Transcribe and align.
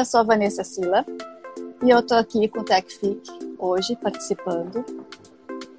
eu 0.00 0.04
sou 0.04 0.20
a 0.20 0.22
Vanessa 0.22 0.64
Sila 0.64 1.04
e 1.84 1.90
eu 1.90 1.98
estou 1.98 2.16
aqui 2.16 2.48
com 2.48 2.60
o 2.60 2.64
TechFic 2.64 3.20
hoje, 3.58 3.94
participando. 3.96 4.82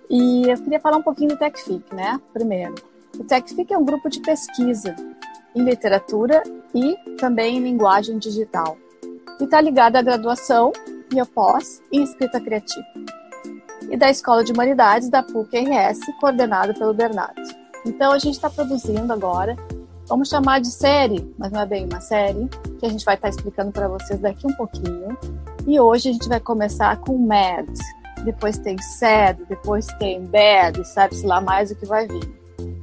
E 0.08 0.48
eu 0.48 0.58
queria 0.62 0.80
falar 0.80 0.98
um 0.98 1.02
pouquinho 1.02 1.30
do 1.30 1.38
TechFic, 1.38 1.84
né? 1.95 2.22
Primeiro, 2.31 2.76
o 3.18 3.23
TechFic 3.23 3.73
é 3.73 3.78
um 3.78 3.84
grupo 3.84 4.09
de 4.09 4.20
pesquisa 4.20 4.95
em 5.55 5.64
literatura 5.64 6.44
e 6.76 6.95
também 7.18 7.58
em 7.58 7.64
linguagem 7.64 8.20
digital. 8.20 8.78
E 9.40 9.44
está 9.44 9.59
ligado 9.59 9.95
à 9.95 10.04
graduação 10.04 10.72
e 11.12 11.20
à 11.20 11.26
pós 11.26 11.81
em 11.92 12.03
escrita 12.03 12.40
criativa. 12.40 12.86
E 13.90 13.98
da 13.98 14.12
Escola 14.12 14.44
de 14.44 14.52
Humanidades 14.52 15.09
da 15.09 15.23
PUC-RS, 15.23 16.00
coordenado 16.20 16.76
pelo 16.76 16.94
Bernardo. 16.94 17.42
Então 17.88 18.12
a 18.12 18.20
gente 18.20 18.36
está 18.36 18.52
produzindo 18.52 19.12
agora, 19.12 19.56
vamos 20.12 20.28
chamar 20.28 20.60
de 20.60 20.68
série, 20.68 21.34
mas 21.38 21.54
não 21.54 21.62
é 21.62 21.66
bem 21.66 21.86
uma 21.86 22.02
série, 22.02 22.50
que 22.78 22.86
a 22.86 22.90
gente 22.90 23.06
vai 23.06 23.16
estar 23.16 23.30
explicando 23.30 23.72
para 23.72 23.88
vocês 23.88 24.20
daqui 24.20 24.46
um 24.46 24.54
pouquinho. 24.56 25.18
E 25.66 25.80
hoje 25.80 26.10
a 26.10 26.12
gente 26.12 26.28
vai 26.28 26.40
começar 26.42 26.98
com 26.98 27.18
Mad, 27.18 27.70
depois 28.26 28.58
tem 28.58 28.78
Sad, 28.78 29.42
depois 29.48 29.88
tem 30.00 30.26
Bad, 30.26 30.86
sabe-se 30.86 31.26
lá 31.26 31.40
mais 31.40 31.72
o 31.72 31.76
que 31.78 31.86
vai 31.86 32.09
vir. 32.09 32.30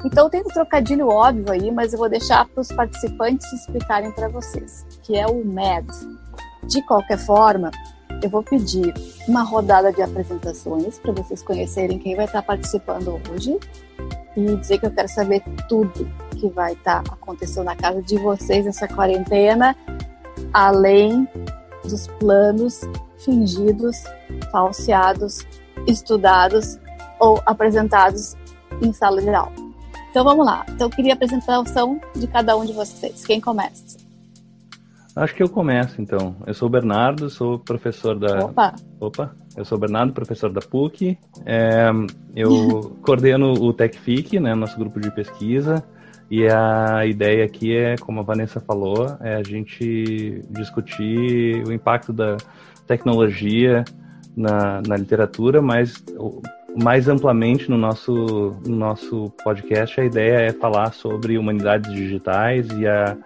Então 0.06 0.30
tem 0.30 0.40
um 0.40 0.44
trocadilho 0.44 1.08
óbvio 1.08 1.52
aí, 1.52 1.70
mas 1.70 1.92
eu 1.92 1.98
vou 1.98 2.08
deixar 2.08 2.46
para 2.46 2.62
os 2.62 2.68
participantes 2.68 3.52
explicarem 3.52 4.10
para 4.12 4.28
vocês, 4.28 4.86
que 5.02 5.14
é 5.14 5.26
o 5.26 5.44
MED. 5.44 5.86
De 6.64 6.80
qualquer 6.86 7.18
forma, 7.18 7.70
eu 8.22 8.30
vou 8.30 8.42
pedir 8.42 8.94
uma 9.28 9.42
rodada 9.42 9.92
de 9.92 10.00
apresentações 10.00 10.98
para 10.98 11.12
vocês 11.12 11.42
conhecerem 11.42 11.98
quem 11.98 12.16
vai 12.16 12.24
estar 12.24 12.40
participando 12.40 13.20
hoje 13.30 13.58
e 14.38 14.56
dizer 14.56 14.78
que 14.78 14.86
eu 14.86 14.90
quero 14.90 15.08
saber 15.08 15.42
tudo 15.68 16.08
que 16.36 16.48
vai 16.48 16.72
estar 16.72 17.00
acontecendo 17.10 17.64
na 17.64 17.74
casa 17.74 18.00
de 18.00 18.16
vocês 18.18 18.64
nessa 18.64 18.86
quarentena, 18.86 19.76
além 20.52 21.28
dos 21.82 22.06
planos 22.18 22.82
fingidos, 23.24 24.04
falseados, 24.52 25.44
estudados 25.86 26.78
ou 27.18 27.42
apresentados 27.44 28.36
em 28.80 28.92
sala 28.92 29.20
de 29.20 29.30
aula. 29.30 29.52
Então 30.10 30.22
vamos 30.22 30.46
lá. 30.46 30.64
Então 30.68 30.86
eu 30.86 30.90
queria 30.90 31.12
a 31.12 31.16
apresentação 31.16 32.00
de 32.14 32.26
cada 32.28 32.56
um 32.56 32.64
de 32.64 32.72
vocês. 32.72 33.26
Quem 33.26 33.40
começa? 33.40 33.98
Acho 35.16 35.34
que 35.34 35.42
eu 35.42 35.48
começo 35.48 36.00
então. 36.00 36.36
Eu 36.46 36.54
sou 36.54 36.68
o 36.68 36.70
Bernardo, 36.70 37.28
sou 37.28 37.58
professor 37.58 38.16
da. 38.16 38.44
Opa! 38.44 38.74
Opa! 39.00 39.34
Eu 39.58 39.64
sou 39.64 39.76
o 39.76 39.80
Bernardo, 39.80 40.12
professor 40.12 40.52
da 40.52 40.60
PUC. 40.60 41.18
É, 41.44 41.90
eu 42.36 42.96
coordeno 43.02 43.54
o 43.54 43.72
TechFIC, 43.72 44.38
né, 44.38 44.54
nosso 44.54 44.78
grupo 44.78 45.00
de 45.00 45.10
pesquisa. 45.10 45.84
E 46.30 46.46
a 46.46 47.04
ideia 47.04 47.44
aqui 47.44 47.76
é, 47.76 47.96
como 47.96 48.20
a 48.20 48.22
Vanessa 48.22 48.60
falou, 48.60 49.16
é 49.20 49.34
a 49.34 49.42
gente 49.42 50.44
discutir 50.48 51.66
o 51.66 51.72
impacto 51.72 52.12
da 52.12 52.36
tecnologia 52.86 53.84
na, 54.36 54.80
na 54.86 54.96
literatura, 54.96 55.60
mas 55.60 56.04
mais 56.80 57.08
amplamente 57.08 57.68
no 57.68 57.76
nosso, 57.76 58.54
no 58.64 58.76
nosso 58.76 59.32
podcast, 59.42 60.00
a 60.00 60.04
ideia 60.04 60.38
é 60.38 60.52
falar 60.52 60.92
sobre 60.92 61.36
humanidades 61.36 61.92
digitais 61.92 62.68
e, 62.78 62.86
a, 62.86 63.16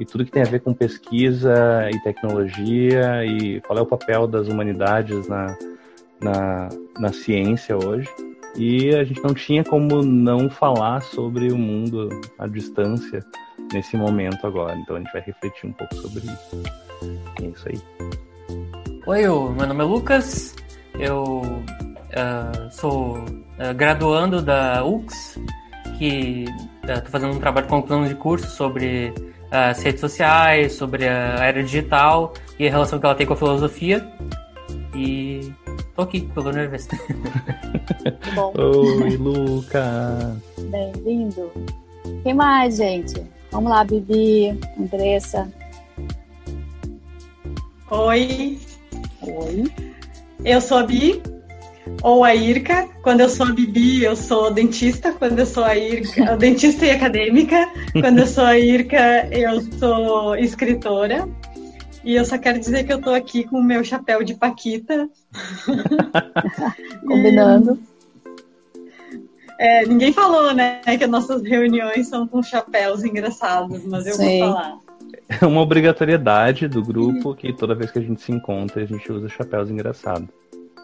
e 0.00 0.04
tudo 0.04 0.24
que 0.24 0.32
tem 0.32 0.42
a 0.42 0.46
ver 0.46 0.60
com 0.60 0.74
pesquisa 0.74 1.88
e 1.92 2.02
tecnologia 2.02 3.24
e 3.24 3.60
qual 3.60 3.78
é 3.78 3.82
o 3.82 3.86
papel 3.86 4.26
das 4.26 4.48
humanidades 4.48 5.28
na, 5.28 5.56
na, 6.20 6.68
na 6.98 7.12
ciência 7.12 7.76
hoje. 7.76 8.08
E 8.56 8.94
a 8.94 9.04
gente 9.04 9.22
não 9.22 9.34
tinha 9.34 9.62
como 9.62 10.02
não 10.02 10.48
falar 10.48 11.02
sobre 11.02 11.52
o 11.52 11.58
mundo 11.58 12.08
à 12.38 12.46
distância 12.46 13.22
nesse 13.72 13.96
momento 13.96 14.46
agora. 14.46 14.74
Então 14.76 14.96
a 14.96 14.98
gente 14.98 15.12
vai 15.12 15.22
refletir 15.22 15.66
um 15.66 15.72
pouco 15.72 15.94
sobre 15.96 16.20
isso. 16.20 16.62
É 17.42 17.46
isso 17.46 17.68
aí. 17.68 17.80
Oi, 19.06 19.22
meu 19.22 19.66
nome 19.66 19.82
é 19.82 19.86
Lucas. 19.86 20.56
Eu 20.98 21.42
uh, 21.42 22.70
sou 22.70 23.18
uh, 23.18 23.74
graduando 23.76 24.40
da 24.40 24.82
UX, 24.84 25.38
que 25.98 26.44
estou 26.82 26.96
uh, 26.96 27.10
fazendo 27.10 27.36
um 27.36 27.38
trabalho 27.38 27.66
concluindo 27.66 28.08
de 28.08 28.14
curso 28.14 28.48
sobre 28.48 29.12
as 29.50 29.82
redes 29.82 30.00
sociais, 30.00 30.72
sobre 30.72 31.06
a 31.06 31.44
era 31.44 31.62
digital 31.62 32.32
e 32.58 32.66
a 32.66 32.70
relação 32.70 32.98
que 32.98 33.06
ela 33.06 33.14
tem 33.14 33.26
com 33.26 33.34
a 33.34 33.36
filosofia. 33.36 34.06
E 34.94 35.52
tô 35.96 36.02
aqui 36.02 36.20
pelo 36.20 36.50
Universidade. 36.50 37.02
Bom. 38.34 38.52
Oi, 39.02 39.16
Lucas! 39.16 40.36
Bem-vindo! 40.70 41.50
Quem 42.22 42.34
mais, 42.34 42.76
gente? 42.76 43.22
Vamos 43.50 43.70
lá, 43.70 43.82
Bibi, 43.82 44.58
Andressa. 44.78 45.50
Oi. 47.90 48.58
Oi. 49.22 49.64
Eu 50.44 50.60
sou 50.60 50.78
a 50.78 50.82
Bi, 50.82 51.22
ou 52.02 52.22
a 52.22 52.34
Irka. 52.34 52.88
Quando 53.02 53.20
eu 53.20 53.28
sou 53.28 53.46
a 53.46 53.52
Bibi, 53.52 54.04
eu 54.04 54.14
sou 54.14 54.52
dentista. 54.52 55.12
Quando 55.12 55.38
eu 55.38 55.46
sou 55.46 55.64
a 55.64 55.76
Irka, 55.76 56.36
dentista 56.36 56.84
e 56.84 56.90
acadêmica. 56.90 57.68
Quando 57.92 58.18
eu 58.18 58.26
sou 58.26 58.44
a 58.44 58.58
Irka, 58.58 59.28
eu 59.30 59.60
sou 59.78 60.36
escritora. 60.36 61.26
E 62.06 62.14
eu 62.14 62.24
só 62.24 62.38
quero 62.38 62.60
dizer 62.60 62.84
que 62.84 62.92
eu 62.92 63.00
tô 63.00 63.10
aqui 63.10 63.42
com 63.42 63.58
o 63.58 63.64
meu 63.64 63.82
chapéu 63.82 64.22
de 64.22 64.32
Paquita. 64.34 65.10
Combinando. 67.06 67.78
É, 69.58 69.86
ninguém 69.86 70.12
falou, 70.12 70.52
né, 70.52 70.82
que 70.82 71.02
as 71.02 71.08
nossas 71.08 71.42
reuniões 71.42 72.08
são 72.08 72.28
com 72.28 72.42
chapéus 72.42 73.02
engraçados, 73.02 73.86
mas 73.86 74.06
eu 74.06 74.12
Sim. 74.12 74.40
vou 74.40 74.48
falar. 74.52 74.78
É 75.30 75.46
uma 75.46 75.62
obrigatoriedade 75.62 76.68
do 76.68 76.84
grupo 76.84 77.34
que 77.34 77.54
toda 77.54 77.74
vez 77.74 77.90
que 77.90 77.98
a 77.98 78.02
gente 78.02 78.20
se 78.20 78.30
encontra, 78.30 78.82
a 78.82 78.84
gente 78.84 79.10
usa 79.10 79.30
chapéus 79.30 79.70
engraçados. 79.70 80.28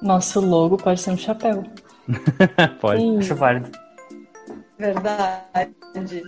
Nosso 0.00 0.40
logo 0.40 0.78
pode 0.78 1.02
ser 1.02 1.10
um 1.10 1.18
chapéu. 1.18 1.62
pode. 2.80 3.02
Sim. 3.02 3.18
Acho 3.18 3.34
válido. 3.34 3.70
Verdade. 4.78 6.22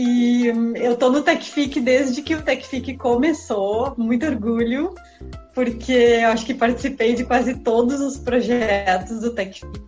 E 0.00 0.52
hum, 0.52 0.76
eu 0.76 0.96
tô 0.96 1.10
no 1.10 1.22
TechFic 1.22 1.80
desde 1.80 2.22
que 2.22 2.32
o 2.32 2.40
TechFic 2.40 2.96
começou, 2.96 3.94
muito 3.98 4.24
orgulho, 4.24 4.94
porque 5.52 5.92
eu 5.92 6.28
acho 6.28 6.46
que 6.46 6.54
participei 6.54 7.16
de 7.16 7.24
quase 7.24 7.56
todos 7.56 8.00
os 8.00 8.16
projetos 8.16 9.18
do 9.18 9.34
TechFic. 9.34 9.80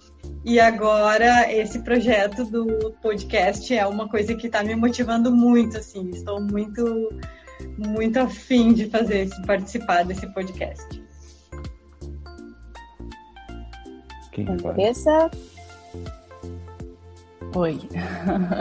E 0.45 0.59
agora 0.59 1.53
esse 1.53 1.79
projeto 1.85 2.45
do 2.45 2.93
podcast 3.01 3.73
é 3.73 3.87
uma 3.87 4.09
coisa 4.09 4.35
que 4.35 4.49
está 4.49 4.65
me 4.65 4.75
motivando 4.75 5.31
muito, 5.31 5.79
assim, 5.79 6.11
estou 6.11 6.41
muito 6.41 7.09
muito 7.79 8.19
afim 8.19 8.73
de 8.73 8.91
fazer, 8.91 9.27
de 9.27 9.47
participar 9.47 10.05
desse 10.05 10.27
podcast. 10.35 11.05
Quem 14.33 14.49
Andressa? 14.49 15.31
Oi. 17.55 17.81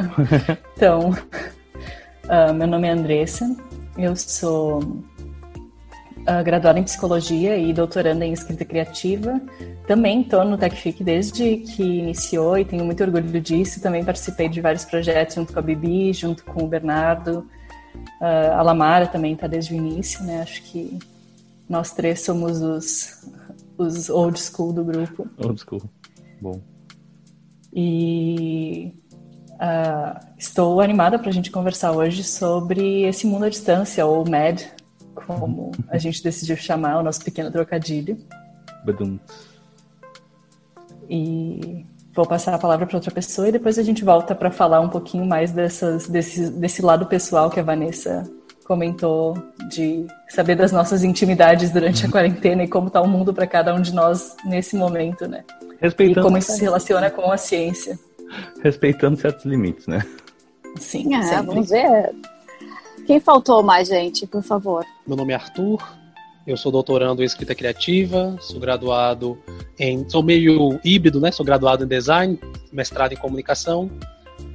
então, 0.75 1.11
uh, 1.11 2.53
meu 2.55 2.67
nome 2.67 2.87
é 2.87 2.91
Andressa, 2.91 3.55
eu 3.97 4.15
sou 4.15 4.79
uh, 4.79 6.43
graduada 6.43 6.79
em 6.79 6.83
psicologia 6.83 7.55
e 7.55 7.71
doutoranda 7.71 8.25
em 8.25 8.33
escrita 8.33 8.65
criativa. 8.65 9.39
Também 9.85 10.21
estou 10.21 10.43
no 10.43 10.57
TechFic 10.57 11.03
desde 11.03 11.57
que 11.57 11.83
iniciou 11.83 12.57
e 12.57 12.65
tenho 12.65 12.83
muito 12.83 13.03
orgulho 13.03 13.39
disso. 13.39 13.81
Também 13.81 14.03
participei 14.03 14.49
de 14.49 14.59
vários 14.59 14.85
projetos 14.85 15.35
junto 15.35 15.53
com 15.53 15.59
a 15.59 15.61
Bibi, 15.61 16.11
junto 16.13 16.43
com 16.45 16.63
o 16.63 16.67
Bernardo. 16.67 17.47
Uh, 18.19 18.53
a 18.53 18.61
Lamara 18.63 19.05
também 19.05 19.33
está 19.33 19.45
desde 19.45 19.73
o 19.73 19.77
início, 19.77 20.23
né? 20.23 20.41
Acho 20.41 20.63
que 20.63 20.97
nós 21.67 21.91
três 21.91 22.21
somos 22.21 22.61
os 22.61 23.23
os 23.77 24.09
old 24.09 24.37
school 24.37 24.73
do 24.73 24.83
grupo. 24.83 25.27
Old 25.37 25.61
school. 25.61 25.81
Bom. 26.41 26.59
E 27.73 28.93
uh, 29.53 30.19
estou 30.37 30.81
animada 30.81 31.19
para 31.19 31.29
a 31.29 31.33
gente 31.33 31.51
conversar 31.51 31.91
hoje 31.91 32.23
sobre 32.23 33.03
esse 33.03 33.27
mundo 33.27 33.45
à 33.45 33.49
distância, 33.49 34.05
ou 34.05 34.27
MAD, 34.27 34.71
como 35.13 35.71
a 35.89 35.97
gente 35.99 36.23
decidiu 36.23 36.55
chamar 36.57 36.99
o 36.99 37.03
nosso 37.03 37.23
pequeno 37.23 37.51
trocadilho. 37.51 38.17
Badum. 38.85 39.19
E 41.09 41.85
vou 42.13 42.25
passar 42.25 42.53
a 42.53 42.59
palavra 42.59 42.85
para 42.85 42.97
outra 42.97 43.11
pessoa 43.11 43.47
e 43.47 43.51
depois 43.51 43.77
a 43.79 43.83
gente 43.83 44.03
volta 44.03 44.35
para 44.35 44.51
falar 44.51 44.79
um 44.79 44.89
pouquinho 44.89 45.25
mais 45.25 45.51
dessas, 45.51 46.07
desse, 46.07 46.49
desse 46.51 46.81
lado 46.81 47.05
pessoal 47.05 47.49
que 47.49 47.59
a 47.59 47.63
Vanessa 47.63 48.29
comentou 48.69 49.35
de 49.67 50.05
saber 50.27 50.53
das 50.53 50.71
nossas 50.71 51.03
intimidades 51.03 51.71
durante 51.71 52.03
a 52.03 52.05
uhum. 52.05 52.11
quarentena 52.11 52.63
e 52.63 52.67
como 52.67 52.85
está 52.85 53.01
o 53.01 53.07
mundo 53.07 53.33
para 53.33 53.47
cada 53.47 53.73
um 53.73 53.81
de 53.81 53.91
nós 53.91 54.37
nesse 54.45 54.75
momento, 54.75 55.27
né? 55.27 55.43
Respeitando 55.81 56.19
e 56.19 56.23
como 56.23 56.37
isso 56.37 56.51
se 56.51 56.61
relaciona 56.61 57.09
com 57.09 57.31
a 57.31 57.37
ciência. 57.37 57.97
Respeitando 58.61 59.19
certos 59.19 59.43
limites, 59.43 59.87
né? 59.87 60.05
Sim, 60.77 61.15
é, 61.15 61.41
vamos 61.41 61.71
ver. 61.71 62.11
Quem 63.07 63.19
faltou 63.19 63.63
mais, 63.63 63.87
gente, 63.87 64.27
por 64.27 64.43
favor? 64.43 64.85
Meu 65.07 65.17
nome 65.17 65.33
é 65.33 65.35
Arthur, 65.35 65.83
eu 66.45 66.55
sou 66.55 66.71
doutorando 66.71 67.23
em 67.23 67.25
escrita 67.25 67.55
criativa, 67.55 68.37
sou 68.39 68.59
graduado 68.59 69.35
em. 69.79 70.07
sou 70.07 70.21
meio 70.21 70.79
híbrido, 70.85 71.19
né? 71.19 71.31
Sou 71.31 71.43
graduado 71.43 71.85
em 71.85 71.87
design, 71.87 72.39
mestrado 72.71 73.13
em 73.13 73.17
comunicação 73.17 73.89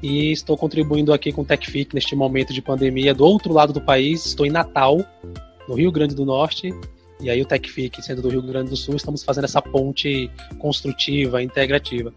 e 0.03 0.33
estou 0.33 0.57
contribuindo 0.57 1.13
aqui 1.13 1.33
com 1.33 1.43
o 1.43 1.45
TechFic 1.45 1.95
neste 1.95 2.15
momento 2.15 2.53
de 2.53 2.61
pandemia 2.61 3.15
do 3.15 3.25
outro 3.25 3.53
lado 3.53 3.73
do 3.73 3.81
país. 3.81 4.27
Estou 4.27 4.47
em 4.47 4.51
Natal, 4.51 4.99
no 5.69 5.75
Rio 5.75 5.91
Grande 5.91 6.15
do 6.15 6.25
Norte, 6.25 6.73
e 7.21 7.31
aí 7.31 7.41
o 7.41 7.47
TechFIC, 7.47 8.03
sendo 8.03 8.23
do 8.23 8.29
Rio 8.29 8.43
Grande 8.43 8.71
do 8.71 8.77
Sul, 8.77 8.97
estamos 8.97 9.23
fazendo 9.23 9.45
essa 9.45 9.63
ponte 9.63 10.31
construtiva, 10.59 11.43
integrativa. 11.43 12.13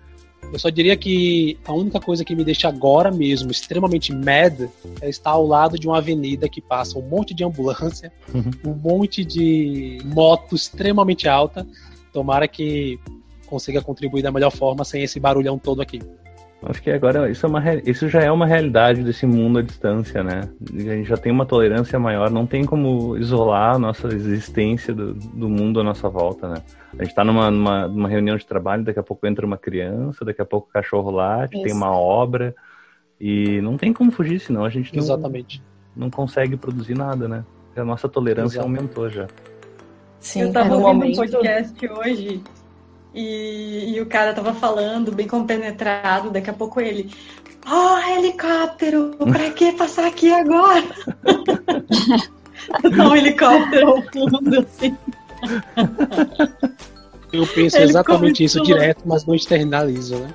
Eu 0.51 0.59
só 0.59 0.69
diria 0.69 0.95
que 0.95 1.57
a 1.65 1.73
única 1.73 1.99
coisa 1.99 2.23
que 2.23 2.35
me 2.35 2.43
deixa 2.43 2.69
agora 2.69 3.11
mesmo 3.11 3.51
extremamente 3.51 4.13
mad 4.13 4.69
é 5.01 5.09
estar 5.09 5.31
ao 5.31 5.45
lado 5.45 5.77
de 5.77 5.87
uma 5.87 5.97
avenida 5.97 6.47
que 6.47 6.61
passa 6.61 6.97
um 6.97 7.01
monte 7.01 7.33
de 7.33 7.43
ambulância, 7.43 8.11
uhum. 8.33 8.71
um 8.71 8.73
monte 8.73 9.25
de 9.25 9.97
moto 10.05 10.55
extremamente 10.55 11.27
alta. 11.27 11.67
Tomara 12.13 12.47
que 12.47 12.97
consiga 13.45 13.81
contribuir 13.81 14.21
da 14.21 14.31
melhor 14.31 14.51
forma 14.51 14.85
sem 14.85 15.03
esse 15.03 15.19
barulhão 15.19 15.57
todo 15.57 15.81
aqui. 15.81 15.99
Acho 16.63 16.81
que 16.81 16.89
agora 16.89 17.29
isso, 17.29 17.45
é 17.45 17.49
uma, 17.49 17.73
isso 17.85 18.09
já 18.09 18.21
é 18.21 18.31
uma 18.31 18.47
realidade 18.47 19.03
desse 19.03 19.27
mundo 19.27 19.59
à 19.59 19.61
distância, 19.61 20.23
né? 20.23 20.41
A 20.73 20.95
gente 20.95 21.07
já 21.07 21.15
tem 21.15 21.31
uma 21.31 21.45
tolerância 21.45 21.99
maior, 21.99 22.31
não 22.31 22.47
tem 22.47 22.65
como 22.65 23.15
isolar 23.15 23.75
a 23.75 23.79
nossa 23.79 24.07
existência 24.07 24.93
do, 24.93 25.13
do 25.13 25.47
mundo 25.47 25.79
à 25.79 25.83
nossa 25.83 26.09
volta, 26.09 26.49
né? 26.49 26.63
A 26.93 27.03
gente 27.03 27.11
está 27.11 27.23
numa, 27.23 27.51
numa, 27.51 27.87
numa, 27.87 28.09
reunião 28.09 28.35
de 28.35 28.45
trabalho, 28.45 28.83
daqui 28.83 28.99
a 28.99 29.03
pouco 29.03 29.27
entra 29.27 29.45
uma 29.45 29.57
criança, 29.57 30.25
daqui 30.25 30.41
a 30.41 30.45
pouco 30.45 30.67
o 30.67 30.73
cachorro 30.73 31.11
late, 31.11 31.55
isso. 31.55 31.63
tem 31.63 31.73
uma 31.73 31.91
obra, 31.91 32.55
e 33.21 33.61
não 33.61 33.77
tem 33.77 33.93
como 33.93 34.11
fugir, 34.11 34.39
senão 34.39 34.65
a 34.65 34.69
gente 34.69 34.95
não, 34.95 35.03
Exatamente. 35.03 35.63
não 35.95 36.09
consegue 36.09 36.57
produzir 36.57 36.95
nada, 36.95 37.27
né? 37.27 37.45
A 37.75 37.85
nossa 37.85 38.09
tolerância 38.09 38.57
Exatamente. 38.57 38.79
aumentou 38.79 39.09
já. 39.09 39.27
Sim, 40.19 40.41
eu 40.41 40.47
estava 40.47 40.73
ouvindo 40.73 40.87
momento... 40.87 41.13
um 41.13 41.17
podcast 41.17 41.87
hoje 41.87 42.43
e, 43.19 43.95
e, 43.95 44.01
o 44.01 44.05
cara 44.05 44.31
tava 44.31 44.53
falando, 44.53 45.11
bem 45.11 45.27
compenetrado, 45.27 46.29
daqui 46.29 46.51
a 46.51 46.53
pouco 46.53 46.79
ele. 46.79 47.11
Oh, 47.67 47.97
helicóptero! 48.15 49.17
Pra 49.17 49.49
que 49.49 49.71
passar 49.71 50.05
aqui 50.05 50.31
agora? 50.31 50.83
um 52.85 53.15
helicóptero 53.15 53.89
ao 53.89 54.03
fundo, 54.03 54.59
assim. 54.59 54.95
Eu 57.33 57.47
penso 57.47 57.77
ele 57.77 57.85
exatamente 57.85 58.43
isso 58.43 58.61
direto, 58.61 59.01
mas 59.03 59.25
não 59.25 59.33
externalizo, 59.33 60.19
né? 60.19 60.33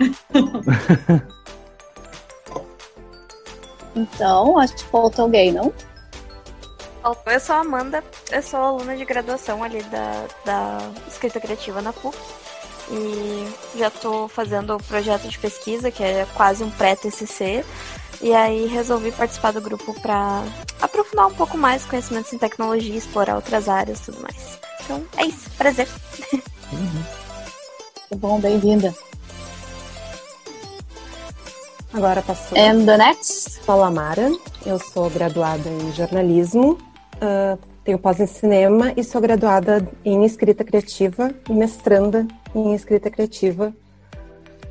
então, 3.94 4.58
acho 4.58 4.74
que 4.74 4.84
falta 4.84 5.20
alguém, 5.20 5.52
não? 5.52 5.70
Eu 7.04 7.38
sou 7.38 7.56
a 7.56 7.58
Amanda, 7.58 8.02
eu 8.32 8.42
sou 8.42 8.58
aluna 8.58 8.96
de 8.96 9.04
graduação 9.04 9.62
ali 9.62 9.82
da, 9.82 10.26
da 10.42 10.78
escrita 11.06 11.38
criativa 11.38 11.82
na 11.82 11.92
PUC. 11.92 12.16
E 12.90 13.78
já 13.78 13.88
estou 13.88 14.26
fazendo 14.26 14.74
o 14.74 14.82
projeto 14.82 15.28
de 15.28 15.38
pesquisa, 15.38 15.90
que 15.90 16.02
é 16.02 16.26
quase 16.34 16.64
um 16.64 16.70
pré-TCC. 16.70 17.62
E 18.22 18.32
aí 18.32 18.66
resolvi 18.66 19.12
participar 19.12 19.52
do 19.52 19.60
grupo 19.60 19.92
para 20.00 20.44
aprofundar 20.80 21.26
um 21.26 21.34
pouco 21.34 21.58
mais 21.58 21.84
conhecimentos 21.84 22.32
em 22.32 22.38
tecnologia, 22.38 22.96
explorar 22.96 23.36
outras 23.36 23.68
áreas 23.68 24.00
e 24.00 24.04
tudo 24.04 24.22
mais. 24.22 24.58
Então 24.82 25.04
é 25.18 25.26
isso, 25.26 25.50
prazer. 25.58 25.88
Uhum. 26.72 27.04
Que 28.06 28.16
bom, 28.16 28.38
bem-vinda. 28.38 28.94
Agora 31.92 32.20
passou. 32.22 32.56
And 32.56 32.84
the 32.84 32.98
next? 32.98 33.60
Fala 33.60 33.90
Mara, 33.90 34.30
eu 34.66 34.78
sou 34.78 35.08
graduada 35.08 35.68
em 35.68 35.90
jornalismo 35.92 36.78
uh, 37.24 37.58
tenho 37.82 37.98
pós 37.98 38.20
em 38.20 38.26
cinema 38.26 38.92
e 38.96 39.02
sou 39.02 39.20
graduada 39.20 39.86
em 40.04 40.24
escrita 40.24 40.64
criativa 40.64 41.30
e 41.48 41.52
mestranda 41.52 42.26
em 42.54 42.74
escrita 42.74 43.10
criativa. 43.10 43.72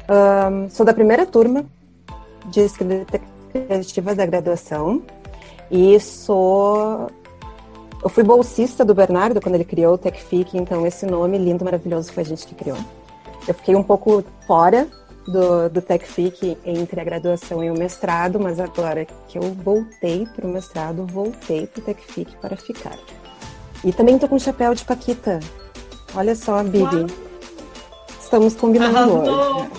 Uh, 0.04 0.70
sou 0.70 0.86
da 0.86 0.94
primeira 0.94 1.26
turma 1.26 1.66
de 2.46 2.62
escrita 2.62 3.20
criativa 3.52 4.16
da 4.16 4.26
graduação 4.26 5.02
e 5.72 6.00
sou 6.00 7.10
eu 8.04 8.10
fui 8.10 8.24
bolsista 8.24 8.84
do 8.84 8.94
Bernardo 8.94 9.40
quando 9.40 9.56
ele 9.56 9.64
criou 9.64 9.94
o 9.94 9.98
TechFic, 9.98 10.58
então 10.58 10.86
esse 10.86 11.06
nome 11.06 11.38
lindo, 11.38 11.64
maravilhoso 11.64 12.12
foi 12.12 12.24
a 12.24 12.26
gente 12.26 12.46
que 12.46 12.54
criou. 12.54 12.78
Eu 13.48 13.54
fiquei 13.54 13.76
um 13.76 13.84
pouco 13.84 14.26
fora 14.46 14.88
do, 15.28 15.70
do 15.70 15.82
TechFIC 15.82 16.58
entre 16.66 17.00
a 17.00 17.04
graduação 17.04 17.64
e 17.64 17.70
o 17.70 17.78
mestrado, 17.78 18.40
mas 18.40 18.60
agora 18.60 19.06
que 19.28 19.38
eu 19.38 19.42
voltei 19.64 20.28
para 20.36 20.46
o 20.46 20.50
mestrado, 20.50 21.06
voltei 21.06 21.68
para 21.68 21.82
o 21.82 21.84
TechFIC 21.84 22.36
para 22.38 22.58
ficar. 22.58 22.98
E 23.84 23.92
também 23.92 24.16
estou 24.16 24.30
com 24.30 24.40
chapéu 24.40 24.74
de 24.74 24.84
Paquita. 24.84 25.40
Olha 26.16 26.36
só, 26.36 26.64
Bibi. 26.64 27.08
Estamos 28.22 28.54
combinando 28.56 28.98
Arrasou. 28.98 29.56
hoje. 29.56 29.70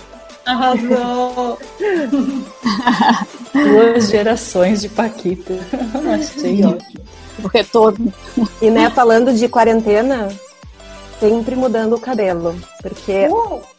Arrasou! 0.46 1.58
Duas 3.52 4.11
gerações 4.11 4.82
de 4.82 4.88
Paquita. 4.90 5.55
Achei 6.14 6.64
ótimo. 6.64 7.05
O 7.43 7.49
retorno. 7.49 8.12
E 8.61 8.70
né, 8.70 8.90
falando 8.90 9.32
de 9.32 9.49
quarentena, 9.49 10.29
sempre 11.19 11.56
mudando 11.56 11.94
o 11.94 12.00
cabelo. 12.00 12.55
Porque 12.82 13.29
uh! 13.29 13.74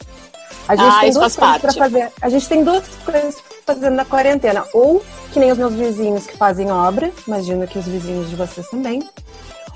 A 0.67 0.75
gente 0.75 0.95
ah, 0.95 1.00
tem 1.00 1.12
duas 1.12 1.35
coisas 1.35 1.62
para 1.62 1.73
fazer. 1.73 2.12
A 2.21 2.29
gente 2.29 2.50
tem 2.50 2.63
duas 2.63 2.83
coisas 3.03 3.35
para 3.65 3.75
fazer 3.75 3.89
na 3.91 4.06
quarentena. 4.06 4.65
Ou 4.73 5.03
que 5.31 5.39
nem 5.39 5.51
os 5.51 5.57
meus 5.57 5.73
vizinhos 5.73 6.25
que 6.25 6.35
fazem 6.38 6.71
obra, 6.71 7.12
imagino 7.27 7.67
que 7.67 7.77
os 7.77 7.85
vizinhos 7.85 8.29
de 8.29 8.35
vocês 8.35 8.67
também. 8.69 9.07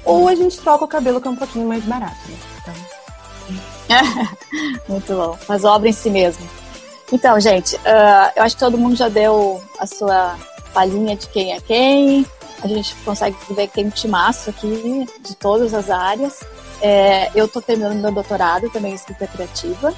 Ou 0.03 0.27
a 0.27 0.35
gente 0.35 0.59
troca 0.59 0.85
o 0.85 0.87
cabelo 0.87 1.21
que 1.21 1.27
é 1.27 1.31
um 1.31 1.35
pouquinho 1.35 1.67
mais 1.67 1.83
barato. 1.83 2.17
Né? 2.27 2.37
Então... 2.61 2.73
Muito 4.87 5.13
bom. 5.13 5.37
Mas 5.47 5.63
obra 5.63 5.89
em 5.89 5.93
si 5.93 6.09
mesmo. 6.09 6.47
Então, 7.11 7.39
gente, 7.39 7.75
uh, 7.75 8.31
eu 8.35 8.43
acho 8.43 8.55
que 8.55 8.59
todo 8.59 8.77
mundo 8.77 8.95
já 8.95 9.09
deu 9.09 9.61
a 9.79 9.85
sua 9.85 10.37
palhinha 10.73 11.15
de 11.15 11.27
quem 11.27 11.53
é 11.53 11.59
quem. 11.59 12.25
A 12.63 12.67
gente 12.67 12.93
consegue 13.05 13.35
ver 13.51 13.67
que 13.67 13.73
tem 13.75 13.87
um 13.87 13.89
timaço 13.89 14.49
aqui 14.49 15.07
de 15.21 15.35
todas 15.35 15.73
as 15.73 15.89
áreas. 15.89 16.39
É, 16.81 17.29
eu 17.35 17.45
estou 17.45 17.61
terminando 17.61 18.01
meu 18.01 18.11
doutorado 18.11 18.69
também 18.69 18.91
em 18.91 18.95
escrita 18.95 19.27
criativa. 19.27 19.93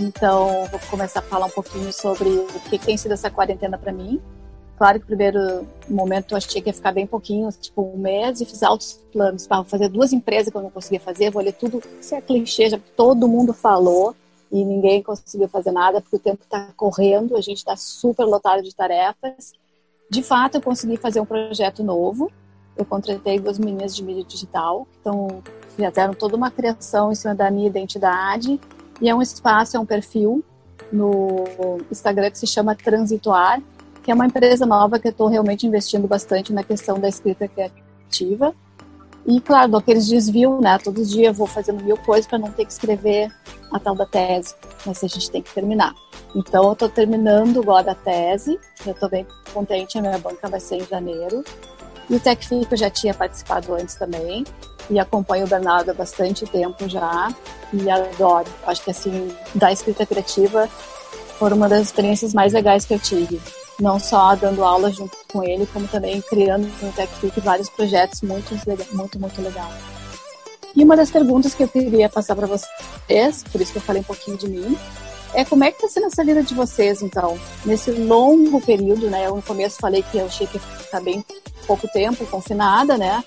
Então, 0.00 0.64
vou 0.70 0.80
começar 0.90 1.20
a 1.20 1.22
falar 1.22 1.44
um 1.44 1.50
pouquinho 1.50 1.92
sobre 1.92 2.26
o 2.30 2.46
que 2.70 2.78
tem 2.78 2.96
sido 2.96 3.12
essa 3.12 3.30
quarentena 3.30 3.76
para 3.76 3.92
mim. 3.92 4.18
Claro 4.78 4.98
que 4.98 5.04
no 5.04 5.06
primeiro 5.08 5.68
momento 5.86 6.32
eu 6.32 6.38
achei 6.38 6.62
que 6.62 6.70
ia 6.70 6.72
ficar 6.72 6.90
bem 6.90 7.06
pouquinho, 7.06 7.50
tipo 7.52 7.82
um 7.82 7.98
mês, 7.98 8.40
e 8.40 8.46
fiz 8.46 8.62
altos 8.62 8.98
planos 9.12 9.46
para 9.46 9.62
fazer 9.62 9.90
duas 9.90 10.10
empresas 10.14 10.50
que 10.50 10.56
eu 10.56 10.62
não 10.62 10.70
conseguia 10.70 11.00
fazer. 11.00 11.30
Vou 11.30 11.42
ler 11.42 11.52
tudo, 11.52 11.82
isso 12.00 12.14
é 12.14 12.20
clichê, 12.22 12.70
já 12.70 12.80
todo 12.96 13.28
mundo 13.28 13.52
falou 13.52 14.16
e 14.50 14.64
ninguém 14.64 15.02
conseguiu 15.02 15.48
fazer 15.48 15.70
nada 15.70 16.00
porque 16.00 16.16
o 16.16 16.18
tempo 16.18 16.42
está 16.42 16.70
correndo, 16.78 17.36
a 17.36 17.42
gente 17.42 17.58
está 17.58 17.76
super 17.76 18.24
lotado 18.24 18.62
de 18.62 18.74
tarefas. 18.74 19.52
De 20.10 20.22
fato, 20.22 20.54
eu 20.54 20.62
consegui 20.62 20.96
fazer 20.96 21.20
um 21.20 21.26
projeto 21.26 21.84
novo. 21.84 22.32
Eu 22.74 22.86
contratei 22.86 23.38
duas 23.38 23.58
meninas 23.58 23.94
de 23.94 24.02
mídia 24.02 24.24
digital, 24.24 24.88
então 24.98 25.42
fizeram 25.76 26.14
toda 26.14 26.36
uma 26.36 26.50
criação 26.50 27.12
em 27.12 27.14
cima 27.14 27.34
da 27.34 27.50
minha 27.50 27.66
identidade 27.66 28.58
e 29.00 29.08
é 29.08 29.14
um 29.14 29.22
espaço, 29.22 29.76
é 29.76 29.80
um 29.80 29.86
perfil 29.86 30.44
no 30.92 31.44
Instagram 31.90 32.30
que 32.30 32.38
se 32.38 32.46
chama 32.46 32.74
Transituar, 32.74 33.62
que 34.02 34.10
é 34.10 34.14
uma 34.14 34.26
empresa 34.26 34.66
nova 34.66 34.98
que 34.98 35.08
eu 35.08 35.12
estou 35.12 35.28
realmente 35.28 35.66
investindo 35.66 36.06
bastante 36.06 36.52
na 36.52 36.62
questão 36.62 36.98
da 36.98 37.08
escrita 37.08 37.48
criativa. 37.48 38.54
E, 39.26 39.40
claro, 39.40 39.76
aqueles 39.76 40.08
desvios, 40.08 40.60
né? 40.60 40.78
Todo 40.78 41.04
dia 41.04 41.28
eu 41.28 41.34
vou 41.34 41.46
fazendo 41.46 41.84
mil 41.84 41.96
coisas 41.98 42.26
para 42.26 42.38
não 42.38 42.50
ter 42.50 42.64
que 42.64 42.72
escrever 42.72 43.30
a 43.70 43.78
tal 43.78 43.94
da 43.94 44.06
tese, 44.06 44.54
mas 44.86 45.04
a 45.04 45.06
gente 45.06 45.30
tem 45.30 45.42
que 45.42 45.52
terminar. 45.52 45.94
Então, 46.34 46.64
eu 46.64 46.72
estou 46.72 46.88
terminando 46.88 47.60
agora 47.60 47.92
a 47.92 47.94
tese, 47.94 48.58
eu 48.86 48.92
estou 48.92 49.08
bem 49.08 49.26
contente, 49.52 49.98
a 49.98 50.00
minha 50.00 50.18
banca 50.18 50.48
vai 50.48 50.58
ser 50.58 50.76
em 50.76 50.86
janeiro. 50.86 51.44
E 52.10 52.16
o 52.16 52.20
TechFIC 52.20 52.72
eu 52.72 52.76
já 52.76 52.90
tinha 52.90 53.14
participado 53.14 53.72
antes 53.72 53.94
também, 53.94 54.44
e 54.90 54.98
acompanho 54.98 55.46
o 55.46 55.48
Bernardo 55.48 55.92
há 55.92 55.94
bastante 55.94 56.44
tempo 56.44 56.88
já 56.88 57.32
e 57.72 57.88
adoro. 57.88 58.48
Acho 58.66 58.82
que 58.82 58.90
assim, 58.90 59.32
da 59.54 59.72
escrita 59.72 60.04
criativa 60.04 60.68
foi 61.38 61.52
uma 61.52 61.68
das 61.68 61.82
experiências 61.82 62.34
mais 62.34 62.52
legais 62.52 62.84
que 62.84 62.94
eu 62.94 62.98
tive. 62.98 63.40
Não 63.78 64.00
só 64.00 64.34
dando 64.34 64.64
aula 64.64 64.90
junto 64.90 65.16
com 65.32 65.44
ele, 65.44 65.66
como 65.66 65.86
também 65.86 66.20
criando 66.20 66.68
no 66.82 66.92
TechFit 66.92 67.40
vários 67.40 67.70
projetos 67.70 68.20
muito, 68.22 68.52
muito, 68.92 69.18
muito 69.18 69.40
legal. 69.40 69.70
E 70.74 70.82
uma 70.84 70.96
das 70.96 71.10
perguntas 71.10 71.54
que 71.54 71.62
eu 71.62 71.68
queria 71.68 72.08
passar 72.08 72.34
para 72.34 72.46
vocês, 72.46 73.44
por 73.50 73.60
isso 73.60 73.72
que 73.72 73.78
eu 73.78 73.82
falei 73.82 74.02
um 74.02 74.04
pouquinho 74.04 74.36
de 74.36 74.48
mim, 74.48 74.76
é 75.34 75.44
como 75.44 75.64
é 75.64 75.70
que 75.70 75.76
está 75.76 75.88
sendo 75.88 76.06
essa 76.06 76.24
vida 76.24 76.42
de 76.42 76.54
vocês, 76.54 77.02
então, 77.02 77.38
nesse 77.64 77.90
longo 77.92 78.60
período, 78.60 79.08
né? 79.08 79.26
Eu 79.26 79.36
no 79.36 79.42
começo 79.42 79.78
falei 79.78 80.02
que 80.02 80.18
eu 80.18 80.26
achei 80.26 80.46
que 80.46 80.58
ficar 80.58 81.00
bem 81.00 81.24
pouco 81.66 81.86
tempo 81.88 82.26
confinada, 82.26 82.98
né? 82.98 83.22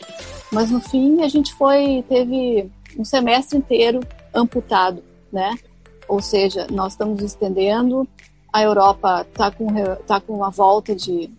Mas 0.51 0.69
no 0.69 0.81
fim 0.81 1.21
a 1.23 1.27
gente 1.27 1.53
foi 1.53 2.03
teve 2.09 2.69
um 2.97 3.05
semestre 3.05 3.57
inteiro 3.57 4.01
amputado, 4.33 5.03
né? 5.31 5.57
Ou 6.07 6.21
seja, 6.21 6.67
nós 6.69 6.93
estamos 6.93 7.21
estendendo, 7.23 8.07
a 8.51 8.61
Europa 8.61 9.25
está 9.29 9.49
com 9.49 9.67
tá 10.05 10.19
com 10.19 10.33
uma 10.33 10.49
volta 10.49 10.93
de 10.93 11.29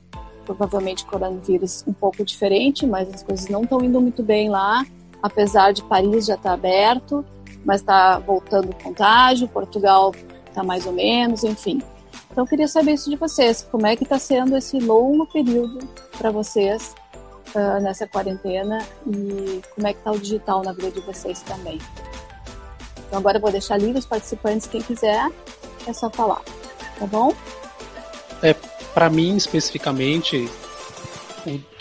provavelmente 0.47 1.05
coronavírus 1.05 1.85
um 1.87 1.93
pouco 1.93 2.25
diferente, 2.25 2.87
mas 2.87 3.13
as 3.13 3.23
coisas 3.23 3.49
não 3.49 3.63
estão 3.63 3.83
indo 3.83 4.01
muito 4.01 4.23
bem 4.23 4.49
lá, 4.49 4.85
apesar 5.23 5.73
de 5.73 5.83
Paris 5.83 6.27
já 6.27 6.35
estar 6.35 6.51
tá 6.51 6.55
aberto, 6.55 7.25
mas 7.65 7.81
está 7.81 8.19
voltando 8.19 8.71
o 8.71 8.83
contágio, 8.83 9.49
Portugal 9.49 10.13
está 10.55 10.63
mais 10.63 10.87
ou 10.87 10.93
menos, 10.93 11.43
enfim. 11.43 11.83
Então 12.31 12.45
eu 12.45 12.49
queria 12.49 12.69
saber 12.69 12.93
isso 12.93 13.11
de 13.11 13.17
vocês, 13.17 13.67
como 13.71 13.87
é 13.87 13.97
que 13.97 14.05
está 14.05 14.19
sendo 14.19 14.57
esse 14.57 14.79
longo 14.79 15.27
período 15.27 15.87
para 16.17 16.31
vocês 16.31 16.95
uh, 17.55 17.83
nessa 17.83 18.07
quarentena 18.07 18.87
e 19.07 19.61
como 19.75 19.87
é 19.87 19.93
que 19.93 19.99
está 19.99 20.13
o 20.13 20.19
digital 20.19 20.63
na 20.63 20.73
vida 20.73 20.93
de 20.93 21.01
vocês 21.01 21.43
também. 21.43 21.79
Então 23.07 23.19
agora 23.19 23.39
eu 23.39 23.41
vou 23.41 23.51
deixar 23.51 23.79
livre 23.79 23.99
os 23.99 24.07
participantes, 24.07 24.67
quem 24.67 24.81
quiser, 24.81 25.29
é 25.87 25.93
só 25.93 26.09
falar, 26.09 26.43
tá 26.99 27.07
bom? 27.07 27.33
É, 28.43 28.55
para 28.95 29.11
mim 29.11 29.37
especificamente, 29.37 30.49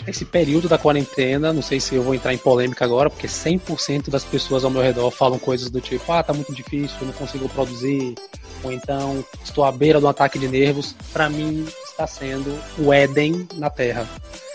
esse 0.06 0.24
período 0.24 0.68
da 0.68 0.78
quarentena, 0.78 1.52
não 1.52 1.62
sei 1.62 1.80
se 1.80 1.94
eu 1.94 2.02
vou 2.02 2.14
entrar 2.14 2.32
em 2.32 2.38
polêmica 2.38 2.84
agora, 2.84 3.08
porque 3.10 3.26
100% 3.26 4.10
das 4.10 4.24
pessoas 4.24 4.64
ao 4.64 4.70
meu 4.70 4.82
redor 4.82 5.10
falam 5.10 5.38
coisas 5.38 5.70
do 5.70 5.80
tipo, 5.80 6.12
ah, 6.12 6.22
tá 6.22 6.32
muito 6.32 6.54
difícil, 6.54 6.96
não 7.02 7.12
consigo 7.12 7.48
produzir, 7.48 8.14
ou 8.62 8.72
então 8.72 9.24
estou 9.44 9.64
à 9.64 9.70
beira 9.70 10.00
do 10.00 10.08
ataque 10.08 10.38
de 10.38 10.48
nervos. 10.48 10.94
Para 11.12 11.28
mim 11.28 11.66
está 11.86 12.06
sendo 12.06 12.58
o 12.78 12.92
Éden 12.92 13.46
na 13.54 13.70
Terra. 13.70 14.08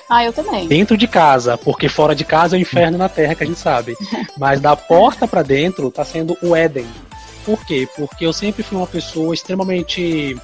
Ah, 0.09 0.25
eu 0.25 0.33
também. 0.33 0.67
Dentro 0.67 0.97
de 0.97 1.07
casa, 1.07 1.55
porque 1.57 1.87
fora 1.87 2.15
de 2.15 2.25
casa 2.25 2.55
é 2.55 2.59
o 2.59 2.61
inferno 2.61 2.97
na 2.97 3.07
Terra, 3.07 3.35
que 3.35 3.43
a 3.43 3.47
gente 3.47 3.59
sabe. 3.59 3.95
Mas 4.37 4.59
da 4.59 4.75
porta 4.75 5.27
para 5.27 5.43
dentro 5.43 5.91
tá 5.91 6.03
sendo 6.03 6.35
o 6.41 6.55
Éden. 6.55 6.87
Por 7.45 7.63
quê? 7.65 7.87
Porque 7.95 8.25
eu 8.25 8.33
sempre 8.33 8.63
fui 8.63 8.77
uma 8.77 8.87
pessoa 8.87 9.33
extremamente, 9.33 10.35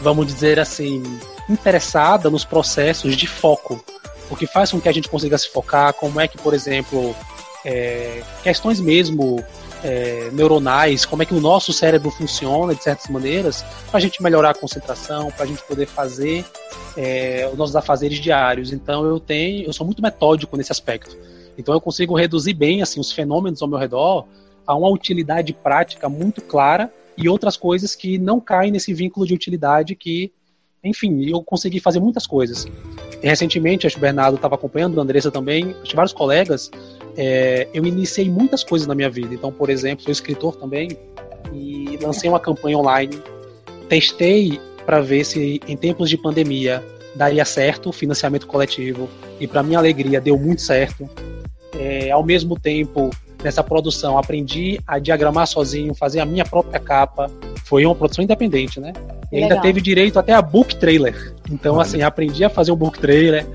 vamos 0.00 0.26
dizer 0.26 0.60
assim, 0.60 1.02
interessada 1.48 2.30
nos 2.30 2.44
processos 2.44 3.16
de 3.16 3.26
foco. 3.26 3.82
O 4.30 4.36
que 4.36 4.46
faz 4.46 4.70
com 4.70 4.80
que 4.80 4.88
a 4.88 4.92
gente 4.92 5.08
consiga 5.08 5.36
se 5.36 5.48
focar, 5.50 5.92
como 5.94 6.20
é 6.20 6.26
que, 6.26 6.38
por 6.38 6.54
exemplo, 6.54 7.14
é, 7.64 8.22
questões 8.42 8.80
mesmo 8.80 9.44
é, 9.84 10.30
neuronais, 10.32 11.04
como 11.04 11.22
é 11.22 11.26
que 11.26 11.34
o 11.34 11.40
nosso 11.40 11.72
cérebro 11.72 12.10
funciona 12.10 12.74
de 12.74 12.82
certas 12.82 13.08
maneiras, 13.08 13.64
para 13.90 13.98
a 13.98 14.00
gente 14.00 14.22
melhorar 14.22 14.50
a 14.50 14.54
concentração, 14.54 15.30
para 15.30 15.44
a 15.44 15.46
gente 15.46 15.62
poder 15.64 15.86
fazer 15.86 16.44
é, 16.96 17.48
os 17.52 17.58
nossos 17.58 17.76
afazeres 17.76 18.18
diários. 18.18 18.72
Então 18.72 19.04
eu 19.04 19.18
tenho, 19.18 19.66
eu 19.66 19.72
sou 19.72 19.84
muito 19.84 20.02
metódico 20.02 20.56
nesse 20.56 20.72
aspecto. 20.72 21.16
Então 21.58 21.74
eu 21.74 21.80
consigo 21.80 22.16
reduzir 22.16 22.54
bem 22.54 22.82
assim 22.82 23.00
os 23.00 23.12
fenômenos 23.12 23.60
ao 23.60 23.68
meu 23.68 23.78
redor 23.78 24.26
a 24.66 24.74
uma 24.74 24.88
utilidade 24.88 25.52
prática 25.52 26.08
muito 26.08 26.40
clara 26.40 26.92
e 27.16 27.28
outras 27.28 27.56
coisas 27.56 27.94
que 27.94 28.18
não 28.18 28.40
caem 28.40 28.70
nesse 28.70 28.94
vínculo 28.94 29.26
de 29.26 29.34
utilidade 29.34 29.94
que, 29.94 30.32
enfim, 30.84 31.30
eu 31.30 31.42
consegui 31.42 31.80
fazer 31.80 32.00
muitas 32.00 32.26
coisas. 32.26 32.66
Recentemente, 33.22 33.86
acho 33.86 33.96
que 33.96 34.00
o 34.00 34.02
Bernardo 34.02 34.34
estava 34.34 34.56
acompanhando, 34.56 34.98
a 34.98 35.02
Andressa 35.02 35.30
também, 35.30 35.76
acho 35.82 35.94
vários 35.94 36.12
colegas, 36.12 36.70
é, 37.16 37.68
eu 37.72 37.86
iniciei 37.86 38.28
muitas 38.28 38.64
coisas 38.64 38.88
na 38.88 38.94
minha 38.94 39.08
vida. 39.08 39.34
Então, 39.34 39.52
por 39.52 39.70
exemplo, 39.70 40.02
sou 40.02 40.12
escritor 40.12 40.56
também 40.56 40.88
e 41.52 41.98
lancei 42.02 42.28
uma 42.28 42.40
campanha 42.40 42.78
online. 42.78 43.16
Testei 43.88 44.60
para 44.84 45.00
ver 45.00 45.24
se 45.24 45.60
em 45.68 45.76
tempos 45.76 46.10
de 46.10 46.16
pandemia 46.16 46.84
daria 47.14 47.44
certo 47.44 47.90
o 47.90 47.92
financiamento 47.92 48.46
coletivo 48.46 49.08
e 49.38 49.46
para 49.46 49.62
minha 49.62 49.78
alegria 49.78 50.20
deu 50.20 50.38
muito 50.38 50.62
certo. 50.62 51.08
É, 51.78 52.10
ao 52.10 52.24
mesmo 52.24 52.58
tempo, 52.58 53.10
nessa 53.42 53.62
produção, 53.62 54.18
aprendi 54.18 54.80
a 54.86 54.98
diagramar 54.98 55.46
sozinho, 55.46 55.94
fazer 55.94 56.20
a 56.20 56.24
minha 56.24 56.44
própria 56.44 56.78
capa. 56.78 57.30
Foi 57.64 57.84
uma 57.84 57.94
produção 57.94 58.22
independente, 58.22 58.80
né? 58.80 58.92
E 59.30 59.42
ainda 59.42 59.60
teve 59.60 59.80
direito 59.80 60.18
até 60.18 60.32
a 60.32 60.42
book 60.42 60.76
trailer. 60.76 61.34
Então, 61.50 61.74
Olha. 61.74 61.82
assim, 61.82 62.02
aprendi 62.02 62.44
a 62.44 62.50
fazer 62.50 62.70
um 62.72 62.76
book 62.76 62.98
trailer. 62.98 63.46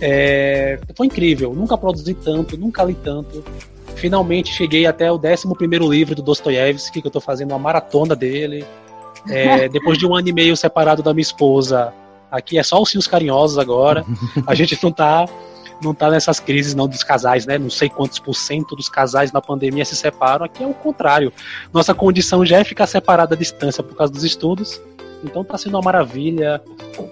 É, 0.00 0.78
foi 0.94 1.06
incrível. 1.06 1.54
Nunca 1.54 1.76
produzi 1.76 2.14
tanto, 2.14 2.56
nunca 2.56 2.82
li 2.82 2.94
tanto. 2.94 3.44
Finalmente 3.96 4.52
cheguei 4.52 4.86
até 4.86 5.10
o 5.10 5.16
11 5.16 5.46
livro 5.88 6.14
do 6.14 6.22
Dostoiévski, 6.22 7.00
que 7.00 7.06
eu 7.06 7.10
estou 7.10 7.22
fazendo 7.22 7.52
uma 7.52 7.58
maratona 7.58 8.14
dele. 8.16 8.64
É, 9.28 9.68
depois 9.70 9.98
de 9.98 10.06
um 10.06 10.14
ano 10.14 10.28
e 10.28 10.32
meio 10.32 10.56
separado 10.56 11.02
da 11.02 11.12
minha 11.12 11.22
esposa, 11.22 11.92
aqui 12.30 12.58
é 12.58 12.62
só 12.62 12.80
os 12.80 12.90
fios 12.90 13.06
carinhosos 13.06 13.58
agora. 13.58 14.04
A 14.46 14.54
gente 14.54 14.78
não 14.82 14.92
tá, 14.92 15.26
não 15.82 15.94
tá 15.94 16.10
nessas 16.10 16.40
crises 16.40 16.74
não 16.74 16.88
dos 16.88 17.02
casais, 17.02 17.46
né? 17.46 17.58
Não 17.58 17.70
sei 17.70 17.88
quantos 17.88 18.18
por 18.18 18.34
cento 18.34 18.74
dos 18.74 18.88
casais 18.88 19.32
na 19.32 19.40
pandemia 19.40 19.84
se 19.84 19.96
separam. 19.96 20.44
Aqui 20.44 20.62
é 20.62 20.66
o 20.66 20.74
contrário. 20.74 21.32
Nossa 21.72 21.94
condição 21.94 22.44
já 22.44 22.58
é 22.58 22.64
ficar 22.64 22.86
separada 22.86 23.34
à 23.34 23.38
distância 23.38 23.82
por 23.82 23.96
causa 23.96 24.12
dos 24.12 24.24
estudos. 24.24 24.80
Então 25.24 25.44
tá 25.44 25.56
sendo 25.58 25.74
uma 25.74 25.82
maravilha. 25.82 26.62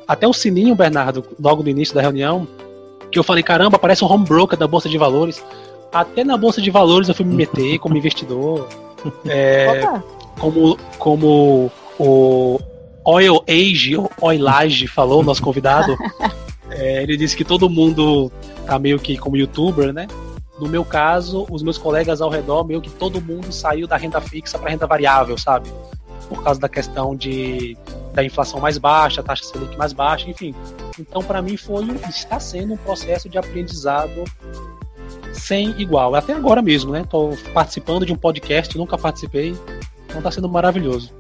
Até 0.07 0.27
o 0.27 0.33
sininho, 0.33 0.75
Bernardo, 0.75 1.25
logo 1.41 1.63
no 1.63 1.69
início 1.69 1.95
da 1.95 2.01
reunião, 2.01 2.47
que 3.11 3.19
eu 3.19 3.25
falei, 3.25 3.43
caramba, 3.43 3.79
parece 3.79 4.05
um 4.05 4.11
home 4.11 4.25
broker 4.25 4.59
da 4.59 4.67
Bolsa 4.67 4.89
de 4.89 4.99
Valores. 4.99 5.43
Até 5.93 6.25
na 6.25 6.37
Bolsa 6.37 6.61
de 6.61 6.71
Valores 6.71 7.09
eu 7.09 7.15
fui 7.15 7.25
me 7.25 7.35
meter 7.35 7.79
como 7.81 7.97
investidor. 7.97 8.69
É, 9.27 9.83
como, 10.39 10.79
como 10.99 11.71
o 11.99 12.59
Oil 13.05 13.45
Age, 13.47 13.97
Oil 14.21 14.49
Age 14.49 14.87
falou, 14.87 15.23
nosso 15.23 15.43
convidado, 15.43 15.97
é, 16.75 17.03
ele 17.03 17.17
disse 17.17 17.37
que 17.37 17.45
todo 17.45 17.71
mundo 17.71 18.31
tá 18.67 18.79
meio 18.79 18.99
que 18.99 19.17
como 19.17 19.37
youtuber, 19.37 19.93
né? 19.93 20.07
No 20.59 20.69
meu 20.69 20.85
caso, 20.85 21.47
os 21.51 21.63
meus 21.63 21.79
colegas 21.79 22.21
ao 22.21 22.31
redor, 22.31 22.65
meio 22.65 22.81
que 22.81 22.91
todo 22.91 23.21
mundo 23.21 23.53
saiu 23.53 23.87
da 23.87 23.97
renda 23.97 24.21
fixa 24.21 24.59
para 24.59 24.71
renda 24.71 24.87
variável, 24.87 25.37
sabe? 25.37 25.69
Por 26.29 26.43
causa 26.43 26.61
da 26.61 26.69
questão 26.69 27.15
de 27.15 27.77
da 28.13 28.23
inflação 28.23 28.61
mais 28.61 28.79
baixa, 28.79 29.23
taxa 29.23 29.45
Selic 29.45 29.77
mais 29.77 29.93
baixa, 29.93 30.31
enfim. 30.31 30.55
Então, 30.99 31.23
para 31.23 31.43
mim, 31.43 31.57
foi 31.57 31.85
está 32.09 32.39
sendo 32.39 32.75
um 32.75 32.77
processo 32.77 33.29
de 33.29 33.37
aprendizado 33.37 34.25
sem 35.33 35.71
igual. 35.81 36.15
Até 36.15 36.33
agora 36.33 36.63
mesmo, 36.63 36.93
né? 36.93 37.01
Estou 37.01 37.37
participando 37.53 38.07
de 38.07 38.13
um 38.13 38.17
podcast, 38.17 38.79
nunca 38.79 38.97
participei, 38.97 39.57
então 40.07 40.19
está 40.19 40.31
sendo 40.31 40.49
maravilhoso. 40.49 41.13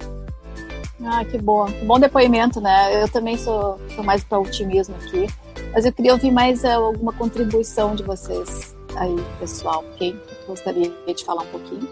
Ah, 1.04 1.24
que 1.24 1.36
bom. 1.38 1.66
Que 1.66 1.84
bom 1.84 1.98
depoimento, 1.98 2.60
né? 2.60 3.02
Eu 3.02 3.08
também 3.08 3.36
sou, 3.36 3.80
sou 3.94 4.04
mais 4.04 4.22
para 4.22 4.38
otimismo 4.38 4.94
aqui. 4.96 5.26
Mas 5.74 5.84
eu 5.84 5.92
queria 5.92 6.12
ouvir 6.12 6.30
mais 6.30 6.62
uh, 6.62 6.68
alguma 6.68 7.12
contribuição 7.12 7.96
de 7.96 8.04
vocês 8.04 8.76
aí, 8.96 9.16
pessoal. 9.40 9.84
Quem 9.96 10.16
gostaria 10.46 10.92
de 11.06 11.24
falar 11.24 11.42
um 11.42 11.46
pouquinho? 11.46 11.88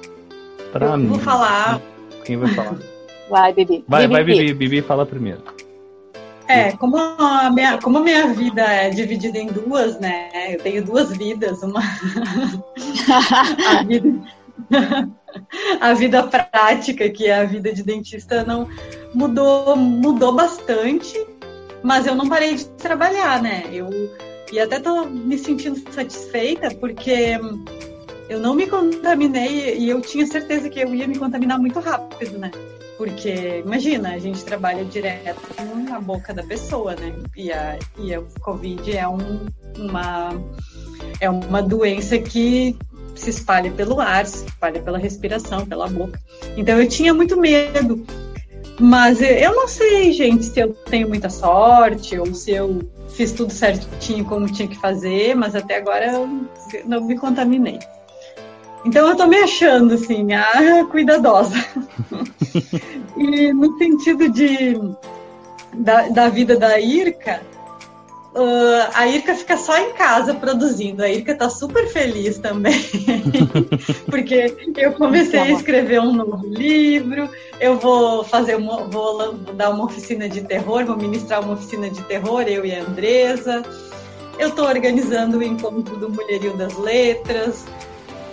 Pra 0.71 0.87
eu 0.87 0.97
mim. 0.97 1.09
Vou 1.09 1.19
falar. 1.19 1.81
Quem 2.25 2.37
vai 2.37 2.55
falar? 2.55 2.79
vai, 3.29 3.53
Bibi. 3.53 3.85
Vai, 3.89 4.03
Bibi. 4.03 4.12
vai, 4.12 4.25
Bibi. 4.25 4.55
Bibi 4.55 4.83
fala 4.83 5.05
primeiro. 5.05 5.43
É, 6.47 6.73
como 6.77 6.97
a, 6.97 7.51
minha, 7.51 7.79
como 7.79 7.99
a 7.99 8.01
minha 8.01 8.29
vida 8.29 8.62
é 8.62 8.91
dividida 8.91 9.39
em 9.39 9.47
duas, 9.47 9.99
né? 9.99 10.31
Eu 10.55 10.59
tenho 10.59 10.85
duas 10.85 11.17
vidas, 11.17 11.62
uma 11.62 11.81
a 13.69 13.83
vida 13.83 14.23
a 15.81 15.95
vida 15.95 16.23
prática, 16.23 17.09
que 17.09 17.27
é 17.27 17.41
a 17.41 17.45
vida 17.45 17.73
de 17.73 17.83
dentista, 17.83 18.45
não 18.45 18.69
mudou, 19.15 19.77
mudou 19.77 20.33
bastante, 20.33 21.19
mas 21.83 22.07
eu 22.07 22.15
não 22.15 22.29
parei 22.29 22.55
de 22.55 22.65
trabalhar, 22.71 23.43
né? 23.43 23.65
Eu 23.73 23.89
e 24.53 24.61
até 24.61 24.79
tô 24.79 25.07
me 25.07 25.39
sentindo 25.39 25.81
satisfeita 25.93 26.71
porque 26.75 27.39
eu 28.29 28.39
não 28.39 28.55
me 28.55 28.67
contaminei 28.67 29.79
e 29.79 29.89
eu 29.89 30.01
tinha 30.01 30.27
certeza 30.27 30.69
que 30.69 30.79
eu 30.79 30.95
ia 30.95 31.09
me 31.09 31.19
contaminar 31.19 31.59
muito 31.59 31.81
rápido, 31.81 32.39
né? 32.39 32.51
Porque, 32.99 33.62
imagina, 33.65 34.11
a 34.11 34.19
gente 34.19 34.45
trabalha 34.45 34.85
direto 34.85 35.41
na 35.89 35.99
boca 35.99 36.33
da 36.33 36.43
pessoa, 36.43 36.95
né? 36.95 37.15
E 37.37 37.51
a, 37.51 37.79
e 37.99 38.15
a 38.15 38.23
Covid 38.41 38.97
é 38.97 39.09
um, 39.09 39.47
uma, 39.79 40.31
é 41.19 41.29
uma 41.29 41.62
doença 41.62 42.19
que 42.19 42.77
se 43.15 43.31
espalha 43.31 43.71
pelo 43.71 44.01
ar, 44.01 44.27
se 44.27 44.47
espalha 44.47 44.81
pela 44.83 44.99
respiração, 44.99 45.67
pela 45.67 45.89
boca. 45.89 46.21
Então 46.57 46.81
eu 46.81 46.89
tinha 46.89 47.12
muito 47.12 47.41
medo. 47.41 48.05
Mas 48.83 49.23
eu 49.23 49.55
não 49.55 49.69
sei, 49.69 50.11
gente, 50.11 50.45
se 50.47 50.59
eu 50.59 50.75
tenho 50.75 51.09
muita 51.09 51.31
sorte 51.31 52.19
ou 52.19 52.35
se 52.35 52.51
eu 52.51 52.81
fiz 53.11 53.31
tudo 53.31 53.53
certinho 53.53 54.25
como 54.25 54.51
tinha 54.51 54.67
que 54.67 54.77
fazer, 54.77 55.37
mas 55.37 55.55
até 55.55 55.77
agora 55.77 56.05
eu 56.05 56.49
não 56.85 57.01
me 57.03 57.17
contaminei. 57.17 57.79
Então 58.85 59.09
eu 59.09 59.17
tô 59.17 59.29
me 59.29 59.37
achando 59.37 59.95
assim, 59.95 60.33
a 60.33 60.85
cuidadosa. 60.91 61.55
e 63.17 63.53
no 63.53 63.79
sentido 63.79 64.29
de 64.29 64.77
da, 65.75 66.09
da 66.09 66.29
vida 66.29 66.57
da 66.57 66.81
Irka, 66.81 67.41
Uh, 68.35 68.89
a 68.95 69.07
Irka 69.07 69.35
fica 69.35 69.59
só 69.59 69.77
em 69.77 69.93
casa 69.93 70.33
produzindo. 70.33 71.03
A 71.03 71.09
Irka 71.09 71.35
tá 71.35 71.51
super 71.51 71.87
feliz 71.89 72.39
também, 72.39 72.81
porque 74.09 74.55
eu 74.75 74.93
comecei 74.95 75.39
a 75.39 75.51
escrever 75.51 76.01
um 76.01 76.15
novo 76.15 76.47
livro. 76.47 77.29
Eu 77.61 77.79
vou 77.79 78.25
fazer 78.25 78.57
uma, 78.57 78.85
vou 78.85 79.35
dar 79.35 79.71
uma 79.71 79.85
oficina 79.85 80.31
de 80.31 80.41
terror, 80.41 80.87
vou 80.87 80.97
ministrar 80.97 81.43
uma 81.43 81.53
oficina 81.53 81.91
de 81.91 82.03
terror, 82.05 82.43
eu 82.43 82.65
e 82.65 82.75
a 82.75 82.83
Andresa. 82.83 83.62
Eu 84.39 84.49
estou 84.49 84.67
organizando 84.67 85.39
o 85.39 85.43
encontro 85.43 85.95
do 85.97 86.09
Mulherio 86.09 86.57
das 86.57 86.75
Letras. 86.79 87.67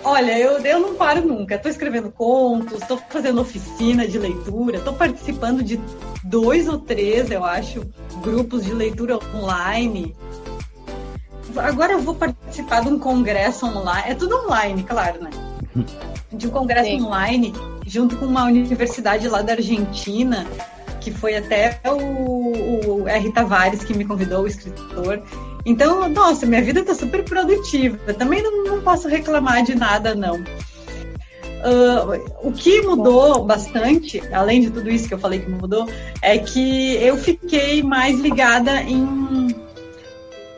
Olha, 0.02 0.38
eu, 0.38 0.58
eu 0.60 0.80
não 0.80 0.94
paro 0.94 1.26
nunca. 1.26 1.56
Estou 1.56 1.70
escrevendo 1.70 2.10
contos, 2.10 2.80
estou 2.80 2.98
fazendo 3.08 3.40
oficina 3.40 4.08
de 4.08 4.18
leitura, 4.18 4.78
estou 4.78 4.94
participando 4.94 5.62
de 5.62 5.78
dois 6.24 6.68
ou 6.68 6.78
três, 6.78 7.30
eu 7.30 7.44
acho, 7.44 7.82
grupos 8.22 8.64
de 8.64 8.72
leitura 8.72 9.18
online. 9.34 10.16
Agora 11.56 11.92
eu 11.92 12.00
vou 12.00 12.14
participar 12.14 12.80
de 12.80 12.88
um 12.88 12.98
congresso 12.98 13.66
online. 13.66 14.10
É 14.10 14.14
tudo 14.14 14.36
online, 14.44 14.82
claro, 14.84 15.22
né? 15.22 15.30
De 16.32 16.46
um 16.46 16.50
congresso 16.50 16.88
Sim. 16.88 17.02
online, 17.02 17.52
junto 17.84 18.16
com 18.16 18.24
uma 18.24 18.44
universidade 18.44 19.28
lá 19.28 19.42
da 19.42 19.54
Argentina, 19.54 20.46
que 21.00 21.10
foi 21.10 21.36
até 21.36 21.80
o, 21.86 23.02
o 23.02 23.08
R. 23.08 23.32
Tavares 23.32 23.82
que 23.82 23.92
me 23.92 24.04
convidou, 24.04 24.44
o 24.44 24.46
escritor. 24.46 25.20
Então, 25.64 26.08
nossa, 26.08 26.46
minha 26.46 26.62
vida 26.62 26.80
está 26.80 26.94
super 26.94 27.24
produtiva. 27.24 28.14
Também 28.14 28.42
não, 28.42 28.64
não 28.64 28.80
posso 28.80 29.08
reclamar 29.08 29.62
de 29.62 29.74
nada, 29.74 30.14
não. 30.14 30.42
Uh, 31.60 32.48
o 32.48 32.52
que 32.52 32.80
mudou 32.80 33.44
bastante, 33.44 34.22
além 34.32 34.62
de 34.62 34.70
tudo 34.70 34.90
isso 34.90 35.06
que 35.06 35.12
eu 35.12 35.18
falei 35.18 35.40
que 35.40 35.50
mudou, 35.50 35.86
é 36.22 36.38
que 36.38 36.94
eu 36.96 37.18
fiquei 37.18 37.82
mais 37.82 38.18
ligada 38.18 38.80
em, 38.82 39.54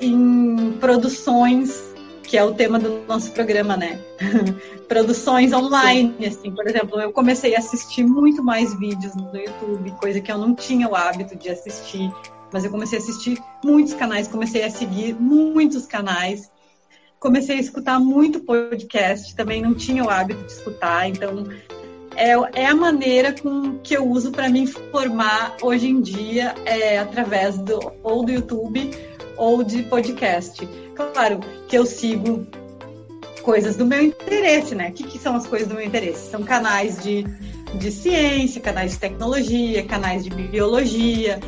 em 0.00 0.72
produções, 0.78 1.82
que 2.22 2.38
é 2.38 2.44
o 2.44 2.54
tema 2.54 2.78
do 2.78 3.02
nosso 3.08 3.32
programa, 3.32 3.76
né? 3.76 3.98
produções 4.86 5.52
online, 5.52 6.14
Sim. 6.20 6.26
assim, 6.26 6.50
por 6.52 6.68
exemplo, 6.68 7.00
eu 7.00 7.10
comecei 7.10 7.56
a 7.56 7.58
assistir 7.58 8.04
muito 8.04 8.42
mais 8.44 8.72
vídeos 8.78 9.14
no 9.16 9.36
YouTube, 9.36 9.90
coisa 10.00 10.20
que 10.20 10.30
eu 10.30 10.38
não 10.38 10.54
tinha 10.54 10.88
o 10.88 10.94
hábito 10.94 11.34
de 11.34 11.48
assistir, 11.48 12.12
mas 12.52 12.64
eu 12.64 12.70
comecei 12.70 12.98
a 12.98 13.02
assistir 13.02 13.38
muitos 13.64 13.94
canais, 13.94 14.28
comecei 14.28 14.62
a 14.64 14.70
seguir 14.70 15.14
muitos 15.14 15.86
canais 15.86 16.50
comecei 17.22 17.56
a 17.56 17.60
escutar 17.60 18.00
muito 18.00 18.40
podcast, 18.40 19.36
também 19.36 19.62
não 19.62 19.74
tinha 19.74 20.02
o 20.02 20.10
hábito 20.10 20.42
de 20.42 20.50
escutar, 20.50 21.08
então 21.08 21.46
é, 22.16 22.32
é 22.60 22.66
a 22.66 22.74
maneira 22.74 23.32
com 23.32 23.78
que 23.78 23.96
eu 23.96 24.04
uso 24.04 24.32
para 24.32 24.48
me 24.48 24.58
informar 24.58 25.56
hoje 25.62 25.88
em 25.88 26.00
dia, 26.00 26.52
é, 26.64 26.98
através 26.98 27.56
do, 27.58 27.78
ou 28.02 28.24
do 28.24 28.32
YouTube 28.32 28.90
ou 29.36 29.62
de 29.62 29.84
podcast. 29.84 30.68
Claro 30.96 31.38
que 31.68 31.78
eu 31.78 31.86
sigo 31.86 32.44
coisas 33.42 33.76
do 33.76 33.86
meu 33.86 34.02
interesse, 34.02 34.74
né? 34.74 34.88
O 34.88 34.92
que, 34.92 35.04
que 35.04 35.18
são 35.18 35.36
as 35.36 35.46
coisas 35.46 35.68
do 35.68 35.74
meu 35.74 35.84
interesse? 35.84 36.28
São 36.28 36.42
canais 36.42 37.00
de, 37.00 37.22
de 37.78 37.90
ciência, 37.92 38.60
canais 38.60 38.92
de 38.92 38.98
tecnologia, 38.98 39.84
canais 39.84 40.24
de 40.24 40.30
biologia, 40.30 41.38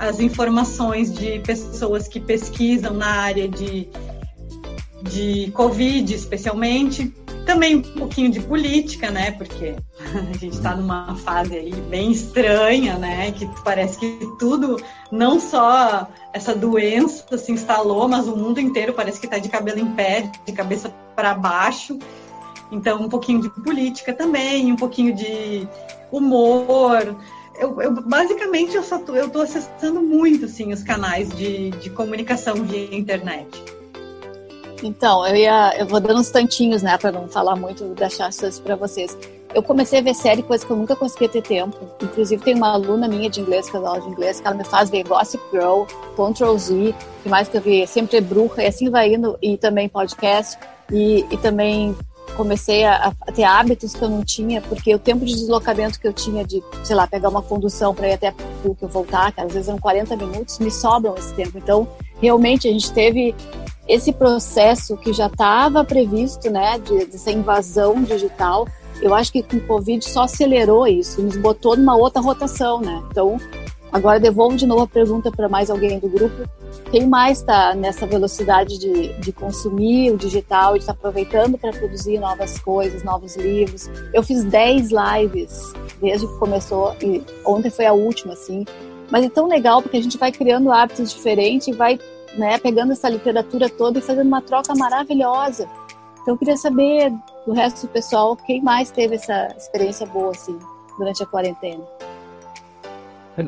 as 0.00 0.18
informações 0.18 1.12
de 1.12 1.38
pessoas 1.40 2.08
que 2.08 2.18
pesquisam 2.18 2.94
na 2.94 3.06
área 3.06 3.46
de 3.46 3.88
de 5.02 5.50
Covid, 5.52 6.14
especialmente. 6.14 7.14
Também 7.46 7.76
um 7.76 7.82
pouquinho 7.82 8.30
de 8.30 8.40
política, 8.40 9.10
né? 9.10 9.32
Porque 9.32 9.74
a 9.98 10.36
gente 10.36 10.54
está 10.54 10.76
numa 10.76 11.16
fase 11.16 11.56
aí 11.56 11.72
bem 11.72 12.10
estranha, 12.12 12.98
né? 12.98 13.32
Que 13.32 13.48
parece 13.64 13.98
que 13.98 14.18
tudo, 14.38 14.80
não 15.10 15.40
só 15.40 16.08
essa 16.32 16.54
doença 16.54 17.36
se 17.38 17.50
instalou, 17.50 18.08
mas 18.08 18.28
o 18.28 18.36
mundo 18.36 18.60
inteiro 18.60 18.92
parece 18.92 19.18
que 19.18 19.26
está 19.26 19.38
de 19.38 19.48
cabelo 19.48 19.80
em 19.80 19.90
pé, 19.92 20.30
de 20.46 20.52
cabeça 20.52 20.94
para 21.16 21.34
baixo. 21.34 21.98
Então, 22.70 23.02
um 23.02 23.08
pouquinho 23.08 23.40
de 23.40 23.50
política 23.50 24.12
também, 24.12 24.70
um 24.70 24.76
pouquinho 24.76 25.14
de 25.14 25.66
humor. 26.12 27.16
Eu, 27.58 27.80
eu 27.82 27.92
basicamente 28.02 28.74
eu 28.74 28.82
só 28.82 28.98
tô, 28.98 29.14
eu 29.14 29.30
acessando 29.42 30.00
muito 30.00 30.46
assim 30.46 30.72
os 30.72 30.82
canais 30.82 31.28
de, 31.30 31.70
de 31.72 31.90
comunicação 31.90 32.54
via 32.64 32.94
internet. 32.94 33.48
Então, 34.82 35.26
eu 35.26 35.36
ia, 35.36 35.76
eu 35.78 35.86
vou 35.86 36.00
dando 36.00 36.20
uns 36.20 36.30
tantinhos, 36.30 36.82
né, 36.82 36.96
para 36.96 37.12
não 37.12 37.28
falar 37.28 37.56
muito, 37.56 37.84
deixar 37.94 38.26
as 38.26 38.38
coisas 38.38 38.58
para 38.58 38.76
vocês. 38.76 39.16
Eu 39.54 39.62
comecei 39.62 39.98
a 39.98 40.02
ver 40.02 40.14
série, 40.14 40.42
coisa 40.42 40.64
que 40.64 40.70
eu 40.70 40.76
nunca 40.76 40.94
conseguia 40.94 41.28
ter 41.28 41.42
tempo. 41.42 41.76
Inclusive, 42.00 42.42
tem 42.42 42.54
uma 42.54 42.72
aluna 42.72 43.08
minha 43.08 43.28
de 43.28 43.40
inglês, 43.40 43.68
que 43.68 43.76
é 43.76 43.80
aula 43.80 44.00
de 44.00 44.08
inglês, 44.08 44.40
que 44.40 44.46
ela 44.46 44.56
me 44.56 44.64
faz 44.64 44.88
ver 44.90 45.02
Gossip 45.02 45.42
Girl, 45.52 45.82
Control 46.14 46.56
Z, 46.56 46.94
que 47.22 47.28
mais 47.28 47.48
que 47.48 47.56
eu 47.56 47.60
vi, 47.60 47.86
Sempre 47.86 48.20
Bruxa, 48.20 48.62
e 48.62 48.66
assim 48.66 48.88
vai 48.88 49.12
indo, 49.12 49.36
e 49.42 49.56
também 49.58 49.88
podcast, 49.88 50.56
e, 50.90 51.26
e 51.30 51.36
também 51.38 51.96
comecei 52.36 52.84
a, 52.84 53.12
a, 53.20 53.32
ter 53.32 53.44
hábitos 53.44 53.94
que 53.94 54.02
eu 54.02 54.08
não 54.08 54.24
tinha, 54.24 54.60
porque 54.62 54.94
o 54.94 54.98
tempo 54.98 55.24
de 55.24 55.34
deslocamento 55.34 56.00
que 56.00 56.06
eu 56.06 56.12
tinha 56.12 56.44
de, 56.44 56.62
sei 56.82 56.96
lá, 56.96 57.06
pegar 57.06 57.28
uma 57.28 57.42
condução 57.42 57.94
para 57.94 58.08
ir 58.08 58.12
até 58.14 58.34
o 58.64 58.74
que 58.74 58.82
eu 58.84 58.88
voltar, 58.88 59.32
que 59.32 59.40
às 59.40 59.52
vezes 59.52 59.68
eram 59.68 59.78
40 59.78 60.16
minutos, 60.16 60.58
me 60.58 60.70
sobram 60.70 61.14
esse 61.16 61.34
tempo. 61.34 61.58
Então, 61.58 61.88
realmente, 62.20 62.68
a 62.68 62.72
gente 62.72 62.92
teve 62.92 63.34
esse 63.88 64.12
processo 64.12 64.96
que 64.96 65.12
já 65.12 65.26
estava 65.26 65.84
previsto, 65.84 66.50
né, 66.50 66.78
de, 66.78 67.06
dessa 67.06 67.30
invasão 67.30 68.02
digital, 68.02 68.66
eu 69.02 69.14
acho 69.14 69.32
que 69.32 69.42
com 69.42 69.56
o 69.56 69.66
Covid 69.66 70.04
só 70.04 70.24
acelerou 70.24 70.86
isso, 70.86 71.22
nos 71.22 71.36
botou 71.36 71.76
numa 71.76 71.96
outra 71.96 72.20
rotação, 72.20 72.80
né? 72.80 73.02
Então, 73.10 73.38
agora 73.92 74.20
devolvo 74.20 74.56
de 74.56 74.66
novo 74.66 74.82
a 74.82 74.86
pergunta 74.86 75.30
para 75.30 75.48
mais 75.48 75.70
alguém 75.70 75.98
do 75.98 76.08
grupo. 76.08 76.48
Quem 76.90 77.06
mais 77.06 77.38
está 77.38 77.74
nessa 77.74 78.06
velocidade 78.06 78.78
de, 78.78 79.12
de 79.20 79.32
consumir 79.32 80.12
o 80.12 80.16
digital 80.16 80.76
e 80.76 80.78
está 80.78 80.92
aproveitando 80.92 81.58
para 81.58 81.72
produzir 81.72 82.18
novas 82.18 82.58
coisas, 82.58 83.02
novos 83.02 83.36
livros? 83.36 83.88
Eu 84.12 84.22
fiz 84.22 84.44
10 84.44 84.90
lives 84.90 85.72
desde 86.00 86.26
que 86.26 86.38
começou, 86.38 86.94
e 87.02 87.22
ontem 87.44 87.70
foi 87.70 87.86
a 87.86 87.92
última, 87.92 88.32
assim. 88.32 88.64
Mas 89.10 89.24
é 89.24 89.28
tão 89.28 89.46
legal 89.46 89.82
porque 89.82 89.96
a 89.96 90.02
gente 90.02 90.16
vai 90.16 90.32
criando 90.32 90.72
hábitos 90.72 91.12
diferentes 91.12 91.68
e 91.68 91.72
vai 91.72 91.98
né, 92.36 92.58
pegando 92.58 92.92
essa 92.92 93.08
literatura 93.08 93.68
toda 93.68 93.98
e 93.98 94.02
fazendo 94.02 94.28
uma 94.28 94.40
troca 94.40 94.74
maravilhosa. 94.74 95.68
Então 96.22 96.34
eu 96.34 96.38
queria 96.38 96.56
saber 96.56 97.12
do 97.46 97.52
resto 97.52 97.86
do 97.86 97.92
pessoal 97.92 98.36
quem 98.36 98.62
mais 98.62 98.90
teve 98.90 99.16
essa 99.16 99.48
experiência 99.56 100.06
boa 100.06 100.30
assim 100.30 100.58
durante 100.98 101.22
a 101.22 101.26
quarentena. 101.26 101.82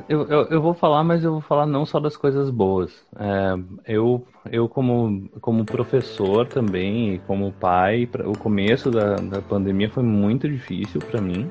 Eu, 0.08 0.26
eu, 0.28 0.42
eu, 0.44 0.62
vou 0.62 0.74
falar, 0.74 1.02
mas 1.04 1.24
eu 1.24 1.32
vou 1.32 1.40
falar 1.40 1.66
não 1.66 1.84
só 1.84 1.98
das 2.00 2.16
coisas 2.16 2.50
boas. 2.50 3.04
É, 3.18 3.92
eu, 3.94 4.24
eu 4.50 4.68
como, 4.68 5.28
como 5.40 5.64
professor 5.64 6.46
também, 6.46 7.20
como 7.26 7.52
pai, 7.52 8.06
pra, 8.06 8.28
o 8.28 8.36
começo 8.36 8.90
da, 8.90 9.16
da 9.16 9.40
pandemia 9.42 9.90
foi 9.90 10.02
muito 10.02 10.48
difícil 10.48 11.00
para 11.00 11.20
mim. 11.20 11.48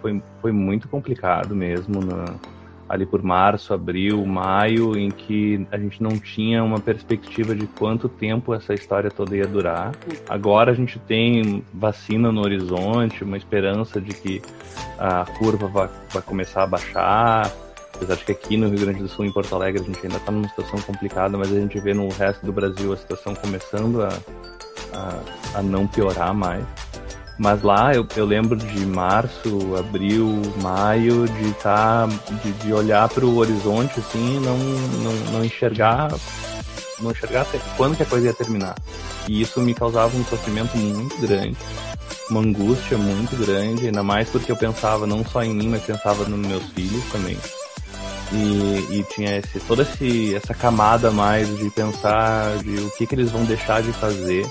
Foi, 0.00 0.22
foi 0.40 0.52
muito 0.52 0.88
complicado 0.88 1.54
mesmo 1.54 2.00
na, 2.00 2.26
ali 2.88 3.04
por 3.04 3.22
março, 3.22 3.74
abril, 3.74 4.24
maio, 4.24 4.96
em 4.96 5.10
que 5.10 5.66
a 5.70 5.76
gente 5.76 6.02
não 6.02 6.18
tinha 6.18 6.64
uma 6.64 6.80
perspectiva 6.80 7.54
de 7.54 7.66
quanto 7.66 8.08
tempo 8.08 8.54
essa 8.54 8.72
história 8.72 9.10
toda 9.10 9.36
ia 9.36 9.46
durar. 9.46 9.92
Agora 10.28 10.72
a 10.72 10.74
gente 10.74 10.98
tem 11.00 11.62
vacina 11.72 12.32
no 12.32 12.40
horizonte, 12.40 13.22
uma 13.22 13.36
esperança 13.36 14.00
de 14.00 14.14
que 14.14 14.40
a 14.98 15.26
curva 15.38 15.66
vai, 15.66 16.22
começar 16.22 16.62
a 16.62 16.66
baixar. 16.66 17.52
Apesar 17.94 18.14
de 18.14 18.24
que 18.24 18.32
aqui 18.32 18.56
no 18.56 18.68
Rio 18.68 18.78
Grande 18.80 19.00
do 19.00 19.08
Sul, 19.08 19.24
em 19.24 19.32
Porto 19.32 19.54
Alegre, 19.54 19.82
a 19.82 19.84
gente 19.84 20.00
ainda 20.02 20.16
está 20.16 20.30
numa 20.30 20.48
situação 20.48 20.80
complicada, 20.80 21.36
mas 21.36 21.52
a 21.52 21.60
gente 21.60 21.78
vê 21.80 21.92
no 21.92 22.08
resto 22.08 22.46
do 22.46 22.52
Brasil 22.52 22.92
a 22.92 22.96
situação 22.96 23.34
começando 23.34 24.02
a, 24.02 24.08
a, 24.94 25.58
a 25.58 25.62
não 25.62 25.86
piorar 25.86 26.32
mais. 26.32 26.64
Mas 27.38 27.62
lá 27.62 27.94
eu, 27.94 28.04
eu 28.16 28.26
lembro 28.26 28.56
de 28.56 28.84
março, 28.84 29.76
abril, 29.78 30.42
maio, 30.60 31.28
de. 31.28 31.52
Tá, 31.54 32.06
de, 32.42 32.52
de 32.52 32.72
olhar 32.72 33.08
para 33.08 33.24
o 33.24 33.36
horizonte 33.36 34.00
assim 34.00 34.36
e 34.36 34.40
não, 34.40 34.58
não, 34.58 35.12
não 35.32 35.44
enxergar. 35.44 36.12
Não 37.00 37.12
enxergar 37.12 37.46
quando 37.76 37.96
que 37.96 38.02
a 38.02 38.06
coisa 38.06 38.26
ia 38.26 38.34
terminar. 38.34 38.74
E 39.28 39.40
isso 39.40 39.60
me 39.60 39.72
causava 39.72 40.16
um 40.16 40.24
sofrimento 40.24 40.76
muito 40.76 41.16
grande, 41.20 41.56
uma 42.28 42.40
angústia 42.40 42.98
muito 42.98 43.36
grande, 43.36 43.86
ainda 43.86 44.02
mais 44.02 44.28
porque 44.28 44.50
eu 44.50 44.56
pensava 44.56 45.06
não 45.06 45.24
só 45.24 45.44
em 45.44 45.54
mim, 45.54 45.68
mas 45.68 45.82
pensava 45.84 46.24
nos 46.24 46.44
meus 46.44 46.64
filhos 46.70 47.04
também. 47.12 47.36
E, 48.32 48.98
e, 48.98 49.06
tinha 49.14 49.36
esse, 49.36 49.60
toda 49.60 49.82
esse, 49.82 50.34
essa 50.34 50.52
camada 50.52 51.10
mais 51.10 51.48
de 51.58 51.70
pensar 51.70 52.58
de 52.58 52.74
o 52.80 52.90
que, 52.90 53.06
que 53.06 53.14
eles 53.14 53.30
vão 53.30 53.44
deixar 53.44 53.82
de 53.82 53.92
fazer 53.92 54.46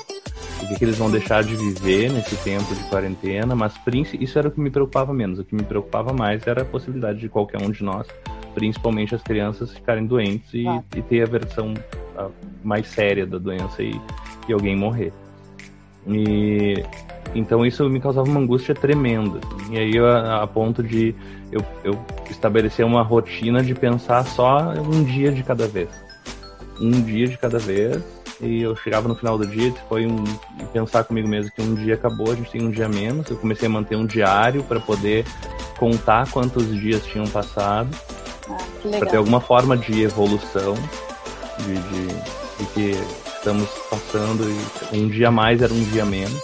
o 0.67 0.69
que, 0.69 0.79
que, 0.79 0.83
eles 0.83 0.97
vão 0.97 1.09
deixar 1.09 1.43
de 1.43 1.55
viver 1.55 2.11
nesse 2.11 2.35
tempo 2.43 2.75
de 2.75 2.83
quarentena, 2.89 3.55
mas 3.55 3.73
isso 4.19 4.37
era 4.37 4.49
o 4.49 4.51
que 4.51 4.59
me 4.59 4.69
preocupava 4.69 5.13
menos. 5.13 5.39
O 5.39 5.45
que 5.45 5.55
me 5.55 5.63
preocupava 5.63 6.11
mais 6.11 6.45
era 6.45 6.63
a 6.63 6.65
possibilidade 6.65 7.19
de 7.19 7.29
qualquer 7.29 7.61
um 7.61 7.71
de 7.71 7.81
nós, 7.83 8.05
principalmente 8.53 9.15
as 9.15 9.23
crianças, 9.23 9.71
ficarem 9.71 10.05
doentes 10.05 10.53
e, 10.53 10.67
ah. 10.67 10.83
e 10.93 11.01
ter 11.01 11.23
a 11.23 11.25
versão 11.25 11.73
a, 12.17 12.27
mais 12.61 12.87
séria 12.87 13.25
da 13.25 13.37
doença 13.37 13.81
e, 13.81 13.97
e 14.49 14.51
alguém 14.53 14.75
morrer. 14.75 15.13
E 16.05 16.83
então 17.33 17.65
isso 17.65 17.89
me 17.89 18.01
causava 18.01 18.27
uma 18.27 18.41
angústia 18.41 18.75
tremenda. 18.75 19.39
Assim. 19.39 19.75
E 19.75 19.79
aí 19.79 19.97
a, 19.99 20.43
a 20.43 20.47
ponto 20.47 20.83
de 20.83 21.15
eu, 21.49 21.61
eu 21.85 21.97
estabelecer 22.29 22.85
uma 22.85 23.03
rotina 23.03 23.63
de 23.63 23.73
pensar 23.73 24.25
só 24.25 24.73
um 24.73 25.01
dia 25.01 25.31
de 25.31 25.43
cada 25.43 25.65
vez. 25.65 25.89
Um 26.81 26.91
dia 26.91 27.25
de 27.25 27.37
cada 27.37 27.57
vez 27.57 28.03
e 28.41 28.61
eu 28.61 28.75
chegava 28.75 29.07
no 29.07 29.15
final 29.15 29.37
do 29.37 29.45
dia, 29.45 29.73
foi 29.89 30.05
um 30.05 30.23
pensar 30.71 31.03
comigo 31.03 31.27
mesmo 31.27 31.51
que 31.51 31.61
um 31.61 31.73
dia 31.73 31.95
acabou, 31.95 32.31
a 32.31 32.35
gente 32.35 32.51
tem 32.51 32.61
um 32.61 32.71
dia 32.71 32.87
menos. 32.87 33.29
Eu 33.29 33.37
comecei 33.37 33.67
a 33.67 33.71
manter 33.71 33.95
um 33.95 34.05
diário 34.05 34.63
para 34.63 34.79
poder 34.79 35.25
contar 35.77 36.29
quantos 36.31 36.67
dias 36.79 37.05
tinham 37.05 37.25
passado, 37.27 37.89
ah, 38.49 38.97
para 38.97 39.07
ter 39.07 39.17
alguma 39.17 39.41
forma 39.41 39.75
de 39.75 40.03
evolução 40.03 40.75
de, 41.59 41.73
de, 41.73 42.07
de 42.57 42.65
que 42.73 42.91
estamos 43.37 43.69
passando 43.89 44.43
e 44.91 44.99
um 44.99 45.07
dia 45.07 45.31
mais 45.31 45.61
era 45.61 45.73
um 45.73 45.83
dia 45.85 46.05
menos. 46.05 46.41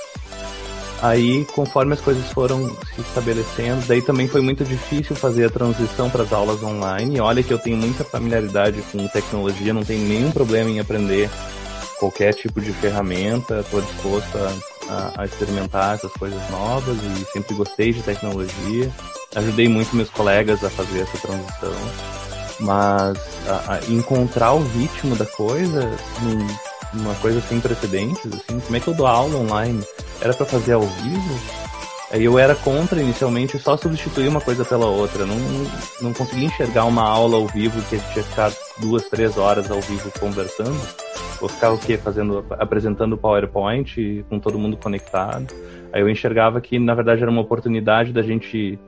Aí, 1.01 1.45
conforme 1.53 1.93
as 1.93 1.99
coisas 1.99 2.25
foram 2.31 2.69
se 2.95 3.01
estabelecendo, 3.01 3.85
daí 3.85 4.01
também 4.01 4.25
foi 4.25 4.39
muito 4.39 4.63
difícil 4.63 5.13
fazer 5.17 5.45
a 5.45 5.49
transição 5.49 6.09
para 6.09 6.23
as 6.23 6.31
aulas 6.31 6.63
online. 6.63 7.19
Olha 7.19 7.43
que 7.43 7.51
eu 7.51 7.59
tenho 7.59 7.75
muita 7.75 8.05
familiaridade 8.05 8.81
com 8.89 9.05
tecnologia, 9.09 9.73
não 9.73 9.83
tenho 9.83 10.07
nenhum 10.07 10.31
problema 10.31 10.69
em 10.69 10.79
aprender 10.79 11.29
qualquer 12.03 12.33
tipo 12.33 12.59
de 12.59 12.73
ferramenta, 12.73 13.61
estou 13.61 13.81
disposto 13.81 14.37
a, 14.89 15.21
a, 15.21 15.25
experimentar 15.25 15.95
essas 15.95 16.11
coisas 16.11 16.49
novas 16.49 16.97
e 16.97 17.31
sempre 17.31 17.55
gostei 17.55 17.93
de 17.93 18.01
tecnologia. 18.01 18.91
Ajudei 19.35 19.69
muito 19.69 19.95
meus 19.95 20.09
colegas 20.09 20.61
a 20.65 20.69
fazer 20.69 21.01
essa 21.01 21.17
transição. 21.19 21.73
Mas 22.59 23.17
a, 23.47 23.75
a 23.75 23.79
encontrar 23.89 24.51
o 24.51 24.63
ritmo 24.63 25.15
da 25.15 25.25
coisa, 25.25 25.89
uma 26.93 27.15
coisa 27.15 27.41
sem 27.47 27.61
precedentes, 27.61 28.25
assim, 28.33 28.59
como 28.59 28.75
é 28.75 28.79
que 28.81 28.87
eu 28.89 28.93
dou 28.93 29.07
aula 29.07 29.37
online? 29.37 29.81
Era 30.19 30.33
para 30.33 30.45
fazer 30.45 30.73
ao 30.73 30.81
vivo? 30.81 31.62
Eu 32.15 32.37
era 32.37 32.53
contra 32.53 33.01
inicialmente 33.01 33.57
só 33.57 33.75
substituir 33.75 34.27
uma 34.27 34.39
coisa 34.39 34.63
pela 34.63 34.85
outra. 34.85 35.25
Não, 35.25 35.35
não 35.99 36.13
conseguia 36.13 36.45
enxergar 36.45 36.85
uma 36.85 37.01
aula 37.01 37.37
ao 37.37 37.47
vivo 37.47 37.81
que 37.89 37.95
a 37.95 37.97
gente 37.97 38.17
ia 38.17 38.23
ficar 38.23 38.51
duas, 38.79 39.09
três 39.09 39.35
horas 39.35 39.71
ao 39.71 39.81
vivo 39.81 40.11
conversando. 40.19 40.79
Vou 41.39 41.49
ficar 41.49 41.71
o 41.71 41.77
quê? 41.77 41.97
Fazendo, 41.97 42.45
apresentando 42.51 43.13
o 43.13 43.17
PowerPoint 43.17 44.23
com 44.29 44.39
todo 44.39 44.59
mundo 44.59 44.77
conectado. 44.77 45.51
Aí 45.91 46.01
eu 46.01 46.09
enxergava 46.09 46.61
que, 46.61 46.77
na 46.77 46.93
verdade, 46.93 47.23
era 47.23 47.31
uma 47.31 47.41
oportunidade 47.41 48.13
da 48.13 48.21
gente 48.21 48.79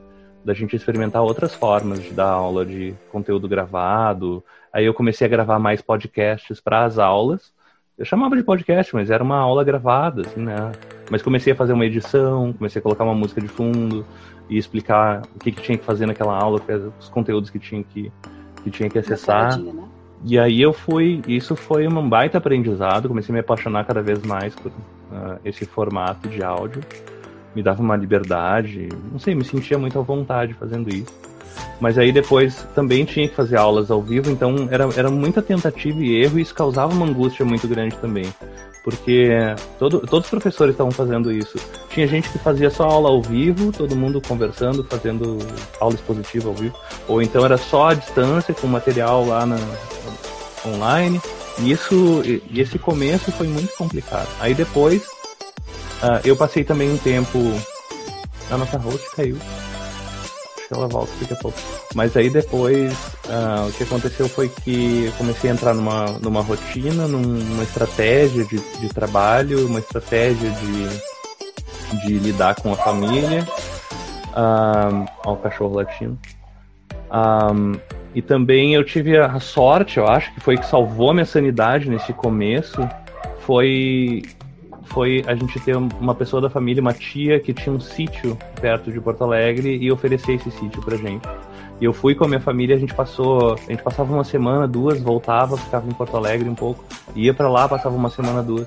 da 0.44 0.54
gente 0.54 0.76
experimentar 0.76 1.22
outras 1.22 1.52
formas 1.52 2.00
de 2.00 2.12
dar 2.12 2.30
aula 2.30 2.64
de 2.64 2.94
conteúdo 3.10 3.48
gravado. 3.48 4.44
Aí 4.72 4.84
eu 4.84 4.94
comecei 4.94 5.26
a 5.26 5.30
gravar 5.30 5.58
mais 5.58 5.82
podcasts 5.82 6.60
para 6.60 6.84
as 6.84 6.96
aulas. 6.96 7.52
Eu 7.98 8.04
chamava 8.04 8.36
de 8.36 8.42
podcast, 8.42 8.94
mas 8.94 9.10
era 9.10 9.24
uma 9.24 9.38
aula 9.38 9.64
gravada, 9.64 10.22
assim, 10.22 10.40
né? 10.40 10.72
Mas 11.10 11.22
comecei 11.22 11.52
a 11.52 11.56
fazer 11.56 11.72
uma 11.72 11.86
edição, 11.86 12.52
comecei 12.52 12.78
a 12.78 12.82
colocar 12.82 13.04
uma 13.04 13.14
música 13.14 13.40
de 13.40 13.48
fundo 13.48 14.04
e 14.50 14.58
explicar 14.58 15.22
o 15.34 15.38
que, 15.38 15.50
que 15.50 15.62
tinha 15.62 15.78
que 15.78 15.84
fazer 15.84 16.04
naquela 16.04 16.36
aula, 16.36 16.60
os 16.98 17.08
conteúdos 17.08 17.48
que 17.48 17.58
tinha 17.58 17.82
que, 17.82 18.12
que, 18.62 18.70
tinha 18.70 18.90
que 18.90 18.98
acessar. 18.98 19.58
Né? 19.58 19.72
E 20.24 20.38
aí 20.38 20.60
eu 20.60 20.72
fui, 20.72 21.22
isso 21.26 21.56
foi 21.56 21.88
um 21.88 22.08
baita 22.08 22.36
aprendizado, 22.36 23.08
comecei 23.08 23.32
a 23.32 23.34
me 23.34 23.40
apaixonar 23.40 23.84
cada 23.84 24.02
vez 24.02 24.22
mais 24.22 24.54
por 24.54 24.70
uh, 24.70 25.38
esse 25.44 25.64
formato 25.64 26.28
de 26.28 26.42
áudio 26.42 26.82
me 27.56 27.62
dava 27.62 27.80
uma 27.80 27.96
liberdade, 27.96 28.90
não 29.10 29.18
sei, 29.18 29.34
me 29.34 29.42
sentia 29.42 29.78
muito 29.78 29.98
à 29.98 30.02
vontade 30.02 30.52
fazendo 30.52 30.90
isso. 30.90 31.10
Mas 31.80 31.98
aí 31.98 32.12
depois 32.12 32.66
também 32.74 33.04
tinha 33.04 33.28
que 33.28 33.34
fazer 33.34 33.56
aulas 33.56 33.90
ao 33.90 34.02
vivo, 34.02 34.30
então 34.30 34.68
era, 34.70 34.88
era 34.96 35.10
muita 35.10 35.42
tentativa 35.42 35.98
e 36.02 36.22
erro 36.22 36.38
e 36.38 36.42
isso 36.42 36.54
causava 36.54 36.92
uma 36.92 37.06
angústia 37.06 37.44
muito 37.44 37.68
grande 37.68 37.96
também. 37.96 38.32
Porque 38.82 39.30
todo, 39.78 40.00
todos 40.00 40.26
os 40.26 40.30
professores 40.30 40.74
estavam 40.74 40.92
fazendo 40.92 41.32
isso. 41.32 41.58
Tinha 41.90 42.06
gente 42.06 42.28
que 42.28 42.38
fazia 42.38 42.70
só 42.70 42.84
aula 42.84 43.08
ao 43.08 43.20
vivo, 43.20 43.72
todo 43.72 43.96
mundo 43.96 44.20
conversando, 44.20 44.84
fazendo 44.84 45.38
aula 45.80 45.94
expositiva 45.94 46.48
ao 46.48 46.54
vivo. 46.54 46.76
Ou 47.08 47.20
então 47.20 47.44
era 47.44 47.58
só 47.58 47.88
à 47.88 47.94
distância, 47.94 48.54
com 48.54 48.68
material 48.68 49.26
lá 49.26 49.44
na, 49.44 49.58
online. 50.64 51.20
E 51.58 51.72
isso, 51.72 52.22
e 52.24 52.60
esse 52.60 52.78
começo 52.78 53.32
foi 53.32 53.48
muito 53.48 53.74
complicado. 53.76 54.28
Aí 54.40 54.54
depois 54.54 55.16
Uh, 55.96 56.20
eu 56.24 56.36
passei 56.36 56.62
também 56.62 56.90
um 56.90 56.98
tempo. 56.98 57.38
A 58.50 58.56
nossa 58.56 58.76
host 58.78 59.04
caiu. 59.16 59.38
Que 60.68 60.74
ela 60.74 60.88
volta 60.88 61.12
daqui 61.20 61.32
a 61.32 61.36
pouco. 61.36 61.58
Mas 61.94 62.16
aí 62.16 62.28
depois, 62.28 62.92
uh, 63.26 63.68
o 63.68 63.72
que 63.72 63.84
aconteceu 63.84 64.28
foi 64.28 64.48
que 64.48 65.06
eu 65.06 65.12
comecei 65.12 65.50
a 65.50 65.52
entrar 65.52 65.74
numa, 65.74 66.06
numa 66.18 66.42
rotina, 66.42 67.06
numa 67.06 67.62
estratégia 67.62 68.44
de, 68.44 68.58
de 68.80 68.88
trabalho, 68.88 69.66
uma 69.66 69.78
estratégia 69.78 70.50
de, 70.50 72.06
de 72.06 72.18
lidar 72.18 72.56
com 72.56 72.72
a 72.72 72.76
família. 72.76 73.46
Um, 74.36 75.06
ó, 75.24 75.32
o 75.34 75.36
cachorro 75.36 75.76
latino. 75.76 76.18
Um, 77.10 77.78
e 78.14 78.22
também 78.22 78.74
eu 78.74 78.82
tive 78.82 79.18
a 79.18 79.38
sorte, 79.38 79.98
eu 79.98 80.06
acho, 80.06 80.32
que 80.34 80.40
foi 80.40 80.56
que 80.56 80.66
salvou 80.66 81.10
a 81.10 81.14
minha 81.14 81.26
sanidade 81.26 81.88
nesse 81.88 82.12
começo, 82.12 82.88
foi 83.40 84.22
foi 84.86 85.24
a 85.26 85.34
gente 85.34 85.58
ter 85.60 85.76
uma 85.76 86.14
pessoa 86.14 86.40
da 86.40 86.50
família, 86.50 86.80
uma 86.80 86.92
tia, 86.92 87.38
que 87.38 87.52
tinha 87.52 87.74
um 87.74 87.80
sítio 87.80 88.36
perto 88.60 88.90
de 88.90 89.00
Porto 89.00 89.24
Alegre 89.24 89.76
e 89.76 89.90
oferecer 89.92 90.34
esse 90.34 90.50
sítio 90.50 90.82
pra 90.82 90.96
gente. 90.96 91.26
E 91.80 91.84
eu 91.84 91.92
fui 91.92 92.14
com 92.14 92.24
a 92.24 92.28
minha 92.28 92.40
família, 92.40 92.74
a 92.74 92.78
gente 92.78 92.94
passou, 92.94 93.54
a 93.54 93.70
gente 93.70 93.82
passava 93.82 94.12
uma 94.12 94.24
semana, 94.24 94.66
duas, 94.66 95.00
voltava, 95.00 95.56
ficava 95.56 95.86
em 95.86 95.92
Porto 95.92 96.16
Alegre 96.16 96.48
um 96.48 96.54
pouco, 96.54 96.82
ia 97.14 97.34
para 97.34 97.48
lá, 97.48 97.68
passava 97.68 97.94
uma 97.94 98.08
semana, 98.08 98.42
duas. 98.42 98.66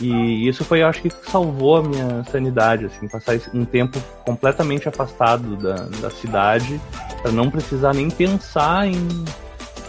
E 0.00 0.48
isso 0.48 0.64
foi, 0.64 0.82
eu 0.82 0.88
acho 0.88 1.00
que 1.00 1.10
salvou 1.30 1.76
a 1.76 1.82
minha 1.82 2.24
sanidade, 2.24 2.86
assim, 2.86 3.08
passar 3.08 3.38
um 3.54 3.64
tempo 3.64 3.98
completamente 4.24 4.88
afastado 4.88 5.56
da, 5.56 5.74
da 6.00 6.10
cidade, 6.10 6.80
para 7.22 7.30
não 7.30 7.50
precisar 7.50 7.94
nem 7.94 8.10
pensar 8.10 8.86
em, 8.86 9.08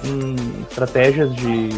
em 0.04 0.36
estratégias 0.70 1.34
de 1.36 1.70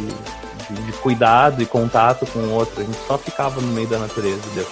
de, 0.70 0.92
cuidado 0.94 1.62
e 1.62 1.66
contato 1.66 2.26
com 2.28 2.40
o 2.40 2.52
outro. 2.54 2.82
A 2.82 2.84
gente 2.84 2.98
só 3.08 3.18
ficava 3.18 3.62
no 3.62 3.68
meio 3.74 3.88
da 3.88 4.00
natureza. 4.00 4.42
Deu. 4.54 4.68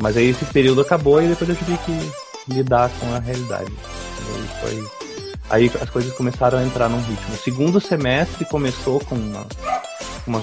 Mas 0.00 0.16
aí 0.16 0.30
esse 0.30 0.44
período 0.46 0.80
acabou 0.80 1.22
e 1.22 1.28
depois 1.28 1.48
eu 1.50 1.56
tive 1.56 1.78
que 1.78 2.12
lidar 2.48 2.90
com 3.00 3.14
a 3.14 3.18
realidade. 3.18 3.72
Aí, 4.18 4.48
foi... 4.60 4.88
aí 5.50 5.72
as 5.80 5.90
coisas 5.90 6.12
começaram 6.14 6.58
a 6.58 6.64
entrar 6.64 6.88
num 6.88 7.00
ritmo. 7.00 7.34
O 7.34 7.38
segundo 7.38 7.80
semestre 7.80 8.44
começou 8.44 9.00
com 9.00 9.14
uma, 9.14 9.46
uma, 10.26 10.42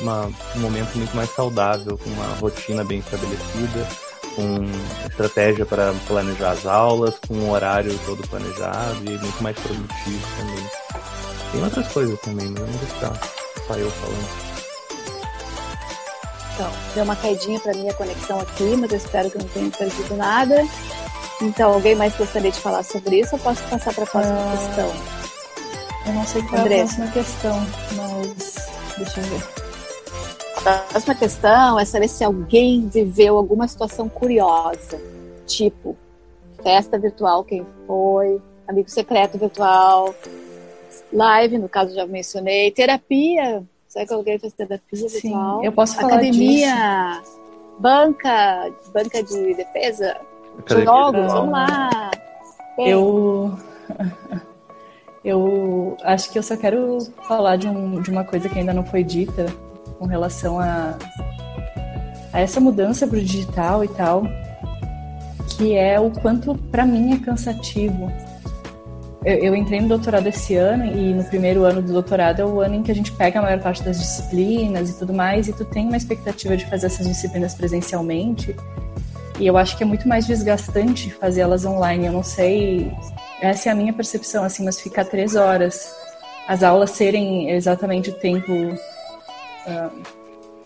uma, 0.00 0.30
um 0.56 0.60
momento 0.60 0.96
muito 0.96 1.14
mais 1.16 1.30
saudável, 1.34 1.96
com 1.98 2.10
uma 2.10 2.26
rotina 2.36 2.84
bem 2.84 2.98
estabelecida, 2.98 3.88
com 4.34 4.58
estratégia 5.08 5.64
para 5.64 5.94
planejar 6.06 6.52
as 6.52 6.66
aulas, 6.66 7.14
com 7.26 7.34
um 7.34 7.50
horário 7.50 7.98
todo 8.04 8.26
planejado 8.28 9.04
e 9.04 9.18
muito 9.18 9.42
mais 9.42 9.58
produtivo 9.58 10.26
também. 10.38 10.66
Tem 11.52 11.62
outras 11.62 11.88
coisas 11.88 12.20
também, 12.20 12.48
mas 12.48 12.60
eu 12.60 12.66
não 12.66 12.78
ficar 12.78 13.41
só 13.66 13.76
eu 13.76 13.90
falando. 13.90 14.52
Então, 16.54 16.70
deu 16.94 17.04
uma 17.04 17.16
caidinha 17.16 17.58
para 17.60 17.72
minha 17.74 17.94
conexão 17.94 18.38
aqui, 18.40 18.76
mas 18.76 18.90
eu 18.90 18.98
espero 18.98 19.30
que 19.30 19.38
não 19.38 19.48
tenha 19.48 19.70
perdido 19.70 20.16
nada. 20.16 20.66
Então, 21.40 21.72
alguém 21.72 21.94
mais 21.94 22.14
gostaria 22.16 22.50
de 22.50 22.60
falar 22.60 22.82
sobre 22.82 23.20
isso 23.20 23.34
ou 23.34 23.40
posso 23.40 23.62
passar 23.64 23.94
para 23.94 24.04
a 24.04 24.06
próxima 24.06 24.38
ah, 24.38 24.56
questão? 24.56 24.92
Eu 26.06 26.12
não 26.12 26.26
sei 26.26 26.42
qual 26.42 26.60
André. 26.60 26.76
é 26.76 26.82
a 26.82 26.84
próxima 26.84 27.10
questão, 27.10 27.66
mas 27.96 28.68
deixa 28.98 29.20
eu 29.20 29.24
ver. 29.24 29.62
A 30.64 30.78
próxima 30.78 31.14
questão 31.14 31.80
é 31.80 31.84
saber 31.84 32.08
se 32.08 32.22
alguém 32.22 32.88
viveu 32.88 33.36
alguma 33.36 33.66
situação 33.66 34.08
curiosa, 34.08 35.00
tipo 35.46 35.96
festa 36.62 36.98
virtual, 36.98 37.42
quem 37.42 37.66
foi, 37.86 38.40
amigo 38.68 38.88
secreto 38.88 39.36
virtual, 39.36 40.14
live, 41.12 41.58
no 41.58 41.68
caso 41.68 41.94
já 41.94 42.06
mencionei, 42.06 42.70
terapia, 42.70 43.62
será 43.88 44.06
que 44.06 44.14
alguém 44.14 44.38
faz 44.38 44.52
terapia 44.52 45.08
Sim, 45.08 45.08
virtual? 45.08 45.64
eu 45.64 45.72
posso 45.72 45.96
falar 45.96 46.14
Academia, 46.14 47.20
disso. 47.20 47.40
banca, 47.78 48.72
banca 48.92 49.22
de 49.22 49.54
defesa, 49.54 50.16
jogos, 50.68 51.32
vamos 51.32 51.52
lá. 51.52 52.10
Eu... 52.78 53.58
Eu 55.24 55.96
acho 56.02 56.32
que 56.32 56.38
eu 56.38 56.42
só 56.42 56.56
quero 56.56 56.98
falar 57.28 57.54
de, 57.54 57.68
um, 57.68 58.02
de 58.02 58.10
uma 58.10 58.24
coisa 58.24 58.48
que 58.48 58.58
ainda 58.58 58.72
não 58.72 58.84
foi 58.84 59.04
dita 59.04 59.46
com 59.96 60.04
relação 60.04 60.58
a, 60.58 60.98
a 62.32 62.40
essa 62.40 62.60
mudança 62.60 63.06
para 63.06 63.18
o 63.18 63.20
digital 63.20 63.84
e 63.84 63.88
tal, 63.88 64.24
que 65.56 65.76
é 65.76 66.00
o 66.00 66.10
quanto 66.10 66.56
para 66.72 66.84
mim 66.84 67.14
é 67.14 67.18
cansativo 67.18 68.10
eu, 69.24 69.36
eu, 69.36 69.54
entrei 69.54 69.80
no 69.80 69.88
doutorado 69.88 70.26
esse 70.26 70.54
ano 70.56 70.84
e 70.84 71.14
no 71.14 71.24
primeiro 71.24 71.64
ano 71.64 71.80
do 71.80 71.92
doutorado 71.92 72.40
é 72.40 72.44
o 72.44 72.60
ano 72.60 72.76
em 72.76 72.82
que 72.82 72.90
a 72.90 72.94
gente 72.94 73.12
pega 73.12 73.38
a 73.38 73.42
maior 73.42 73.60
parte 73.60 73.82
das 73.82 73.98
disciplinas 73.98 74.90
e 74.90 74.98
tudo 74.98 75.12
mais 75.12 75.48
e 75.48 75.52
tu 75.52 75.64
tem 75.64 75.86
uma 75.86 75.96
expectativa 75.96 76.56
de 76.56 76.66
fazer 76.66 76.86
essas 76.86 77.06
disciplinas 77.06 77.54
presencialmente 77.54 78.56
e 79.38 79.46
eu 79.46 79.56
acho 79.56 79.76
que 79.76 79.82
é 79.82 79.86
muito 79.86 80.06
mais 80.06 80.26
desgastante 80.26 81.10
fazer 81.10 81.40
elas 81.40 81.64
online. 81.64 82.06
Eu 82.06 82.12
não 82.12 82.22
sei, 82.22 82.92
essa 83.40 83.68
é 83.68 83.72
a 83.72 83.74
minha 83.74 83.92
percepção, 83.92 84.44
assim, 84.44 84.64
mas 84.64 84.80
ficar 84.80 85.04
três 85.04 85.34
horas, 85.34 85.92
as 86.46 86.62
aulas 86.62 86.90
serem 86.90 87.50
exatamente 87.50 88.10
o 88.10 88.12
tempo, 88.12 88.52
uh, 88.52 90.02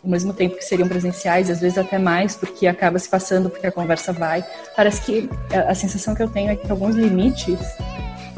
o 0.02 0.08
mesmo 0.08 0.32
tempo 0.32 0.56
que 0.56 0.64
seriam 0.64 0.88
presenciais, 0.88 1.48
às 1.48 1.60
vezes 1.60 1.78
até 1.78 1.98
mais, 1.98 2.36
porque 2.36 2.66
acaba 2.66 2.98
se 2.98 3.08
passando, 3.08 3.48
porque 3.48 3.66
a 3.66 3.72
conversa 3.72 4.12
vai. 4.12 4.44
Parece 4.74 5.00
que 5.02 5.30
a, 5.50 5.74
sensação 5.74 6.14
que 6.14 6.22
eu 6.22 6.28
tenho 6.28 6.50
é 6.50 6.56
que 6.56 6.70
alguns 6.70 6.96
limites 6.96 7.58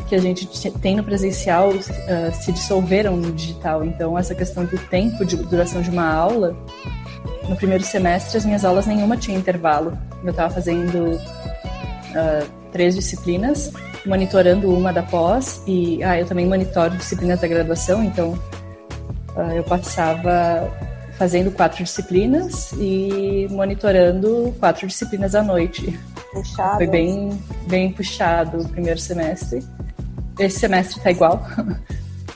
que 0.08 0.14
a 0.14 0.18
gente 0.18 0.48
tem 0.80 0.96
no 0.96 1.04
presencial 1.04 1.68
uh, 1.70 1.82
se 2.32 2.50
dissolveram 2.50 3.16
no 3.16 3.30
digital. 3.30 3.84
Então, 3.84 4.18
essa 4.18 4.34
questão 4.34 4.64
do 4.64 4.78
tempo 4.88 5.24
de 5.24 5.36
duração 5.36 5.82
de 5.82 5.90
uma 5.90 6.10
aula, 6.10 6.56
no 7.48 7.54
primeiro 7.54 7.84
semestre, 7.84 8.38
as 8.38 8.44
minhas 8.44 8.64
aulas 8.64 8.86
nenhuma 8.86 9.16
tinha 9.16 9.36
intervalo. 9.36 9.96
Eu 10.24 10.30
estava 10.30 10.52
fazendo 10.52 11.16
uh, 11.16 12.48
três 12.72 12.94
disciplinas, 12.94 13.70
monitorando 14.06 14.74
uma 14.74 14.92
da 14.92 15.02
pós, 15.02 15.62
e 15.66 16.02
ah, 16.02 16.18
eu 16.18 16.26
também 16.26 16.46
monitoro 16.46 16.96
disciplinas 16.96 17.40
da 17.40 17.46
graduação, 17.46 18.02
então 18.02 18.32
uh, 19.36 19.52
eu 19.54 19.62
passava 19.64 20.70
fazendo 21.18 21.50
quatro 21.50 21.82
disciplinas 21.82 22.72
e 22.78 23.46
monitorando 23.50 24.54
quatro 24.58 24.86
disciplinas 24.86 25.34
à 25.34 25.42
noite. 25.42 25.98
Puxado. 26.32 26.76
Foi 26.76 26.86
bem, 26.86 27.42
bem 27.66 27.92
puxado 27.92 28.58
o 28.58 28.68
primeiro 28.68 29.00
semestre 29.00 29.60
esse 30.38 30.58
semestre 30.58 31.00
tá 31.00 31.10
igual. 31.10 31.46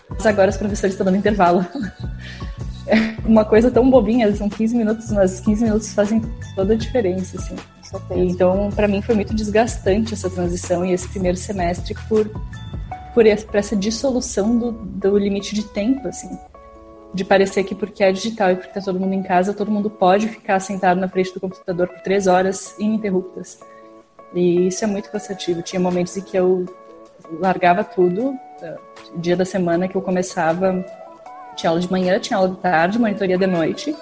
Mas 0.09 0.27
agora 0.27 0.51
os 0.51 0.57
professores 0.57 0.95
estão 0.95 1.05
dando 1.05 1.17
intervalo. 1.17 1.67
É 2.87 3.15
uma 3.25 3.45
coisa 3.45 3.71
tão 3.71 3.89
bobinha, 3.89 4.35
são 4.35 4.49
15 4.49 4.77
minutos, 4.77 5.11
mas 5.13 5.39
15 5.41 5.65
minutos 5.65 5.95
fazem 5.95 6.21
toda 6.57 6.75
a 6.75 6.77
diferença, 6.77 7.39
assim. 7.39 7.55
Então, 8.11 8.71
para 8.75 8.89
mim 8.89 9.01
foi 9.01 9.15
muito 9.15 9.35
desgastante 9.35 10.15
essa 10.15 10.29
transição 10.29 10.85
e 10.85 10.93
esse 10.93 11.09
primeiro 11.09 11.37
semestre 11.37 11.95
por 12.09 12.29
por 13.15 13.27
essa 13.27 13.77
dissolução 13.77 14.59
do, 14.59 14.73
do 14.73 15.19
limite 15.19 15.55
de 15.55 15.65
tempo, 15.65 16.09
assim. 16.09 16.39
De 17.13 17.25
parecer 17.25 17.63
que 17.65 17.75
porque 17.75 18.03
é 18.03 18.11
digital 18.11 18.51
e 18.51 18.57
porque 18.57 18.71
está 18.71 18.81
todo 18.81 18.99
mundo 18.99 19.13
em 19.13 19.23
casa, 19.23 19.53
todo 19.53 19.71
mundo 19.71 19.91
pode 19.91 20.29
ficar 20.29 20.59
sentado 20.61 20.99
na 20.99 21.09
frente 21.09 21.35
do 21.35 21.41
computador 21.41 21.89
por 21.89 22.01
três 22.01 22.27
horas 22.27 22.75
ininterruptas. 22.79 23.61
E 24.35 24.69
isso 24.69 24.83
é 24.83 24.87
muito 24.87 25.11
cansativo. 25.11 25.61
Tinha 25.61 25.79
momentos 25.79 26.17
em 26.17 26.23
que 26.23 26.37
eu 26.37 26.65
largava 27.41 27.85
tudo, 27.85 28.39
eh, 28.63 28.77
dia 29.17 29.37
da 29.37 29.45
semana 29.45 29.89
que 29.89 29.97
eu 29.97 30.03
começava, 30.03 30.85
tinha 31.57 31.71
aula 31.71 31.81
de 31.81 31.91
manhã, 31.91 32.19
tinha 32.19 32.37
aula 32.37 32.51
de 32.51 32.57
tarde, 32.57 32.99
monitoria 32.99 33.39
de 33.39 33.47
noite, 33.47 33.95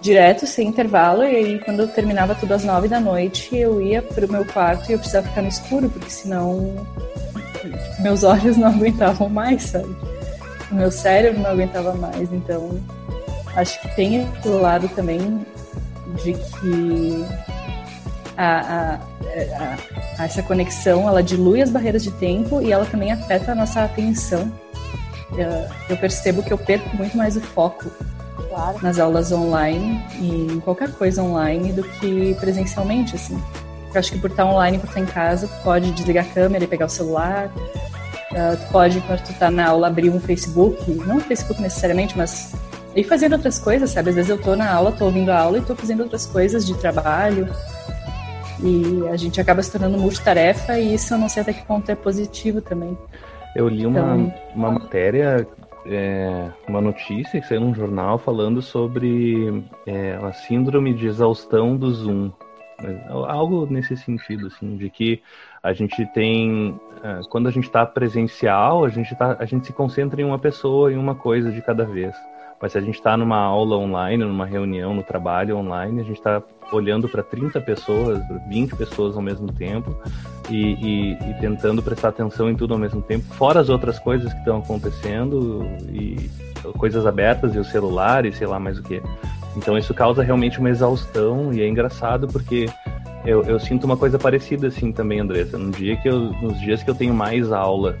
direto, 0.00 0.46
sem 0.46 0.68
intervalo, 0.68 1.22
e 1.22 1.36
aí 1.36 1.58
quando 1.60 1.80
eu 1.80 1.88
terminava 1.88 2.34
tudo 2.34 2.52
às 2.52 2.64
nove 2.64 2.88
da 2.88 3.00
noite, 3.00 3.56
eu 3.56 3.80
ia 3.80 4.02
pro 4.02 4.30
meu 4.30 4.44
quarto 4.44 4.90
e 4.90 4.92
eu 4.92 4.98
precisava 4.98 5.28
ficar 5.28 5.42
no 5.42 5.48
escuro, 5.48 5.88
porque 5.88 6.10
senão 6.10 6.86
meus 8.00 8.22
olhos 8.24 8.56
não 8.56 8.68
aguentavam 8.68 9.28
mais, 9.28 9.62
sabe? 9.62 9.96
O 10.70 10.74
meu 10.74 10.90
cérebro 10.90 11.40
não 11.40 11.50
aguentava 11.50 11.94
mais, 11.94 12.32
então 12.32 12.80
acho 13.56 13.80
que 13.80 13.96
tem 13.96 14.16
esse 14.22 14.48
lado 14.48 14.88
também 14.88 15.44
de 16.22 16.34
que 16.34 17.24
a, 18.36 18.60
a, 18.60 18.98
a, 20.18 20.24
essa 20.24 20.42
conexão 20.42 21.08
ela 21.08 21.22
dilui 21.22 21.62
as 21.62 21.70
barreiras 21.70 22.02
de 22.02 22.10
tempo 22.12 22.60
e 22.60 22.72
ela 22.72 22.84
também 22.84 23.12
afeta 23.12 23.52
a 23.52 23.54
nossa 23.54 23.84
atenção. 23.84 24.52
Eu, 25.88 25.96
percebo 25.96 26.42
que 26.42 26.52
eu 26.52 26.58
perco 26.58 26.96
muito 26.96 27.16
mais 27.16 27.36
o 27.36 27.40
foco 27.40 27.90
claro. 28.48 28.78
nas 28.82 28.98
aulas 28.98 29.32
online 29.32 30.00
e 30.20 30.46
em 30.52 30.60
qualquer 30.60 30.92
coisa 30.92 31.22
online 31.22 31.72
do 31.72 31.82
que 31.82 32.34
presencialmente, 32.38 33.16
assim. 33.16 33.42
Eu 33.92 33.98
acho 33.98 34.12
que 34.12 34.18
por 34.18 34.30
estar 34.30 34.44
online, 34.44 34.78
por 34.78 34.88
estar 34.88 35.00
em 35.00 35.06
casa, 35.06 35.48
tu 35.48 35.62
pode 35.62 35.90
desligar 35.92 36.24
a 36.24 36.28
câmera 36.28 36.64
e 36.64 36.66
pegar 36.66 36.86
o 36.86 36.88
celular. 36.88 37.50
Uh, 38.32 38.56
tu 38.56 38.72
pode, 38.72 39.00
quando 39.02 39.22
tu 39.22 39.32
tá 39.34 39.50
na 39.50 39.68
aula, 39.68 39.86
abrir 39.86 40.10
um 40.10 40.20
Facebook, 40.20 40.90
não 41.06 41.18
o 41.18 41.20
Facebook 41.20 41.60
necessariamente, 41.62 42.16
mas 42.16 42.52
ir 42.96 43.04
fazendo 43.04 43.34
outras 43.34 43.58
coisas, 43.58 43.90
sabe? 43.90 44.10
Às 44.10 44.16
vezes 44.16 44.30
eu 44.30 44.40
tô 44.40 44.56
na 44.56 44.72
aula, 44.72 44.92
tô 44.92 45.04
ouvindo 45.04 45.30
a 45.30 45.38
aula 45.38 45.58
e 45.58 45.62
tô 45.62 45.74
fazendo 45.76 46.02
outras 46.02 46.26
coisas 46.26 46.66
de 46.66 46.74
trabalho. 46.74 47.48
E 48.64 49.06
a 49.08 49.16
gente 49.16 49.38
acaba 49.38 49.62
se 49.62 49.70
tornando 49.70 49.98
multitarefa 49.98 50.78
e 50.78 50.94
isso 50.94 51.12
eu 51.12 51.18
não 51.18 51.28
sei 51.28 51.42
até 51.42 51.52
que 51.52 51.66
ponto 51.66 51.90
é 51.90 51.94
positivo 51.94 52.62
também. 52.62 52.96
Eu 53.54 53.68
li 53.68 53.86
uma, 53.86 54.16
então, 54.16 54.34
uma 54.54 54.72
matéria, 54.72 55.46
é, 55.84 56.48
uma 56.66 56.80
notícia 56.80 57.38
que 57.38 57.46
saiu 57.46 57.60
num 57.60 57.74
jornal 57.74 58.16
falando 58.16 58.62
sobre 58.62 59.62
é, 59.86 60.14
a 60.14 60.32
síndrome 60.32 60.94
de 60.94 61.06
exaustão 61.06 61.76
do 61.76 61.92
Zoom. 61.92 62.32
Algo 63.28 63.66
nesse 63.70 63.98
sentido, 63.98 64.46
assim, 64.46 64.78
de 64.78 64.88
que 64.88 65.22
a 65.62 65.74
gente 65.74 66.04
tem, 66.12 66.80
é, 67.02 67.20
quando 67.28 67.48
a 67.48 67.50
gente 67.50 67.64
está 67.64 67.84
presencial, 67.84 68.84
a 68.84 68.88
gente, 68.88 69.14
tá, 69.14 69.36
a 69.38 69.44
gente 69.44 69.66
se 69.66 69.74
concentra 69.74 70.20
em 70.22 70.24
uma 70.24 70.38
pessoa, 70.38 70.90
em 70.90 70.96
uma 70.96 71.14
coisa 71.14 71.52
de 71.52 71.60
cada 71.60 71.84
vez. 71.84 72.16
Mas 72.64 72.72
se 72.72 72.78
a 72.78 72.80
gente 72.80 72.94
está 72.94 73.14
numa 73.14 73.36
aula 73.36 73.76
online, 73.76 74.24
numa 74.24 74.46
reunião, 74.46 74.94
no 74.94 75.02
trabalho 75.02 75.58
online, 75.58 76.00
a 76.00 76.02
gente 76.02 76.16
está 76.16 76.42
olhando 76.72 77.06
para 77.06 77.22
30 77.22 77.60
pessoas, 77.60 78.18
20 78.48 78.74
pessoas 78.74 79.16
ao 79.16 79.20
mesmo 79.20 79.52
tempo 79.52 79.94
e, 80.48 80.72
e, 80.72 81.12
e, 81.12 81.34
tentando 81.42 81.82
prestar 81.82 82.08
atenção 82.08 82.48
em 82.48 82.56
tudo 82.56 82.72
ao 82.72 82.80
mesmo 82.80 83.02
tempo, 83.02 83.26
fora 83.34 83.60
as 83.60 83.68
outras 83.68 83.98
coisas 83.98 84.32
que 84.32 84.38
estão 84.38 84.60
acontecendo 84.60 85.62
e 85.90 86.30
coisas 86.78 87.04
abertas 87.04 87.54
e 87.54 87.58
o 87.58 87.64
celular 87.66 88.24
e 88.24 88.32
sei 88.32 88.46
lá 88.46 88.58
mais 88.58 88.78
o 88.78 88.82
que. 88.82 89.02
Então 89.54 89.76
isso 89.76 89.92
causa 89.92 90.22
realmente 90.22 90.58
uma 90.58 90.70
exaustão 90.70 91.52
e 91.52 91.60
é 91.60 91.68
engraçado 91.68 92.26
porque 92.28 92.66
eu, 93.26 93.42
eu 93.42 93.60
sinto 93.60 93.84
uma 93.84 93.98
coisa 93.98 94.18
parecida 94.18 94.68
assim 94.68 94.90
também, 94.90 95.20
Andressa. 95.20 95.58
No 95.58 95.70
dia 95.70 95.96
que 95.96 96.08
eu, 96.08 96.18
nos 96.18 96.58
dias 96.58 96.82
que 96.82 96.88
eu 96.88 96.94
tenho 96.94 97.12
mais 97.12 97.52
aula 97.52 97.98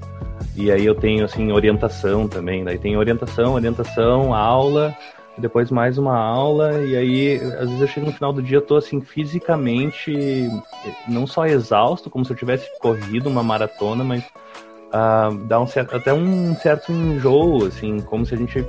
e 0.56 0.70
aí 0.70 0.84
eu 0.84 0.94
tenho 0.94 1.24
assim 1.24 1.52
orientação 1.52 2.28
também, 2.28 2.64
daí 2.64 2.78
tem 2.78 2.96
orientação, 2.96 3.54
orientação, 3.54 4.34
aula 4.34 4.96
depois 5.36 5.70
mais 5.70 5.98
uma 5.98 6.16
aula, 6.16 6.84
e 6.84 6.96
aí, 6.96 7.40
às 7.58 7.68
vezes 7.68 7.80
eu 7.80 7.86
chego 7.88 8.06
no 8.06 8.12
final 8.12 8.32
do 8.32 8.42
dia, 8.42 8.58
eu 8.58 8.62
tô 8.62 8.76
assim, 8.76 9.00
fisicamente, 9.00 10.48
não 11.08 11.26
só 11.26 11.46
exausto, 11.46 12.08
como 12.08 12.24
se 12.24 12.32
eu 12.32 12.36
tivesse 12.36 12.68
corrido 12.78 13.28
uma 13.28 13.42
maratona, 13.42 14.04
mas 14.04 14.24
uh, 14.94 15.36
dá 15.46 15.60
um 15.60 15.66
certo, 15.66 15.96
até 15.96 16.12
um 16.12 16.54
certo 16.56 16.92
enjoo, 16.92 17.66
assim, 17.66 18.00
como 18.00 18.24
se 18.24 18.34
a 18.34 18.38
gente. 18.38 18.64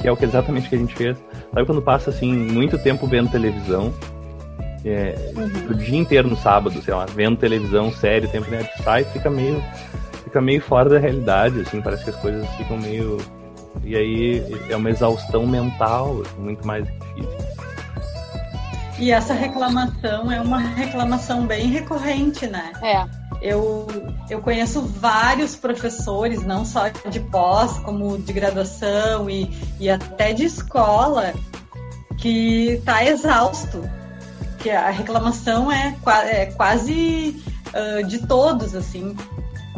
Que 0.00 0.08
é 0.08 0.12
o 0.12 0.16
que 0.16 0.26
exatamente 0.26 0.68
que 0.68 0.74
a 0.74 0.78
gente 0.78 0.94
fez. 0.94 1.16
Sabe 1.54 1.64
quando 1.64 1.80
passa 1.80 2.10
assim 2.10 2.30
muito 2.30 2.78
tempo 2.78 3.06
vendo 3.06 3.30
televisão? 3.30 3.94
É, 4.84 5.14
uhum. 5.34 5.70
O 5.70 5.74
dia 5.74 5.96
inteiro 5.96 6.28
no 6.28 6.36
sábado, 6.36 6.82
sei 6.82 6.92
lá, 6.92 7.06
vendo 7.06 7.38
televisão, 7.38 7.90
série, 7.90 8.28
tempo 8.28 8.50
né, 8.50 8.68
sai 8.82 9.04
fica 9.04 9.30
meio. 9.30 9.62
Fica 10.34 10.42
meio 10.42 10.60
fora 10.60 10.90
da 10.90 10.98
realidade, 10.98 11.60
assim, 11.60 11.80
parece 11.80 12.02
que 12.02 12.10
as 12.10 12.16
coisas 12.16 12.44
ficam 12.56 12.76
meio 12.76 13.18
e 13.84 13.94
aí 13.94 14.66
é 14.68 14.74
uma 14.74 14.90
exaustão 14.90 15.46
mental 15.46 16.24
muito 16.36 16.66
mais 16.66 16.84
difícil. 16.84 17.38
E 18.98 19.12
essa 19.12 19.32
reclamação 19.32 20.32
é 20.32 20.40
uma 20.40 20.58
reclamação 20.58 21.46
bem 21.46 21.68
recorrente, 21.68 22.48
né? 22.48 22.72
É. 22.82 23.06
Eu, 23.40 23.86
eu 24.28 24.40
conheço 24.40 24.82
vários 24.82 25.54
professores, 25.54 26.44
não 26.44 26.64
só 26.64 26.88
de 26.88 27.20
pós, 27.20 27.78
como 27.78 28.18
de 28.18 28.32
graduação 28.32 29.30
e, 29.30 29.48
e 29.78 29.88
até 29.88 30.32
de 30.32 30.46
escola, 30.46 31.32
que 32.18 32.70
está 32.70 33.04
exausto. 33.04 33.88
Que 34.58 34.70
a 34.70 34.90
reclamação 34.90 35.70
é, 35.70 35.94
é 36.26 36.46
quase 36.46 37.40
uh, 37.68 38.04
de 38.04 38.26
todos, 38.26 38.74
assim 38.74 39.14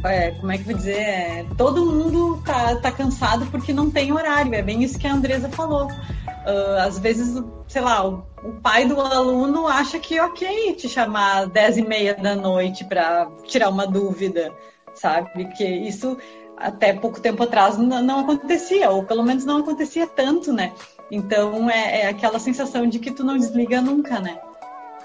é, 0.07 0.31
como 0.33 0.53
é 0.53 0.59
que 0.59 0.65
vou 0.65 0.75
dizer? 0.75 0.99
É, 0.99 1.47
todo 1.57 1.87
mundo 1.87 2.43
tá, 2.45 2.77
tá 2.77 2.93
cansado 2.93 3.47
porque 3.47 3.73
não 3.73 3.91
tem 3.91 4.13
horário. 4.13 4.55
É 4.55 4.63
bem 4.63 4.83
isso 4.83 4.99
que 4.99 5.07
a 5.07 5.13
Andresa 5.13 5.49
falou. 5.49 5.87
Uh, 5.87 6.79
às 6.81 6.99
vezes, 6.99 7.43
sei 7.67 7.83
lá, 7.83 8.07
o, 8.07 8.25
o, 8.45 8.53
pai 8.63 8.85
do 8.85 9.01
aluno 9.01 9.67
acha 9.67 9.99
que 9.99 10.17
é 10.17 10.25
ok 10.25 10.75
te 10.75 10.89
chamar 10.89 11.45
às 11.45 11.49
10 11.51 11.79
e 11.79 11.83
meia 11.83 12.15
da 12.15 12.37
noite 12.37 12.85
para 12.85 13.29
tirar 13.45 13.69
uma 13.69 13.87
dúvida, 13.87 14.55
sabe? 14.95 15.47
Que 15.57 15.65
isso 15.65 16.17
até 16.57 16.93
pouco 16.93 17.21
tempo 17.21 17.43
atrás 17.43 17.77
não, 17.77 18.03
não, 18.03 18.21
acontecia, 18.21 18.91
ou 18.91 19.05
pelo 19.05 19.23
menos 19.23 19.45
não 19.45 19.59
acontecia 19.59 20.07
tanto, 20.07 20.53
né? 20.53 20.73
Então 21.11 21.69
é, 21.69 22.03
é, 22.03 22.09
aquela 22.09 22.39
sensação 22.39 22.87
de 22.87 22.99
que 22.99 23.11
tu 23.11 23.25
não 23.25 23.37
desliga 23.37 23.81
nunca, 23.81 24.21
né? 24.21 24.39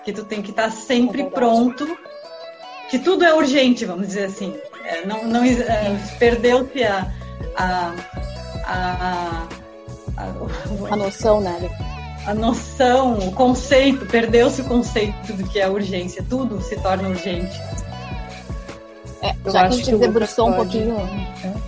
Que 0.04 0.14
tu 0.14 0.24
tem 0.24 0.42
que 0.42 0.52
estar 0.52 0.66
tá 0.66 0.72
sempre 0.72 1.24
é 1.24 1.30
pronto, 1.30 1.86
que 2.90 3.00
tudo 3.00 3.24
é 3.24 3.34
urgente, 3.34 3.86
vamos 3.86 4.08
dizer 4.08 4.26
assim. 4.26 4.56
É, 4.86 5.06
não, 5.06 5.26
não 5.28 5.44
é, 5.44 5.98
perdeu-se 6.17 6.84
a, 6.84 7.12
a, 7.56 7.94
a, 8.65 9.48
a, 10.89 10.96
noção, 10.96 11.41
né? 11.41 11.70
A 12.26 12.34
noção, 12.34 13.17
o 13.17 13.32
conceito, 13.32 14.06
perdeu-se 14.06 14.62
o 14.62 14.65
conceito 14.65 15.34
do 15.34 15.44
que 15.48 15.60
é 15.60 15.67
urgência. 15.67 16.24
Tudo 16.30 16.62
se 16.62 16.76
torna 16.78 17.10
urgente. 17.10 17.60
É, 19.22 19.36
já 19.52 19.67
que 19.67 19.74
a 19.74 19.78
gente 19.78 19.96
debruçou 19.98 20.50
um 20.50 20.54
pouquinho. 20.54 20.98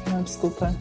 Não, 0.09 0.23
desculpa. 0.23 0.73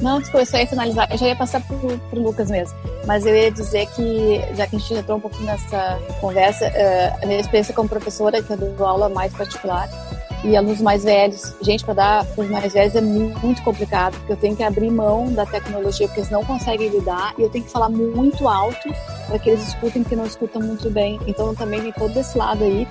Não, 0.00 0.18
desculpa, 0.18 0.42
eu 0.42 0.46
só 0.46 0.58
ia 0.58 0.66
finalizar. 0.66 1.08
Eu 1.10 1.18
já 1.18 1.26
ia 1.28 1.36
passar 1.36 1.60
pro, 1.62 1.98
pro 1.98 2.22
Lucas 2.22 2.50
mesmo. 2.50 2.76
Mas 3.06 3.26
eu 3.26 3.34
ia 3.34 3.50
dizer 3.50 3.86
que, 3.88 4.40
já 4.54 4.66
que 4.66 4.76
a 4.76 4.78
gente 4.78 4.94
entrou 4.94 5.18
um 5.18 5.20
pouquinho 5.20 5.46
nessa 5.46 6.00
conversa, 6.20 6.66
uh, 6.68 7.22
a 7.22 7.26
minha 7.26 7.40
experiência 7.40 7.74
como 7.74 7.88
professora, 7.88 8.42
que 8.42 8.50
eu 8.50 8.56
dou 8.56 8.86
aula 8.86 9.08
mais 9.08 9.32
particular, 9.32 9.88
e 10.44 10.56
alunos 10.56 10.80
mais 10.80 11.04
velhos. 11.04 11.54
Gente, 11.60 11.84
para 11.84 11.94
dar 11.94 12.24
para 12.24 12.44
os 12.44 12.50
mais 12.50 12.72
velhos 12.72 12.94
é 12.94 13.00
muito 13.00 13.62
complicado, 13.62 14.16
porque 14.18 14.32
eu 14.32 14.36
tenho 14.36 14.56
que 14.56 14.62
abrir 14.62 14.90
mão 14.90 15.30
da 15.32 15.44
tecnologia, 15.44 16.06
porque 16.06 16.20
eles 16.20 16.30
não 16.30 16.44
conseguem 16.44 16.88
lidar, 16.88 17.34
e 17.38 17.42
eu 17.42 17.50
tenho 17.50 17.64
que 17.64 17.70
falar 17.70 17.88
muito 17.88 18.48
alto 18.48 18.88
para 19.26 19.38
que 19.38 19.50
eles 19.50 19.68
escutem, 19.68 20.02
que 20.02 20.16
não 20.16 20.24
escutam 20.24 20.62
muito 20.62 20.90
bem. 20.90 21.20
Então, 21.26 21.54
também 21.54 21.82
tem 21.82 21.92
todo 21.92 22.16
esse 22.18 22.36
lado 22.36 22.64
aí. 22.64 22.88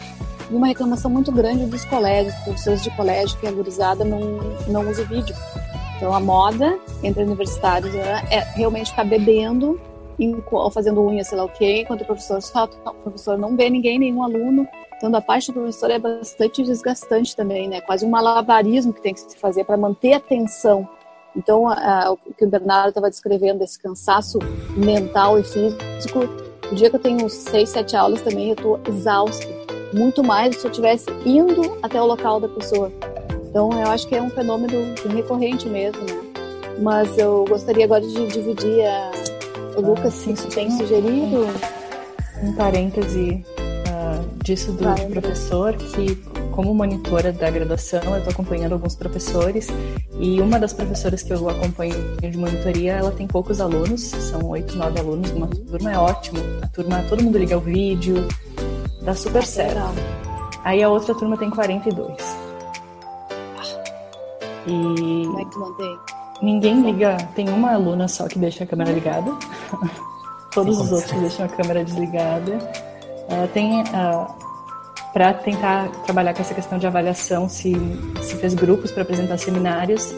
E 0.49 0.53
uma 0.53 0.67
reclamação 0.67 1.09
muito 1.11 1.31
grande 1.31 1.65
dos 1.65 1.85
colégios, 1.85 2.33
professores 2.43 2.81
de 2.81 2.89
colégio, 2.95 3.37
que 3.39 3.47
a 3.47 3.51
gurizada 3.51 4.03
não, 4.03 4.19
não 4.67 4.89
usa 4.89 5.03
vídeo. 5.03 5.35
Então, 5.99 6.15
a 6.15 6.19
moda 6.19 6.79
entre 7.03 7.23
universitários 7.23 7.93
né, 7.93 8.25
é 8.31 8.39
realmente 8.55 8.89
ficar 8.89 9.03
bebendo 9.03 9.79
ou 10.51 10.71
fazendo 10.71 11.01
unha, 11.01 11.23
sei 11.23 11.37
lá 11.37 11.45
o 11.45 11.49
quê, 11.49 11.81
enquanto 11.81 12.01
o 12.01 12.05
professor 12.05 12.41
falta, 12.41 12.75
o 12.89 12.93
professor 12.93 13.37
não 13.37 13.55
vê 13.55 13.69
ninguém, 13.69 13.99
nenhum 13.99 14.21
aluno, 14.23 14.67
então, 14.99 15.15
a 15.15 15.21
parte 15.21 15.47
do 15.47 15.53
professor 15.53 15.89
é 15.89 15.97
bastante 15.97 16.61
desgastante 16.61 17.33
também, 17.33 17.69
né? 17.69 17.79
Quase 17.79 18.05
um 18.05 18.09
malabarismo 18.09 18.91
que 18.91 19.01
tem 19.01 19.13
que 19.13 19.21
se 19.21 19.37
fazer 19.37 19.63
para 19.63 19.77
manter 19.77 20.11
a 20.11 20.17
atenção. 20.17 20.85
Então, 21.33 21.69
a, 21.69 22.11
o 22.11 22.33
que 22.33 22.43
o 22.43 22.49
Bernardo 22.49 22.89
estava 22.89 23.09
descrevendo, 23.09 23.63
esse 23.63 23.79
cansaço 23.79 24.39
mental 24.75 25.39
e 25.39 25.43
físico, 25.43 26.19
o 26.69 26.75
dia 26.75 26.89
que 26.89 26.97
eu 26.97 26.99
tenho 26.99 27.29
seis, 27.29 27.69
sete 27.69 27.95
aulas 27.95 28.21
também, 28.21 28.49
eu 28.49 28.55
estou 28.55 28.77
exausta. 28.89 29.47
Muito 29.93 30.21
mais 30.21 30.57
se 30.57 30.67
eu 30.67 30.69
estivesse 30.69 31.05
indo 31.25 31.77
até 31.81 32.01
o 32.01 32.05
local 32.05 32.41
da 32.41 32.49
pessoa. 32.49 32.91
Então, 33.49 33.71
eu 33.71 33.87
acho 33.87 34.07
que 34.07 34.15
é 34.15 34.21
um 34.21 34.29
fenômeno 34.29 34.93
recorrente 35.13 35.67
mesmo, 35.67 36.01
né? 36.03 36.21
Mas 36.81 37.17
eu 37.17 37.45
gostaria 37.47 37.85
agora 37.85 38.01
de 38.01 38.27
dividir 38.27 38.85
a... 38.85 39.11
O 39.75 39.81
Lucas, 39.81 40.05
ah, 40.05 40.11
sim, 40.11 40.33
tem 40.33 40.71
sugerido... 40.71 41.47
Um 42.41 42.53
parêntese 42.53 43.43
disso 44.43 44.71
do 44.71 44.83
professor 45.11 45.75
que 45.75 46.15
como 46.51 46.73
monitora 46.73 47.31
da 47.31 47.49
graduação, 47.49 48.01
eu 48.03 48.17
estou 48.17 48.31
acompanhando 48.31 48.73
alguns 48.73 48.95
professores 48.95 49.67
e 50.19 50.41
uma 50.41 50.59
das 50.59 50.73
professoras 50.73 51.23
que 51.23 51.31
eu 51.31 51.49
acompanho 51.49 51.95
de 52.19 52.37
monitoria, 52.37 52.93
ela 52.93 53.11
tem 53.11 53.27
poucos 53.27 53.61
alunos, 53.61 54.01
são 54.01 54.45
oito, 54.49 54.75
nove 54.75 54.99
alunos, 54.99 55.31
uma 55.31 55.47
turma 55.47 55.91
é 55.91 55.97
ótimo. 55.97 56.39
A 56.61 56.67
turma, 56.67 57.03
todo 57.07 57.23
mundo 57.23 57.37
liga 57.37 57.57
o 57.57 57.61
vídeo, 57.61 58.27
dá 59.03 59.13
super 59.13 59.45
certo. 59.45 59.79
Aí 60.63 60.83
a 60.83 60.89
outra 60.89 61.15
turma 61.15 61.37
tem 61.37 61.49
42. 61.49 62.48
E 64.67 65.23
Como 65.25 65.39
é 65.39 65.45
que 65.45 65.51
tu 65.51 65.59
mantém? 65.59 65.99
Ninguém 66.41 66.81
liga, 66.81 67.17
tem 67.35 67.49
uma 67.49 67.73
aluna 67.73 68.07
só 68.07 68.27
que 68.27 68.39
deixa 68.39 68.63
a 68.63 68.67
câmera 68.67 68.91
ligada. 68.91 69.31
Todos 70.53 70.79
os 70.79 70.91
outros 70.91 71.19
deixam 71.19 71.45
a 71.45 71.49
câmera 71.49 71.83
desligada. 71.83 72.57
Uh, 73.29 73.47
tem 73.53 73.81
uh, 73.81 74.27
para 75.13 75.33
tentar 75.33 75.89
trabalhar 76.03 76.33
com 76.33 76.41
essa 76.41 76.53
questão 76.53 76.77
de 76.77 76.87
avaliação, 76.87 77.49
se, 77.49 77.73
se 78.21 78.35
fez 78.35 78.53
grupos 78.53 78.91
para 78.91 79.03
apresentar 79.03 79.37
seminários. 79.37 80.13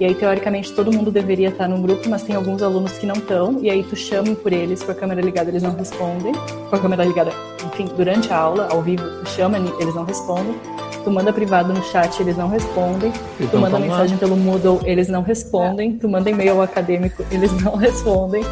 E 0.00 0.04
aí, 0.04 0.14
teoricamente, 0.14 0.72
todo 0.72 0.92
mundo 0.92 1.10
deveria 1.10 1.48
estar 1.48 1.66
num 1.66 1.82
grupo, 1.82 2.08
mas 2.08 2.22
tem 2.22 2.36
alguns 2.36 2.62
alunos 2.62 2.92
que 2.92 3.04
não 3.04 3.16
estão, 3.16 3.58
e 3.60 3.68
aí 3.68 3.82
tu 3.82 3.96
chama 3.96 4.32
por 4.36 4.52
eles 4.52 4.80
com 4.82 4.92
a 4.92 4.94
câmera 4.94 5.20
ligada, 5.20 5.50
eles 5.50 5.62
não 5.62 5.74
respondem. 5.74 6.32
Com 6.70 6.76
a 6.76 6.78
câmera 6.78 7.04
ligada, 7.04 7.32
enfim, 7.66 7.86
durante 7.96 8.32
a 8.32 8.36
aula, 8.36 8.68
ao 8.70 8.80
vivo, 8.80 9.02
tu 9.24 9.28
chama, 9.30 9.58
eles 9.80 9.94
não 9.94 10.04
respondem. 10.04 10.54
Tu 11.04 11.10
manda 11.10 11.32
privado 11.32 11.72
no 11.72 11.82
chat, 11.84 12.20
eles 12.20 12.36
não 12.36 12.48
respondem. 12.48 13.12
Então, 13.40 13.50
tu 13.50 13.58
manda 13.58 13.78
mensagem 13.78 14.14
lá. 14.14 14.18
pelo 14.18 14.36
Moodle, 14.36 14.80
eles 14.84 15.08
não 15.08 15.22
respondem. 15.22 15.96
Tu 15.96 16.08
manda 16.08 16.28
e-mail 16.28 16.60
acadêmico, 16.60 17.24
eles 17.30 17.52
não 17.62 17.74
respondem. 17.76 18.44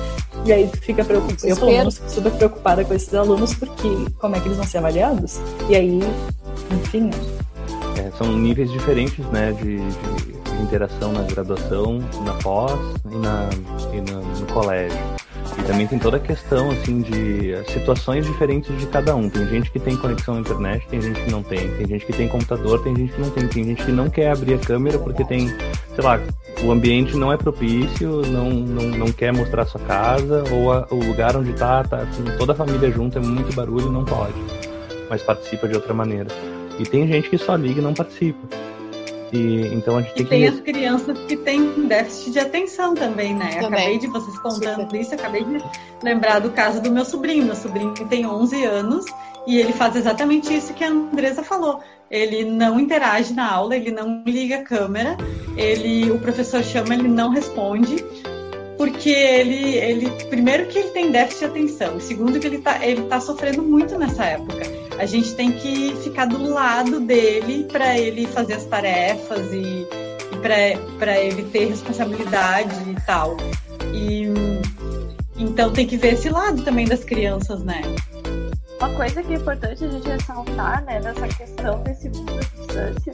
E 0.45 0.53
aí 0.53 0.69
tu 0.69 0.81
fica 0.81 1.05
preocupada. 1.05 1.49
Eu, 1.49 1.57
pelo 1.57 1.71
menos, 1.71 1.97
fico 1.97 2.11
super 2.11 2.33
preocupada 2.33 2.85
com 2.85 2.95
esses 2.95 3.13
alunos, 3.13 3.55
porque 3.55 3.89
como 4.19 4.37
é 4.37 4.41
que 4.41 4.47
eles 4.47 4.57
vão 4.57 4.67
ser 4.67 4.79
avaliados? 4.79 5.41
E 5.69 5.75
aí, 5.75 6.01
enfim. 6.71 7.11
É, 7.99 8.11
são 8.17 8.33
níveis 8.33 8.71
diferentes, 8.71 9.25
né, 9.27 9.53
de, 9.53 9.79
de 9.79 10.63
interação 10.63 11.13
na 11.13 11.23
graduação, 11.23 11.99
na 12.25 12.33
pós 12.35 12.79
e, 13.11 13.17
na, 13.17 13.49
e 13.93 14.01
na, 14.11 14.21
no 14.21 14.47
colégio. 14.53 14.99
E 15.59 15.63
também 15.63 15.87
tem 15.87 15.99
toda 15.99 16.19
a 16.19 16.21
questão, 16.21 16.71
assim, 16.71 17.01
de 17.01 17.57
situações 17.73 18.27
diferentes 18.27 18.77
de 18.79 18.87
cada 18.87 19.15
um. 19.15 19.29
Tem 19.29 19.47
gente 19.47 19.71
que 19.71 19.79
tem 19.79 19.97
conexão 19.97 20.37
à 20.37 20.41
internet, 20.41 20.87
tem 20.89 21.01
gente 21.01 21.21
que 21.21 21.31
não 21.31 21.43
tem. 21.43 21.69
Tem 21.77 21.87
gente 21.87 22.07
que 22.07 22.13
tem 22.13 22.29
computador, 22.29 22.83
tem 22.83 22.95
gente 22.95 23.13
que 23.13 23.21
não 23.21 23.31
tem. 23.31 23.49
Tem 23.49 23.65
gente 23.65 23.85
que 23.85 23.93
não 23.93 24.11
quer 24.11 24.31
abrir 24.31 24.55
a 24.55 24.59
câmera 24.59 24.99
porque 24.99 25.25
tem, 25.25 25.49
sei 25.49 26.05
lá, 26.05 26.21
o 26.63 26.71
ambiente 26.71 27.17
não 27.17 27.33
é 27.33 27.37
propício, 27.37 28.23
não, 28.27 28.51
não, 28.51 28.85
não 28.99 29.13
quer 29.13 29.33
mostrar 29.33 29.67
sua 29.67 29.81
casa, 29.81 30.45
ou 30.53 30.73
a, 30.73 30.87
o 30.91 30.97
lugar 30.97 31.37
onde 31.37 31.53
tá, 31.53 31.83
tá 31.85 31.99
assim, 31.99 32.25
toda 32.39 32.53
a 32.53 32.57
família 32.57 32.91
junto, 32.91 33.19
é 33.19 33.21
muito 33.21 33.55
barulho, 33.55 33.91
não 33.91 34.05
pode. 34.05 34.35
Mas 35.09 35.23
participa 35.23 35.69
de 35.69 35.75
outra 35.75 35.95
maneira. 35.95 36.29
E 36.79 36.85
tem 36.85 37.07
gente 37.07 37.31
que 37.31 37.39
só 37.39 37.57
liga 37.57 37.81
e 37.81 37.83
não 37.83 37.95
participa. 37.95 38.39
E, 39.33 39.75
então 39.75 39.99
a 39.99 40.03
gente 40.03 40.15
tem 40.15 40.25
e 40.25 40.29
tem 40.29 40.41
que... 40.41 40.49
as 40.49 40.61
crianças 40.61 41.19
que 41.27 41.37
têm 41.37 41.87
déficit 41.87 42.33
de 42.33 42.39
atenção 42.39 42.95
também, 42.95 43.35
né? 43.35 43.61
Também. 43.61 43.67
Acabei 43.67 43.99
de 43.99 44.07
vocês 44.07 44.39
contando 44.39 44.83
Super. 44.83 45.01
isso, 45.01 45.15
acabei 45.15 45.45
de 45.45 45.63
lembrar 46.03 46.39
do 46.41 46.51
caso 46.51 46.81
do 46.81 46.91
meu 46.91 47.05
sobrinho. 47.05 47.45
Meu 47.45 47.57
sobrinho 47.57 47.93
tem 48.09 48.27
11 48.27 48.65
anos 48.65 49.05
e 49.47 49.59
ele 49.59 49.73
faz 49.73 49.97
exatamente 49.97 50.55
isso 50.55 50.73
que 50.75 50.85
a 50.85 50.89
Andresa 50.89 51.43
falou. 51.43 51.81
Ele 52.11 52.45
não 52.45 52.79
interage 52.79 53.35
na 53.35 53.51
aula, 53.51 53.75
ele 53.75 53.91
não 53.91 54.23
liga 54.25 54.57
a 54.57 54.63
câmera, 54.63 55.17
ele, 55.57 56.09
o 56.11 56.21
professor 56.21 56.63
chama, 56.63 56.95
ele 56.95 57.09
não 57.09 57.31
responde 57.31 58.05
porque 58.77 59.11
ele, 59.11 59.77
ele 59.77 60.11
primeiro 60.27 60.67
que 60.67 60.79
ele 60.79 60.91
tem 60.91 61.11
déficit 61.11 61.41
de 61.41 61.45
atenção, 61.47 62.01
segundo 62.01 62.39
que 62.39 62.47
ele 62.47 62.57
está 62.57 62.85
ele 62.85 63.03
tá 63.03 63.21
sofrendo 63.21 63.63
muito 63.63 63.99
nessa 63.99 64.25
época. 64.25 64.63
A 64.99 65.07
gente 65.07 65.35
tem 65.35 65.53
que 65.53 65.95
ficar 66.03 66.27
do 66.27 66.43
lado 66.51 67.01
dele 67.01 67.65
para 67.71 67.99
ele 67.99 68.27
fazer 68.27 68.55
as 68.55 68.65
tarefas 68.65 69.53
e, 69.53 69.87
e 70.33 70.89
para 70.99 71.19
ele 71.19 71.43
ter 71.45 71.67
responsabilidade 71.67 72.91
e 72.91 73.07
tal. 73.07 73.37
E 73.93 74.27
então 75.39 75.73
tem 75.73 75.87
que 75.87 75.97
ver 75.97 76.15
esse 76.15 76.29
lado 76.31 76.63
também 76.63 76.87
das 76.87 77.05
crianças, 77.05 77.63
né? 77.63 77.83
Uma 78.79 78.95
coisa 78.95 79.23
que 79.23 79.33
é 79.33 79.37
importante 79.37 79.85
a 79.85 79.89
gente 79.89 80.07
ressaltar, 80.07 80.85
né, 80.85 81.01
nessa 81.01 81.27
questão 81.29 81.83
desse 81.83 82.11
mundo 82.11 82.35
da 82.35 82.41
distância, 82.43 83.13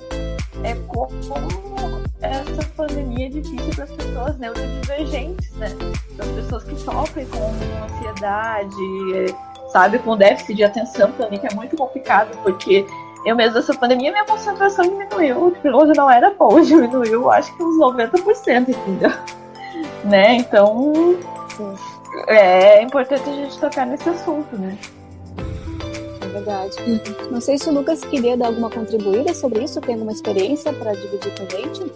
é 0.64 0.75
como 0.88 2.03
essa 2.20 2.68
pandemia 2.77 3.27
é 3.27 3.29
difícil 3.29 3.70
para 3.75 3.85
as 3.85 3.90
pessoas 3.92 4.38
neurodivergentes, 4.38 5.53
né? 5.57 5.68
Para 6.16 6.27
as 6.27 6.33
pessoas 6.33 6.64
que 6.64 6.77
sofrem 6.77 7.27
com 7.27 7.53
ansiedade, 7.85 9.35
sabe, 9.68 9.98
com 10.01 10.16
déficit 10.16 10.55
de 10.55 10.64
atenção 10.64 11.12
também, 11.12 11.38
que 11.38 11.46
é 11.46 11.55
muito 11.55 11.77
complicado, 11.77 12.37
porque 12.42 12.85
eu 13.25 13.37
mesmo 13.37 13.59
essa 13.59 13.75
pandemia 13.75 14.11
minha 14.11 14.25
concentração 14.25 14.85
diminuiu, 14.85 15.53
tipo, 15.53 15.68
hoje 15.68 15.92
não 15.96 16.11
era 16.11 16.31
bom, 16.31 16.59
diminuiu 16.62 17.31
acho 17.31 17.57
que 17.57 17.62
uns 17.62 17.79
90%, 17.79 18.68
entendeu? 18.68 19.12
Né? 20.05 20.37
Então 20.37 20.92
é 22.27 22.83
importante 22.83 23.29
a 23.29 23.33
gente 23.33 23.59
tocar 23.59 23.87
nesse 23.87 24.09
assunto, 24.09 24.57
né? 24.59 24.77
Verdade. 26.33 26.77
Não 27.31 27.40
sei 27.40 27.59
se 27.59 27.68
o 27.68 27.73
Lucas 27.73 28.01
queria 28.05 28.37
dar 28.37 28.47
alguma 28.47 28.71
contribuída 28.71 29.33
sobre 29.35 29.64
isso, 29.64 29.81
tem 29.81 29.95
alguma 29.95 30.12
experiência 30.12 30.73
para 30.73 30.92
dividir 30.92 31.33
com 31.37 31.45
a 31.45 31.59
gente? 31.59 31.92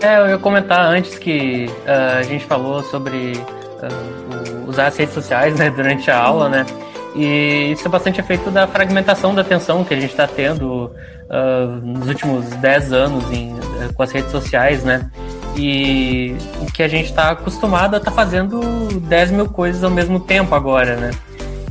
É, 0.00 0.18
eu 0.18 0.28
ia 0.28 0.38
comentar 0.38 0.84
antes 0.84 1.18
que 1.18 1.66
uh, 1.86 2.18
a 2.18 2.22
gente 2.22 2.44
falou 2.44 2.82
sobre 2.82 3.32
uh, 3.36 4.68
usar 4.68 4.88
as 4.88 4.96
redes 4.96 5.14
sociais 5.14 5.56
né, 5.56 5.70
durante 5.70 6.10
a 6.10 6.18
aula, 6.18 6.48
né? 6.48 6.66
E 7.14 7.72
isso 7.72 7.86
é 7.86 7.90
bastante 7.90 8.20
efeito 8.20 8.50
da 8.50 8.66
fragmentação 8.66 9.34
da 9.34 9.42
atenção 9.42 9.84
que 9.84 9.92
a 9.92 10.00
gente 10.00 10.10
está 10.10 10.26
tendo 10.26 10.86
uh, 10.86 11.66
nos 11.82 12.08
últimos 12.08 12.46
10 12.46 12.92
anos 12.92 13.30
em, 13.30 13.54
com 13.94 14.02
as 14.02 14.10
redes 14.10 14.30
sociais, 14.30 14.82
né? 14.82 15.10
E 15.54 16.34
que 16.72 16.82
a 16.82 16.88
gente 16.88 17.10
está 17.10 17.30
acostumado 17.30 17.94
a 17.94 17.98
estar 17.98 18.10
tá 18.10 18.16
fazendo 18.16 18.60
10 19.02 19.30
mil 19.30 19.48
coisas 19.48 19.84
ao 19.84 19.90
mesmo 19.90 20.18
tempo 20.18 20.54
agora, 20.54 20.96
né? 20.96 21.10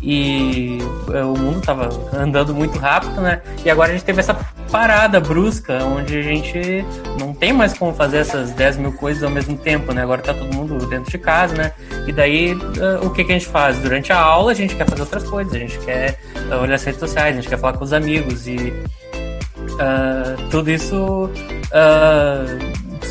E 0.01 0.79
é, 1.13 1.23
o 1.23 1.37
mundo 1.37 1.59
estava 1.59 1.89
andando 2.13 2.55
muito 2.55 2.77
rápido, 2.79 3.21
né? 3.21 3.41
E 3.63 3.69
agora 3.69 3.89
a 3.89 3.93
gente 3.93 4.03
teve 4.03 4.19
essa 4.19 4.33
parada 4.71 5.19
brusca, 5.19 5.83
onde 5.83 6.17
a 6.17 6.21
gente 6.23 6.83
não 7.19 7.33
tem 7.33 7.53
mais 7.53 7.73
como 7.77 7.93
fazer 7.93 8.17
essas 8.17 8.51
10 8.51 8.77
mil 8.77 8.93
coisas 8.93 9.21
ao 9.21 9.29
mesmo 9.29 9.55
tempo, 9.57 9.93
né? 9.93 10.01
Agora 10.01 10.21
tá 10.21 10.33
todo 10.33 10.51
mundo 10.55 10.77
dentro 10.87 11.11
de 11.11 11.17
casa, 11.19 11.53
né? 11.55 11.73
E 12.07 12.11
daí 12.11 12.53
uh, 12.53 13.05
o 13.05 13.11
que, 13.11 13.23
que 13.23 13.31
a 13.31 13.37
gente 13.37 13.47
faz? 13.47 13.77
Durante 13.77 14.11
a 14.11 14.19
aula 14.19 14.53
a 14.53 14.55
gente 14.55 14.75
quer 14.75 14.87
fazer 14.87 15.01
outras 15.01 15.23
coisas, 15.23 15.53
a 15.53 15.59
gente 15.59 15.77
quer 15.79 16.19
uh, 16.49 16.55
olhar 16.61 16.75
as 16.75 16.83
redes 16.83 16.99
sociais, 16.99 17.37
a 17.37 17.41
gente 17.41 17.49
quer 17.49 17.59
falar 17.59 17.77
com 17.77 17.83
os 17.83 17.93
amigos 17.93 18.47
e 18.47 18.55
uh, 18.55 20.49
tudo 20.49 20.71
isso 20.71 21.29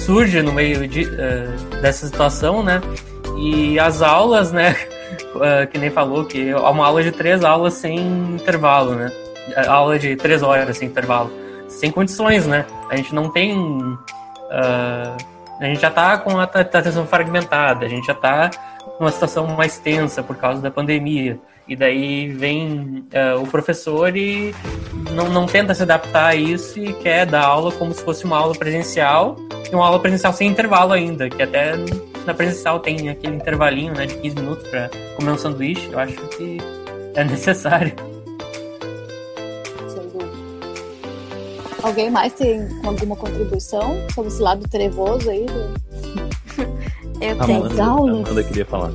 surge 0.05 0.43
no 0.43 0.53
meio 0.53 0.87
de, 0.89 1.07
dessa 1.81 2.07
situação, 2.07 2.63
né? 2.63 2.81
E 3.39 3.79
as 3.79 4.03
aulas, 4.03 4.51
né? 4.51 4.77
uh, 5.35 5.67
que 5.71 5.79
nem 5.79 5.91
falou, 5.91 6.25
que 6.25 6.51
é 6.51 6.57
uma 6.57 6.87
aula 6.87 7.03
de 7.03 7.13
três 7.13 7.45
aulas 7.45 7.75
sem 7.75 7.99
intervalo, 7.99 8.95
né? 8.95 9.13
Aula 9.67 9.99
de 9.99 10.17
três 10.17 10.43
horas 10.43 10.77
sem 10.77 10.89
intervalo. 10.89 11.31
Sem 11.69 11.91
condições, 11.91 12.47
né? 12.47 12.67
A 12.89 12.97
gente 12.97 13.15
não 13.15 13.31
tem. 13.31 13.57
Uh, 13.57 15.17
a 15.61 15.65
gente 15.65 15.81
já 15.81 15.91
tá 15.91 16.17
com 16.19 16.39
a 16.39 16.45
atenção 16.45 17.07
fragmentada, 17.07 17.85
a 17.85 17.89
gente 17.89 18.07
já 18.07 18.15
tá 18.15 18.51
numa 18.99 19.11
situação 19.11 19.47
mais 19.47 19.79
tensa 19.79 20.23
por 20.23 20.37
causa 20.37 20.61
da 20.61 20.71
pandemia. 20.71 21.39
E 21.69 21.77
daí 21.77 22.29
vem 22.29 23.07
uh, 23.15 23.41
o 23.41 23.47
professor 23.47 24.17
e 24.17 24.55
não, 25.13 25.29
não 25.29 25.47
tenta 25.47 25.73
se 25.73 25.83
adaptar 25.83 26.27
a 26.29 26.35
isso 26.35 26.81
e 26.81 26.93
quer 26.95 27.27
dar 27.27 27.45
aula 27.45 27.71
como 27.71 27.93
se 27.93 28.03
fosse 28.03 28.25
uma 28.25 28.37
aula 28.37 28.55
presencial 28.55 29.37
e 29.71 29.75
uma 29.75 29.87
aula 29.87 30.01
presencial 30.01 30.33
sem 30.33 30.49
intervalo 30.49 30.93
ainda, 30.93 31.31
que 31.31 31.41
até 31.41 31.75
na 32.27 32.35
presencial 32.35 32.81
tem 32.81 33.09
aquele 33.09 33.37
intervalinho 33.37 33.95
né, 33.95 34.07
de 34.07 34.15
15 34.17 34.37
minutos 34.37 34.69
para 34.69 34.91
comer 35.17 35.33
um 35.33 35.39
sanduíche. 35.39 35.89
Eu 35.91 35.99
acho 35.99 36.17
que 36.29 36.59
é 37.15 37.25
necessário. 37.25 37.95
Alguém 41.83 42.11
mais 42.11 42.33
tem 42.35 42.69
alguma 42.85 43.17
contribuição 43.17 43.97
sobre 44.15 44.31
esse 44.31 44.43
lado 44.43 44.69
trevoso 44.69 45.31
aí? 45.31 45.47
Do... 45.47 45.81
Eu 47.21 47.37
tenho. 47.45 47.67
Amanda, 47.67 47.83
Amanda 47.85 48.45
queria 48.45 48.65
falar. 48.65 48.93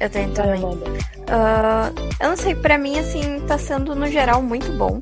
Eu 0.00 0.10
tenho 0.10 0.30
também. 0.32 0.62
Uh, 0.62 1.94
eu 2.20 2.28
não 2.30 2.36
sei, 2.36 2.54
para 2.54 2.78
mim, 2.78 2.98
assim, 2.98 3.40
tá 3.46 3.58
sendo 3.58 3.94
no 3.94 4.06
geral 4.06 4.42
muito 4.42 4.70
bom. 4.72 5.00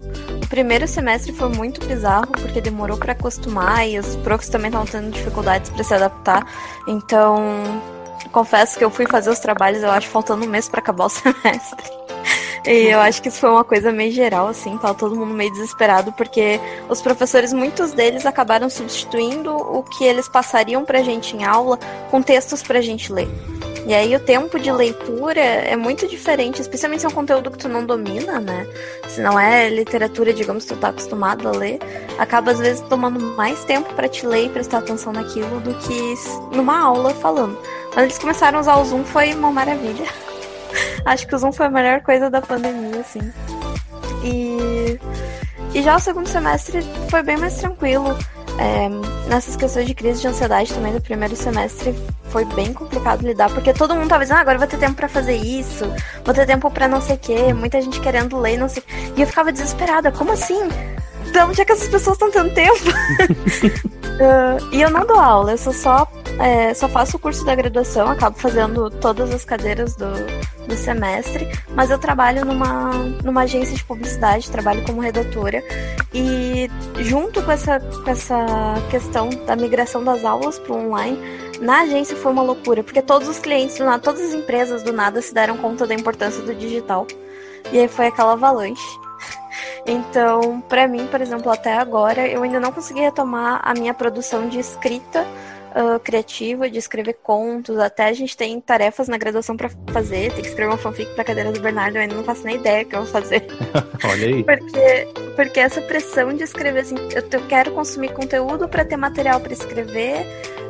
Primeiro 0.53 0.87
semestre 0.87 1.33
foi 1.33 1.49
muito 1.49 1.83
bizarro, 1.87 2.27
porque 2.27 2.61
demorou 2.61 2.99
para 2.99 3.13
acostumar 3.13 3.89
e 3.89 3.99
os 3.99 4.17
profs 4.17 4.51
também 4.51 4.69
estavam 4.69 4.87
tendo 4.87 5.11
dificuldades 5.11 5.71
para 5.71 5.83
se 5.83 5.95
adaptar. 5.95 6.47
Então, 6.87 7.43
confesso 8.31 8.77
que 8.77 8.85
eu 8.85 8.91
fui 8.91 9.07
fazer 9.07 9.31
os 9.31 9.39
trabalhos, 9.39 9.83
eu 9.83 9.91
acho, 9.91 10.09
faltando 10.09 10.45
um 10.45 10.49
mês 10.51 10.69
para 10.69 10.81
acabar 10.81 11.07
o 11.07 11.09
semestre. 11.09 11.91
E 12.67 12.89
eu 12.89 13.01
acho 13.01 13.23
que 13.23 13.29
isso 13.29 13.39
foi 13.41 13.49
uma 13.49 13.65
coisa 13.65 13.91
meio 13.91 14.13
geral, 14.13 14.47
assim, 14.47 14.77
tava 14.77 14.93
todo 14.93 15.17
mundo 15.17 15.33
meio 15.33 15.51
desesperado, 15.53 16.13
porque 16.13 16.61
os 16.87 17.01
professores, 17.01 17.55
muitos 17.55 17.93
deles 17.93 18.27
acabaram 18.27 18.69
substituindo 18.69 19.57
o 19.57 19.83
que 19.83 20.05
eles 20.05 20.29
passariam 20.29 20.85
pra 20.85 21.03
gente 21.03 21.35
em 21.35 21.45
aula 21.45 21.79
com 22.11 22.21
textos 22.21 22.63
pra 22.63 22.83
gente 22.83 23.11
ler. 23.11 23.27
E 23.85 23.93
aí 23.93 24.15
o 24.15 24.21
tempo 24.21 24.61
de 24.61 24.71
leitura 24.71 25.41
é 25.41 25.77
muito 25.77 26.07
diferente, 26.07 26.61
especialmente 26.61 27.01
se 27.01 27.07
é 27.07 27.09
um 27.09 27.13
conteúdo 27.13 27.51
que 27.51 27.59
tu 27.59 27.69
não 27.69 27.85
domina, 27.85 28.39
né? 28.39 28.67
Se 29.09 29.21
não 29.21 29.39
é 29.39 29.69
literatura, 29.69 30.33
digamos, 30.33 30.65
que 30.65 30.75
tu 30.75 30.81
tá 30.81 30.89
acostumado 30.89 31.49
a 31.49 31.51
ler, 31.53 31.81
acaba 32.17 32.53
às 32.53 32.61
vezes 32.61 32.81
tomando 32.83 33.19
mais 33.37 33.65
tempo 33.65 33.93
para 33.95 34.09
te 34.09 34.25
ler 34.25 34.47
e 34.47 34.49
prestar 34.49 34.79
atenção 34.79 35.13
naquilo 35.13 35.61
do 35.61 35.75
que 35.75 36.15
numa 36.57 36.79
aula 36.79 37.13
falando. 37.15 37.59
Quando 37.93 38.05
eles 38.05 38.19
começaram 38.19 38.59
a 38.59 38.61
usar 38.61 38.77
o 38.77 38.85
Zoom 38.85 39.05
foi 39.05 39.35
uma 39.35 39.51
maravilha. 39.51 40.07
Acho 41.05 41.27
que 41.27 41.35
o 41.35 41.39
Zoom 41.39 41.53
foi 41.53 41.67
a 41.67 41.71
melhor 41.71 42.03
coisa 42.03 42.31
da 42.31 42.41
pandemia, 42.41 43.01
assim. 43.01 43.33
E, 44.25 44.99
e 45.75 45.83
já 45.83 45.97
o 45.97 46.01
segundo 46.01 46.29
semestre 46.29 46.83
foi 47.11 47.23
bem 47.23 47.37
mais 47.37 47.57
tranquilo. 47.57 48.17
É, 48.59 48.89
nessas 49.29 49.57
questões 49.57 49.87
de 49.87 49.95
crise 49.95 50.21
de 50.21 50.29
ansiedade 50.29 50.73
também 50.73 50.93
do 50.93 51.01
primeiro 51.01 51.35
semestre 51.35 51.95
foi 52.25 52.45
bem 52.45 52.73
complicado 52.73 53.23
lidar, 53.23 53.51
porque 53.51 53.73
todo 53.73 53.95
mundo 53.95 54.09
tava 54.09 54.25
dizendo, 54.25 54.39
ah, 54.39 54.41
agora 54.41 54.59
vou 54.59 54.67
ter 54.67 54.79
tempo 54.79 54.95
para 54.95 55.09
fazer 55.09 55.37
isso, 55.37 55.85
vou 56.25 56.35
ter 56.35 56.47
tempo 56.47 56.71
para 56.71 56.87
não 56.87 57.01
sei 57.01 57.17
o 57.17 57.19
quê, 57.19 57.53
muita 57.53 57.81
gente 57.81 58.01
querendo 58.01 58.39
ler, 58.39 58.57
não 58.59 58.69
sei. 58.69 58.83
E 59.17 59.21
eu 59.21 59.27
ficava 59.27 59.53
desesperada, 59.53 60.13
como 60.13 60.33
assim? 60.33 60.69
Onde 61.49 61.61
é 61.61 61.65
que 61.65 61.73
essas 61.73 61.89
pessoas 61.89 62.17
estão 62.17 62.31
tendo 62.31 62.53
tempo? 62.55 62.91
uh, 62.91 64.69
e 64.73 64.81
eu 64.83 64.91
não 64.91 65.07
dou 65.07 65.19
aula, 65.19 65.53
eu 65.53 65.59
só 65.59 66.07
é, 66.39 66.73
só 66.75 66.89
faço 66.89 67.17
o 67.17 67.21
curso 67.21 67.45
da 67.45 67.55
graduação, 67.55 68.09
acabo 68.09 68.39
fazendo 68.39 68.91
todas 68.91 69.33
as 69.33 69.45
cadeiras 69.45 69.95
do, 69.97 70.11
do 70.67 70.75
semestre, 70.75 71.49
mas 71.75 71.91
eu 71.91 71.99
trabalho 71.99 72.45
numa, 72.45 72.93
numa 73.23 73.43
agência 73.43 73.77
de 73.77 73.85
publicidade, 73.85 74.51
trabalho 74.51 74.83
como 74.85 75.01
redatora, 75.01 75.63
e 76.13 76.71
junto 77.01 77.43
com 77.43 77.53
essa, 77.53 77.81
com 77.81 78.11
essa 78.11 78.47
questão 78.91 79.29
da 79.47 79.57
migração 79.57 80.03
das 80.03 80.25
aulas 80.25 80.59
para 80.59 80.73
o 80.73 80.87
online, 80.87 81.19
na 81.61 81.83
agência 81.83 82.17
foi 82.17 82.33
uma 82.33 82.43
loucura, 82.43 82.83
porque 82.83 83.03
todos 83.03 83.29
os 83.29 83.39
clientes, 83.39 83.79
do 83.79 83.85
nada, 83.85 84.03
todas 84.03 84.21
as 84.21 84.35
empresas 84.35 84.83
do 84.83 84.93
nada 84.93 85.21
se 85.23 85.33
deram 85.33 85.57
conta 85.57 85.87
da 85.87 85.95
importância 85.95 86.43
do 86.43 86.55
digital. 86.55 87.07
E 87.73 87.79
aí 87.79 87.87
foi 87.87 88.09
aquela 88.09 88.33
avalanche. 88.33 88.83
Então, 89.87 90.61
para 90.63 90.87
mim, 90.87 91.07
por 91.07 91.21
exemplo, 91.21 91.51
até 91.51 91.75
agora, 91.75 92.27
eu 92.27 92.43
ainda 92.43 92.61
não 92.61 92.73
consegui 92.73 93.01
retomar 93.01 93.61
a 93.65 93.75
minha 93.75 93.95
produção 93.95 94.49
de 94.49 94.59
escrita 94.59 95.27
uh, 95.73 95.99
criativa 96.01 96.69
de 96.69 96.79
escrever 96.79 97.15
contos, 97.23 97.79
até 97.79 98.05
a 98.05 98.13
gente 98.13 98.37
tem 98.37 98.61
tarefas 98.61 99.09
na 99.09 99.17
graduação 99.17 99.57
para 99.57 99.71
fazer, 99.93 100.33
tem 100.33 100.43
que 100.43 100.49
escrever 100.49 100.71
uma 100.71 100.79
fanfic 100.79 101.13
pra 101.15 101.25
cadeira 101.25 101.53
do 101.53 101.61
Bernardo, 101.61 101.97
eu 101.97 102.03
ainda 102.03 102.15
não 102.15 102.25
faço 102.25 102.45
nem 102.45 102.57
ideia 102.57 102.85
que 102.85 102.95
eu 102.95 103.03
vou 103.03 103.11
fazer. 103.11 103.47
Olha 104.05 104.27
aí. 104.27 104.45
porque, 104.45 105.09
porque 105.37 105.61
essa 105.61 105.81
pressão 105.83 106.35
de 106.35 106.45
escrever, 106.45 106.81
assim, 106.81 106.97
eu, 107.15 107.23
eu 107.31 107.47
quero 107.47 107.73
consumir 107.73 108.13
conteúdo 108.13 108.69
para 108.69 108.85
ter 108.85 108.97
material 108.97 109.41
para 109.41 109.53
escrever, 109.53 110.21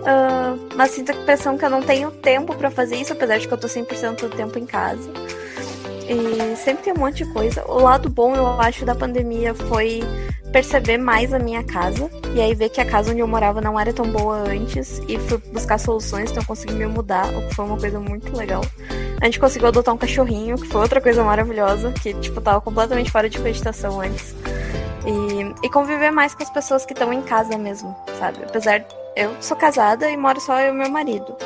uh, 0.00 0.76
mas 0.76 0.92
sinto 0.92 1.12
a 1.12 1.14
impressão 1.14 1.58
que 1.58 1.64
eu 1.64 1.70
não 1.70 1.82
tenho 1.82 2.10
tempo 2.10 2.54
para 2.54 2.70
fazer 2.70 2.96
isso, 2.96 3.12
apesar 3.12 3.38
de 3.38 3.48
que 3.48 3.54
eu 3.54 3.58
tô 3.58 3.68
100% 3.68 4.20
do 4.20 4.30
tempo 4.30 4.58
em 4.58 4.66
casa. 4.66 5.10
E 6.12 6.56
sempre 6.56 6.84
tem 6.84 6.92
um 6.92 6.98
monte 6.98 7.24
de 7.24 7.32
coisa. 7.32 7.64
O 7.66 7.80
lado 7.80 8.10
bom, 8.10 8.34
eu 8.34 8.46
acho, 8.60 8.84
da 8.84 8.94
pandemia 8.94 9.54
foi 9.54 10.02
perceber 10.52 10.98
mais 10.98 11.32
a 11.32 11.38
minha 11.38 11.64
casa. 11.64 12.10
E 12.34 12.40
aí 12.40 12.54
ver 12.54 12.68
que 12.68 12.80
a 12.80 12.84
casa 12.84 13.10
onde 13.10 13.20
eu 13.20 13.26
morava 13.26 13.60
não 13.60 13.80
era 13.80 13.92
tão 13.92 14.06
boa 14.06 14.36
antes. 14.36 15.00
E 15.08 15.18
fui 15.18 15.38
buscar 15.52 15.78
soluções, 15.78 16.30
então 16.30 16.44
consegui 16.44 16.74
me 16.74 16.86
mudar, 16.86 17.26
o 17.34 17.48
que 17.48 17.54
foi 17.54 17.64
uma 17.64 17.78
coisa 17.78 17.98
muito 17.98 18.36
legal. 18.36 18.62
A 19.20 19.24
gente 19.24 19.40
conseguiu 19.40 19.68
adotar 19.68 19.94
um 19.94 19.98
cachorrinho, 19.98 20.56
que 20.56 20.68
foi 20.68 20.80
outra 20.80 21.00
coisa 21.00 21.24
maravilhosa, 21.24 21.92
que, 21.92 22.12
tipo, 22.14 22.40
tava 22.40 22.60
completamente 22.60 23.10
fora 23.10 23.28
de 23.30 23.38
vegetação 23.38 24.00
antes. 24.00 24.34
E, 25.06 25.66
e 25.66 25.70
conviver 25.70 26.10
mais 26.10 26.34
com 26.34 26.42
as 26.42 26.50
pessoas 26.50 26.84
que 26.84 26.92
estão 26.92 27.12
em 27.12 27.22
casa 27.22 27.56
mesmo, 27.56 27.96
sabe? 28.18 28.38
Apesar, 28.44 28.84
eu 29.16 29.30
sou 29.40 29.56
casada 29.56 30.10
e 30.10 30.16
moro 30.16 30.40
só 30.40 30.60
eu 30.60 30.74
e 30.74 30.76
meu 30.76 30.90
marido. 30.90 31.36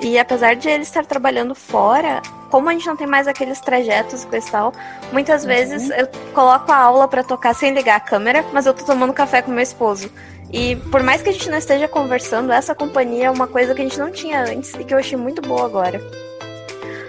E 0.00 0.18
apesar 0.18 0.54
de 0.54 0.68
ele 0.68 0.82
estar 0.82 1.04
trabalhando 1.04 1.54
fora, 1.54 2.22
como 2.50 2.68
a 2.68 2.72
gente 2.72 2.86
não 2.86 2.96
tem 2.96 3.06
mais 3.06 3.26
aqueles 3.28 3.60
trajetos 3.60 4.26
esse 4.32 4.50
tal, 4.50 4.72
muitas 5.12 5.42
uhum. 5.42 5.48
vezes 5.48 5.90
eu 5.90 6.08
coloco 6.32 6.70
a 6.72 6.76
aula 6.76 7.08
para 7.08 7.22
tocar 7.22 7.54
sem 7.54 7.72
ligar 7.72 7.96
a 7.96 8.00
câmera, 8.00 8.44
mas 8.52 8.66
eu 8.66 8.74
tô 8.74 8.84
tomando 8.84 9.12
café 9.12 9.42
com 9.42 9.50
meu 9.50 9.62
esposo. 9.62 10.10
E 10.50 10.76
por 10.76 11.02
mais 11.02 11.20
que 11.20 11.28
a 11.28 11.32
gente 11.32 11.50
não 11.50 11.58
esteja 11.58 11.86
conversando, 11.86 12.52
essa 12.52 12.74
companhia 12.74 13.26
é 13.26 13.30
uma 13.30 13.46
coisa 13.46 13.74
que 13.74 13.82
a 13.82 13.84
gente 13.84 13.98
não 13.98 14.10
tinha 14.10 14.42
antes 14.42 14.72
e 14.74 14.84
que 14.84 14.94
eu 14.94 14.98
achei 14.98 15.16
muito 15.16 15.42
boa 15.42 15.66
agora. 15.66 16.00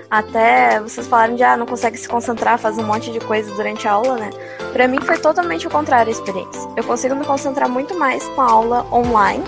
Até 0.10 0.80
vocês 0.80 1.08
falaram 1.08 1.36
de 1.36 1.44
ah, 1.44 1.56
não 1.56 1.68
consegue 1.68 1.96
se 1.96 2.10
concentrar, 2.10 2.58
faz 2.58 2.78
um 2.78 2.84
monte 2.84 3.12
de 3.12 3.20
coisa 3.20 3.54
durante 3.54 3.88
a 3.88 3.92
aula, 3.92 4.18
né? 4.18 4.30
Pra 4.74 4.88
mim 4.88 5.00
foi 5.02 5.20
totalmente 5.20 5.68
o 5.68 5.70
contrário 5.70 6.10
a 6.10 6.12
experiência. 6.12 6.68
Eu 6.76 6.84
consigo 6.84 7.16
me 7.16 7.24
concentrar 7.24 7.70
muito 7.70 7.98
mais 7.98 8.24
com 8.30 8.42
a 8.42 8.52
aula 8.52 8.86
online. 8.92 9.44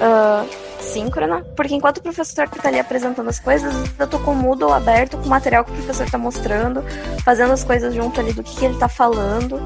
Uh, 0.00 0.48
síncrona, 0.82 1.44
porque 1.56 1.74
enquanto 1.74 1.98
o 1.98 2.02
professor 2.02 2.44
está 2.44 2.68
ali 2.68 2.78
apresentando 2.78 3.28
as 3.28 3.38
coisas, 3.38 3.72
eu 3.98 4.06
tô 4.06 4.18
com 4.18 4.32
o 4.32 4.34
Moodle 4.34 4.72
aberto, 4.72 5.16
com 5.16 5.24
o 5.24 5.28
material 5.28 5.64
que 5.64 5.70
o 5.70 5.74
professor 5.74 6.04
está 6.04 6.18
mostrando, 6.18 6.82
fazendo 7.24 7.52
as 7.52 7.64
coisas 7.64 7.94
junto 7.94 8.20
ali 8.20 8.32
do 8.32 8.42
que, 8.42 8.56
que 8.56 8.64
ele 8.64 8.74
está 8.74 8.88
falando. 8.88 9.60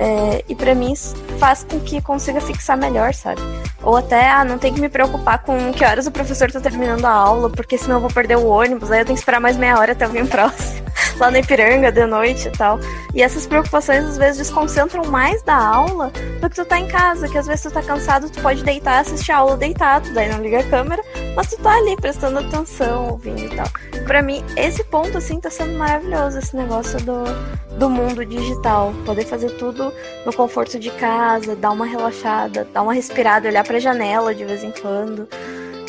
É, 0.00 0.42
e 0.48 0.54
para 0.54 0.74
mim 0.74 0.92
isso 0.92 1.14
faz 1.38 1.62
com 1.62 1.78
que 1.78 2.00
consiga 2.00 2.40
fixar 2.40 2.74
melhor, 2.74 3.12
sabe? 3.12 3.42
Ou 3.82 3.96
até, 3.96 4.30
ah, 4.30 4.42
não 4.42 4.56
tem 4.56 4.72
que 4.72 4.80
me 4.80 4.88
preocupar 4.88 5.42
com 5.42 5.72
que 5.72 5.84
horas 5.84 6.06
o 6.06 6.10
professor 6.10 6.48
está 6.48 6.58
terminando 6.58 7.04
a 7.04 7.10
aula, 7.10 7.50
porque 7.50 7.76
senão 7.76 7.96
eu 7.96 8.00
vou 8.00 8.10
perder 8.10 8.36
o 8.36 8.46
ônibus, 8.46 8.90
aí 8.90 9.00
eu 9.00 9.04
tenho 9.04 9.14
que 9.14 9.20
esperar 9.20 9.40
mais 9.40 9.58
meia 9.58 9.78
hora 9.78 9.92
até 9.92 10.06
alguém 10.06 10.24
próximo, 10.26 10.86
lá 11.18 11.30
na 11.30 11.40
Ipiranga 11.40 11.92
de 11.92 12.06
noite 12.06 12.48
e 12.48 12.50
tal. 12.50 12.80
E 13.14 13.22
essas 13.22 13.46
preocupações 13.46 14.04
às 14.06 14.16
vezes 14.16 14.38
desconcentram 14.38 15.04
mais 15.04 15.42
da 15.42 15.56
aula 15.56 16.10
do 16.40 16.48
que 16.48 16.56
tu 16.56 16.64
tá 16.64 16.78
em 16.78 16.88
casa, 16.88 17.28
que 17.28 17.36
às 17.36 17.46
vezes 17.46 17.64
tu 17.64 17.70
tá 17.70 17.82
cansado, 17.82 18.30
tu 18.30 18.40
pode 18.40 18.64
deitar, 18.64 19.00
assistir 19.00 19.32
a 19.32 19.38
aula 19.38 19.56
deitado, 19.56 20.14
daí 20.14 20.30
não 20.30 20.42
liga 20.42 20.60
a 20.60 20.64
câmera, 20.64 21.02
mas 21.36 21.48
tu 21.50 21.58
tá 21.58 21.76
ali 21.76 21.94
prestando 21.96 22.38
atenção, 22.38 23.10
ouvindo 23.10 23.40
e 23.40 23.54
tal. 23.54 23.66
Para 24.06 24.22
mim, 24.22 24.42
esse 24.56 24.82
ponto 24.84 25.18
assim 25.18 25.38
tá 25.38 25.50
sendo 25.50 25.76
maravilhoso, 25.76 26.38
esse 26.38 26.56
negócio 26.56 26.98
do, 27.02 27.24
do 27.78 27.90
mundo 27.90 28.24
digital, 28.24 28.94
poder 29.04 29.24
fazer 29.24 29.50
tudo 29.56 29.89
no 30.24 30.32
conforto 30.32 30.78
de 30.78 30.90
casa, 30.92 31.56
dar 31.56 31.70
uma 31.70 31.86
relaxada, 31.86 32.66
dar 32.72 32.82
uma 32.82 32.92
respirada, 32.92 33.48
olhar 33.48 33.64
pra 33.64 33.78
janela 33.78 34.34
de 34.34 34.44
vez 34.44 34.62
em 34.62 34.70
quando. 34.70 35.28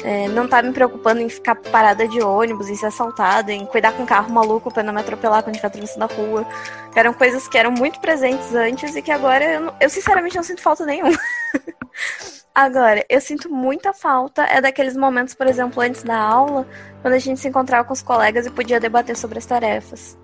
É, 0.03 0.27
não 0.29 0.47
tá 0.47 0.61
me 0.63 0.71
preocupando 0.73 1.21
em 1.21 1.29
ficar 1.29 1.55
parada 1.55 2.07
de 2.07 2.21
ônibus, 2.21 2.69
em 2.69 2.75
ser 2.75 2.87
assaltada, 2.87 3.51
em 3.53 3.65
cuidar 3.65 3.91
com 3.91 4.03
um 4.03 4.05
carro 4.05 4.31
maluco 4.31 4.73
para 4.73 4.81
não 4.81 4.93
me 4.93 4.99
atropelar 4.99 5.43
quando 5.43 5.55
estiver 5.55 5.67
atravessando 5.67 6.03
a 6.03 6.07
rua. 6.07 6.47
Eram 6.95 7.13
coisas 7.13 7.47
que 7.47 7.57
eram 7.57 7.71
muito 7.71 7.99
presentes 7.99 8.53
antes 8.55 8.95
e 8.95 9.01
que 9.01 9.11
agora 9.11 9.45
eu, 9.45 9.73
eu 9.79 9.89
sinceramente 9.89 10.35
não 10.35 10.43
sinto 10.43 10.61
falta 10.61 10.85
nenhuma. 10.85 11.17
agora, 12.55 13.05
eu 13.07 13.21
sinto 13.21 13.49
muita 13.49 13.93
falta 13.93 14.43
é 14.43 14.59
daqueles 14.59 14.97
momentos, 14.97 15.35
por 15.35 15.47
exemplo, 15.47 15.81
antes 15.81 16.01
da 16.01 16.17
aula, 16.17 16.67
quando 17.01 17.13
a 17.13 17.19
gente 17.19 17.39
se 17.39 17.47
encontrava 17.47 17.85
com 17.85 17.93
os 17.93 18.01
colegas 18.01 18.47
e 18.47 18.49
podia 18.49 18.79
debater 18.79 19.15
sobre 19.15 19.37
as 19.37 19.45
tarefas 19.45 20.17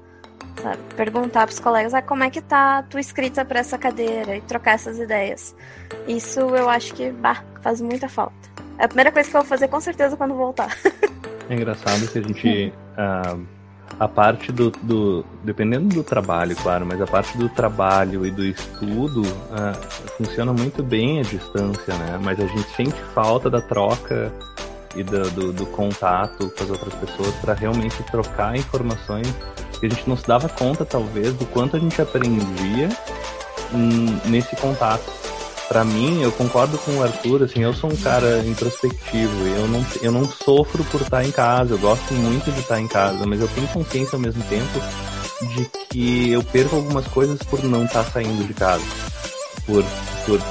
sabe? 0.62 0.80
Perguntar 0.96 1.46
para 1.46 1.54
os 1.54 1.60
colegas, 1.60 1.94
ah, 1.94 2.02
como 2.02 2.24
é 2.24 2.30
que 2.30 2.42
tá 2.42 2.80
a 2.80 2.84
tua 2.84 3.00
escrita 3.00 3.46
para 3.46 3.60
essa 3.60 3.78
cadeira 3.78 4.36
e 4.36 4.42
trocar 4.42 4.74
essas 4.74 5.00
ideias. 5.00 5.56
Isso 6.08 6.40
eu 6.40 6.70
acho 6.70 6.94
que 6.94 7.12
bah, 7.12 7.44
faz 7.62 7.82
muita 7.82 8.10
falta. 8.10 8.36
É 8.78 8.86
a 8.86 8.88
primeira 8.88 9.12
coisa 9.12 9.30
que 9.30 9.36
eu 9.36 9.42
vou 9.42 9.50
fazer 9.50 9.68
com 9.68 9.80
certeza 9.80 10.16
quando 10.16 10.36
voltar. 10.36 10.76
é 11.50 11.54
engraçado 11.54 12.08
que 12.08 12.20
a 12.20 12.22
gente. 12.22 12.74
Uh, 12.98 13.58
a 14.00 14.08
parte 14.08 14.52
do, 14.52 14.70
do, 14.70 15.26
Dependendo 15.44 15.88
do 15.96 16.04
trabalho, 16.04 16.56
claro, 16.56 16.86
mas 16.86 17.02
a 17.02 17.08
parte 17.08 17.36
do 17.38 17.50
trabalho 17.50 18.26
e 18.26 18.32
do 18.32 18.44
estudo 18.44 19.22
uh, 19.22 20.10
funciona 20.18 20.54
muito 20.54 20.84
bem 20.84 21.20
à 21.20 21.24
distância, 21.24 21.94
né? 21.96 22.20
Mas 22.22 22.40
a 22.40 22.46
gente 22.46 22.70
sente 22.76 23.02
falta 23.14 23.50
da 23.50 23.62
troca 23.62 24.32
e 24.96 25.04
do, 25.04 25.30
do, 25.32 25.54
do 25.54 25.66
contato 25.68 26.52
com 26.56 26.64
as 26.64 26.70
outras 26.70 26.94
pessoas 26.96 27.34
para 27.36 27.54
realmente 27.54 28.02
trocar 28.04 28.56
informações 28.56 29.34
que 29.80 29.86
a 29.86 29.90
gente 29.90 30.08
não 30.08 30.18
se 30.18 30.28
dava 30.28 30.50
conta, 30.50 30.86
talvez, 30.86 31.34
do 31.34 31.46
quanto 31.48 31.76
a 31.76 31.80
gente 31.80 32.02
aprendia 32.02 32.90
hum, 33.74 34.20
nesse 34.26 34.56
contato. 34.56 35.06
Para 35.68 35.84
mim, 35.84 36.22
eu 36.22 36.32
concordo 36.32 36.78
com 36.78 36.98
o 36.98 37.04
Arthur, 37.04 37.44
assim, 37.44 37.62
eu 37.62 37.74
sou 37.74 37.92
um 37.92 37.96
cara 37.98 38.40
introspectivo, 38.46 39.48
eu 39.48 39.68
não, 39.68 39.86
eu 40.02 40.12
não 40.12 40.26
sofro 40.26 40.84
por 40.86 41.02
estar 41.02 41.26
em 41.26 41.32
casa, 41.32 41.74
eu 41.74 41.78
gosto 41.78 42.14
muito 42.14 42.50
de 42.52 42.62
estar 42.62 42.80
em 42.80 42.88
casa, 42.88 43.26
mas 43.26 43.42
eu 43.42 43.50
tenho 43.50 43.68
consciência 43.68 44.16
ao 44.16 44.20
mesmo 44.22 44.42
tempo 44.44 44.80
de 45.56 45.66
que 45.90 46.32
eu 46.32 46.42
perco 46.42 46.78
algumas 46.78 47.06
coisas 47.08 47.38
por 47.44 47.62
não 47.64 47.84
estar 47.84 48.06
saindo 48.06 48.48
de 48.48 48.54
casa. 48.54 48.86
Por, 49.66 49.84
por 50.26 50.42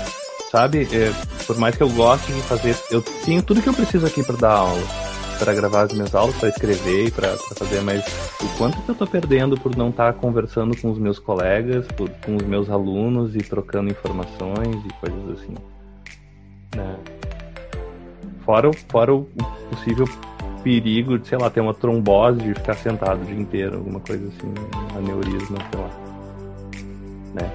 sabe, 0.51 0.87
é, 0.93 1.13
por 1.47 1.57
mais 1.57 1.75
que 1.75 1.83
eu 1.83 1.89
goste 1.89 2.31
de 2.31 2.43
fazer, 2.43 2.77
eu 2.91 3.01
tenho 3.25 3.43
tudo 3.43 3.63
que 3.63 3.69
eu 3.69 3.75
preciso 3.75 4.05
aqui 4.05 4.23
para 4.23 4.37
dar 4.37 4.53
aula 4.53 5.16
para 5.39 5.55
gravar 5.55 5.83
as 5.83 5.93
minhas 5.93 6.15
aulas, 6.15 6.35
para 6.37 6.49
escrever 6.49 7.07
e 7.07 7.11
para 7.11 7.37
fazer, 7.57 7.81
mas 7.83 8.05
o 8.41 8.59
quanto 8.59 8.81
que 8.83 8.89
eu 8.89 8.95
tô 8.95 9.07
perdendo 9.07 9.59
por 9.59 9.77
não 9.77 9.91
estar 9.91 10.13
tá 10.13 10.19
conversando 10.19 10.77
com 10.81 10.91
os 10.91 10.99
meus 10.99 11.19
colegas, 11.19 11.87
por, 11.89 12.09
com 12.25 12.37
os 12.37 12.43
meus 12.43 12.71
alunos 12.71 13.35
e 13.35 13.39
trocando 13.39 13.91
informações 13.91 14.85
e 14.85 14.93
coisas 15.01 15.41
assim. 15.41 15.55
Né? 16.75 16.97
Fora, 18.45 18.71
fora 18.89 19.15
o 19.15 19.29
possível 19.71 20.07
perigo 20.63 21.19
de, 21.19 21.29
sei 21.29 21.39
lá, 21.39 21.49
ter 21.51 21.61
uma 21.61 21.75
trombose 21.75 22.41
de 22.41 22.55
ficar 22.55 22.75
sentado 22.75 23.23
o 23.23 23.25
dia 23.25 23.39
inteiro, 23.39 23.77
alguma 23.77 24.01
coisa 24.01 24.27
assim, 24.27 24.53
aneurisma, 24.97 25.59
sei 25.71 25.81
lá. 25.81 25.91
Né? 27.35 27.53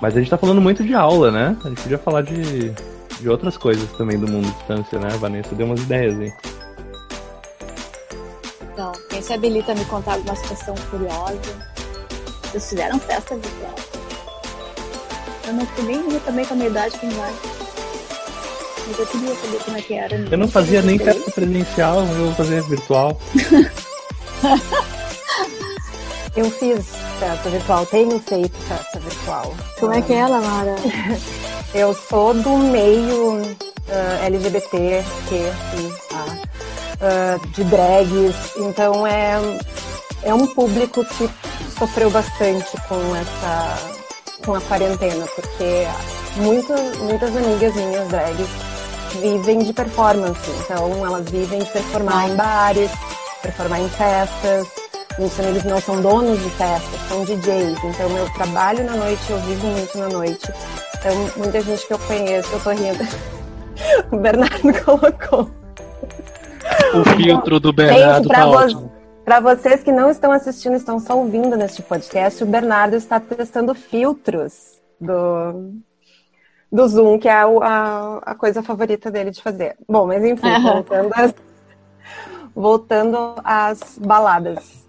Mas 0.00 0.16
a 0.16 0.20
gente 0.20 0.30
tá 0.30 0.38
falando 0.38 0.60
muito 0.60 0.82
de 0.82 0.94
aula, 0.94 1.30
né? 1.30 1.56
A 1.62 1.68
gente 1.68 1.82
podia 1.82 1.98
falar 1.98 2.22
de 2.22 2.72
de 3.20 3.28
outras 3.28 3.56
coisas 3.56 3.90
também 3.92 4.18
do 4.18 4.26
mundo 4.26 4.50
distância, 4.50 4.98
né? 4.98 5.08
A 5.12 5.16
Vanessa 5.16 5.54
deu 5.54 5.66
umas 5.66 5.80
ideias 5.80 6.18
aí. 6.18 6.32
Então, 8.72 8.92
quem 9.10 9.20
se 9.20 9.32
habilita 9.32 9.72
a 9.72 9.74
me 9.74 9.84
contar 9.84 10.14
alguma 10.14 10.34
situação 10.34 10.74
curiosa? 10.90 11.38
Vocês 12.44 12.70
fizeram 12.70 12.98
festa 12.98 13.36
virtual? 13.36 13.74
Eu 15.46 15.52
não 15.52 15.66
fui 15.66 15.84
nem 15.84 16.20
também 16.20 16.44
com 16.44 16.54
a 16.54 16.56
minha 16.56 16.68
idade 16.68 16.98
como 16.98 17.12
vai. 17.12 17.32
Mas 18.86 18.98
eu 18.98 19.06
queria 19.06 19.34
saber 19.34 19.64
como 19.64 19.76
é 19.76 19.82
que 19.82 19.94
era. 19.94 20.16
Eu 20.16 20.38
não 20.38 20.48
fazia 20.48 20.82
nem 20.82 20.98
festa 20.98 21.30
presencial, 21.30 22.00
eu 22.00 22.06
vou 22.06 22.34
fazer 22.34 22.62
virtual. 22.62 23.20
eu 26.36 26.50
fiz 26.50 26.86
festa 27.18 27.50
virtual, 27.50 27.86
tenho 27.86 28.18
feito 28.18 28.56
festa 28.66 28.98
virtual. 28.98 29.54
Como 29.78 29.92
é 29.92 30.00
que 30.00 30.12
é 30.12 30.16
ela, 30.16 30.40
Mara? 30.40 30.76
eu 31.74 31.94
sou 31.94 32.34
do 32.34 32.56
meio 32.58 33.42
uh, 33.42 34.24
LGBT, 34.24 35.04
que, 35.28 35.34
uh, 37.00 37.48
de 37.48 37.64
drags, 37.64 38.34
então 38.56 39.06
é, 39.06 39.38
é 40.24 40.34
um 40.34 40.46
público 40.46 41.04
que 41.04 41.30
sofreu 41.78 42.10
bastante 42.10 42.70
com 42.88 43.16
essa 43.16 44.00
com 44.44 44.54
a 44.54 44.60
quarentena, 44.62 45.26
porque 45.34 45.86
muitas, 46.36 46.96
muitas 46.98 47.36
amigas 47.36 47.74
minhas 47.74 48.08
drags 48.08 48.48
vivem 49.20 49.58
de 49.58 49.72
performance, 49.72 50.40
então 50.64 51.04
elas 51.04 51.28
vivem 51.28 51.58
de 51.58 51.70
performar 51.70 52.30
em 52.30 52.36
bares, 52.36 52.90
performar 53.42 53.80
em 53.80 53.88
festas. 53.90 54.66
Então 55.18 55.44
eles 55.44 55.64
não 55.64 55.80
são 55.80 56.00
donos 56.00 56.42
de 56.42 56.48
festas, 56.50 57.00
são 57.08 57.24
DJs. 57.24 57.78
Então 57.84 58.16
eu 58.16 58.30
trabalho 58.32 58.84
na 58.84 58.94
noite, 58.94 59.20
eu 59.28 59.38
vivo 59.40 59.66
muito 59.66 59.98
na 59.98 60.08
noite. 60.08 60.50
Então 61.00 61.16
muita 61.38 61.62
gente 61.62 61.86
que 61.86 61.94
eu 61.94 61.98
conheço, 61.98 62.52
eu 62.52 62.60
tô 62.60 62.70
rindo. 62.70 63.04
o 64.12 64.16
Bernardo 64.18 64.84
colocou. 64.84 65.50
O 66.94 67.04
filtro 67.16 67.58
do 67.58 67.72
Bernardo 67.72 68.24
gente, 68.24 68.32
tá 68.32 68.44
vo 68.44 68.52
ótimo. 68.52 68.92
Para 69.24 69.40
vocês 69.40 69.82
que 69.82 69.90
não 69.90 70.10
estão 70.10 70.30
assistindo, 70.30 70.76
estão 70.76 71.00
só 71.00 71.16
ouvindo 71.16 71.56
neste 71.56 71.82
podcast, 71.82 72.44
o 72.44 72.46
Bernardo 72.46 72.96
está 72.96 73.18
testando 73.18 73.74
filtros 73.74 74.78
do, 75.00 75.72
do 76.70 76.88
Zoom, 76.88 77.18
que 77.18 77.28
é 77.28 77.32
a, 77.32 77.44
a, 77.44 78.18
a, 78.18 78.34
coisa 78.34 78.62
favorita 78.62 79.10
dele 79.10 79.30
de 79.30 79.42
fazer. 79.42 79.76
Bom, 79.88 80.06
mas 80.06 80.22
enfim, 80.22 80.48
uhum. 80.48 80.62
voltando, 80.62 81.10
às, 81.14 81.34
voltando 82.54 83.34
às 83.42 83.98
baladas. 83.98 84.84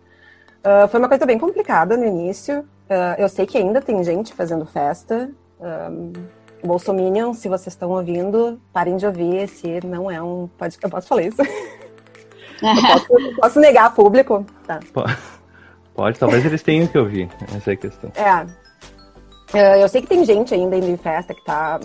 Uh, 0.59 0.88
foi 0.89 0.99
uma 0.99 1.09
coisa 1.09 1.26
bem 1.26 1.39
complicada 1.39 1.95
no 1.95 2.05
início. 2.05 2.59
Uh, 2.89 3.16
eu 3.18 3.30
sei 3.30 3.45
que 3.45 3.57
ainda 3.57 3.82
tem 3.82 4.03
gente 4.03 4.34
fazendo 4.34 4.66
festa. 4.66 5.30
Um, 5.62 6.14
Bolsominion, 6.64 7.34
se 7.34 7.47
vocês 7.47 7.74
estão 7.74 7.89
ouvindo, 7.89 8.59
parem 8.72 8.97
de 8.97 9.05
ouvir. 9.05 9.36
Esse 9.38 9.80
não 9.86 10.09
é 10.09 10.22
um 10.22 10.47
podcast. 10.57 10.84
Eu 10.84 10.89
posso 10.89 11.07
falar 11.07 11.24
isso? 11.24 11.38
posso, 12.59 13.36
posso, 13.36 13.59
negar 13.59 13.93
público? 13.93 14.45
Tá. 14.66 14.80
Pode, 14.93 15.18
pode, 15.93 16.20
talvez 16.20 16.45
eles 16.45 16.62
tenham 16.62 16.88
que 16.88 16.97
ouvir. 16.97 17.30
Essa 17.55 17.72
é 17.72 17.74
a 17.74 17.78
questão. 17.78 18.12
É. 18.16 18.43
Uh, 19.53 19.82
eu 19.82 19.89
sei 19.89 20.01
que 20.01 20.07
tem 20.07 20.24
gente 20.24 20.53
ainda 20.53 20.76
indo 20.76 20.89
em 20.89 20.97
festa 20.97 21.34
que 21.34 21.43
tá. 21.43 21.80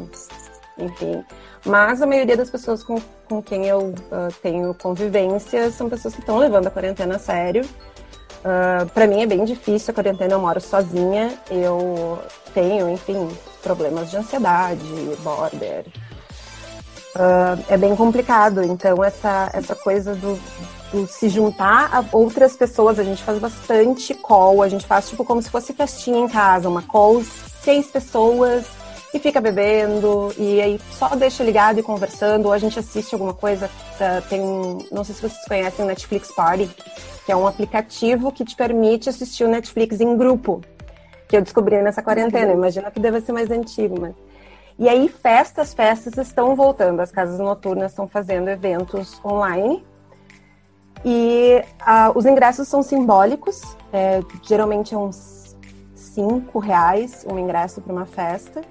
Enfim. 0.79 1.25
Mas 1.65 2.01
a 2.01 2.07
maioria 2.07 2.37
das 2.37 2.51
pessoas 2.51 2.85
com, 2.85 3.01
com 3.29 3.43
quem 3.43 3.67
eu 3.67 3.89
uh, 3.89 4.33
tenho 4.43 4.73
convivência 4.75 5.71
são 5.71 5.89
pessoas 5.89 6.15
que 6.15 6.21
estão 6.21 6.39
levando 6.39 6.69
a 6.69 6.71
quarentena 6.71 7.17
a 7.17 7.19
sério. 7.19 7.65
Uh, 7.65 8.85
ah, 8.85 8.87
para 8.95 9.09
mim 9.09 9.23
é 9.23 9.27
bem 9.27 9.45
difícil 9.45 9.91
a 9.91 9.95
quarentena, 9.95 10.35
eu 10.35 10.39
moro 10.39 10.61
sozinha, 10.61 11.37
eu 11.51 12.21
tenho, 12.55 12.89
enfim, 12.89 13.29
problemas 13.67 14.11
de 14.13 14.17
ansiedade, 14.17 14.85
border. 15.25 15.85
Uh, 17.17 17.65
é 17.69 17.77
bem 17.77 17.97
complicado, 17.97 18.63
então 18.63 19.03
essa, 19.03 19.51
essa 19.53 19.75
coisa 19.75 20.15
do, 20.15 20.39
do, 20.93 21.07
se 21.09 21.29
juntar 21.29 21.91
a 21.93 22.05
outras 22.13 22.57
pessoas, 22.57 22.99
a 22.99 23.03
gente 23.03 23.25
faz 23.25 23.41
bastante 23.41 24.15
call, 24.15 24.63
a 24.63 24.69
gente 24.69 24.87
faz 24.87 25.09
tipo 25.09 25.25
como 25.25 25.43
se 25.43 25.51
fosse 25.51 25.73
festinha 25.73 26.21
em 26.21 26.29
casa, 26.29 26.69
uma 26.69 26.83
call 26.83 27.25
seis 27.63 27.87
pessoas 27.87 28.67
e 29.13 29.19
fica 29.19 29.41
bebendo 29.41 30.33
e 30.39 30.61
aí 30.61 30.81
só 30.93 31.09
deixa 31.17 31.43
ligado 31.43 31.81
e 31.81 31.83
conversando, 31.83 32.47
ou 32.47 32.53
a 32.53 32.59
gente 32.59 32.79
assiste 32.79 33.15
alguma 33.15 33.35
coisa, 33.35 33.67
uh, 33.67 34.29
tem 34.29 34.41
um, 34.41 34.79
não 34.93 35.03
sei 35.03 35.15
se 35.15 35.23
vocês 35.23 35.45
conhecem 35.49 35.85
o 35.85 35.89
Netflix 35.89 36.31
Party, 36.33 36.69
que 37.25 37.33
é 37.33 37.37
um 37.37 37.49
aplicativo 37.49 38.31
que 38.31 38.45
te 38.45 38.55
permite 38.55 39.09
assistir 39.09 39.43
o 39.43 39.49
Netflix 39.49 40.01
em 40.01 40.17
grupo, 40.17 40.61
que 41.29 41.37
eu 41.37 41.43
descobri 41.43 41.81
nessa 41.83 42.03
quarentena, 42.03 42.53
imagino 42.53 42.91
que 42.91 43.01
deve 43.01 43.21
ser 43.21 43.33
mais 43.33 43.51
antigo, 43.51 44.01
mas... 44.01 44.15
E 44.79 44.89
aí 44.89 45.09
festas, 45.09 45.73
festas 45.73 46.17
estão 46.19 46.55
voltando, 46.55 47.01
as 47.01 47.11
casas 47.11 47.39
noturnas 47.39 47.93
estão 47.93 48.07
fazendo 48.07 48.49
eventos 48.49 49.21
online, 49.25 49.85
e 51.05 51.63
uh, 51.83 52.17
os 52.17 52.27
ingressos 52.27 52.69
são 52.69 52.83
simbólicos, 52.83 53.63
é, 53.93 54.21
geralmente 54.43 54.95
é 54.95 54.99
uns 54.99 55.57
cinco 55.95 56.59
reais 56.59 57.27
um 57.31 57.39
ingresso 57.39 57.81
para 57.81 57.93
uma 57.93 58.07
festa. 58.07 58.63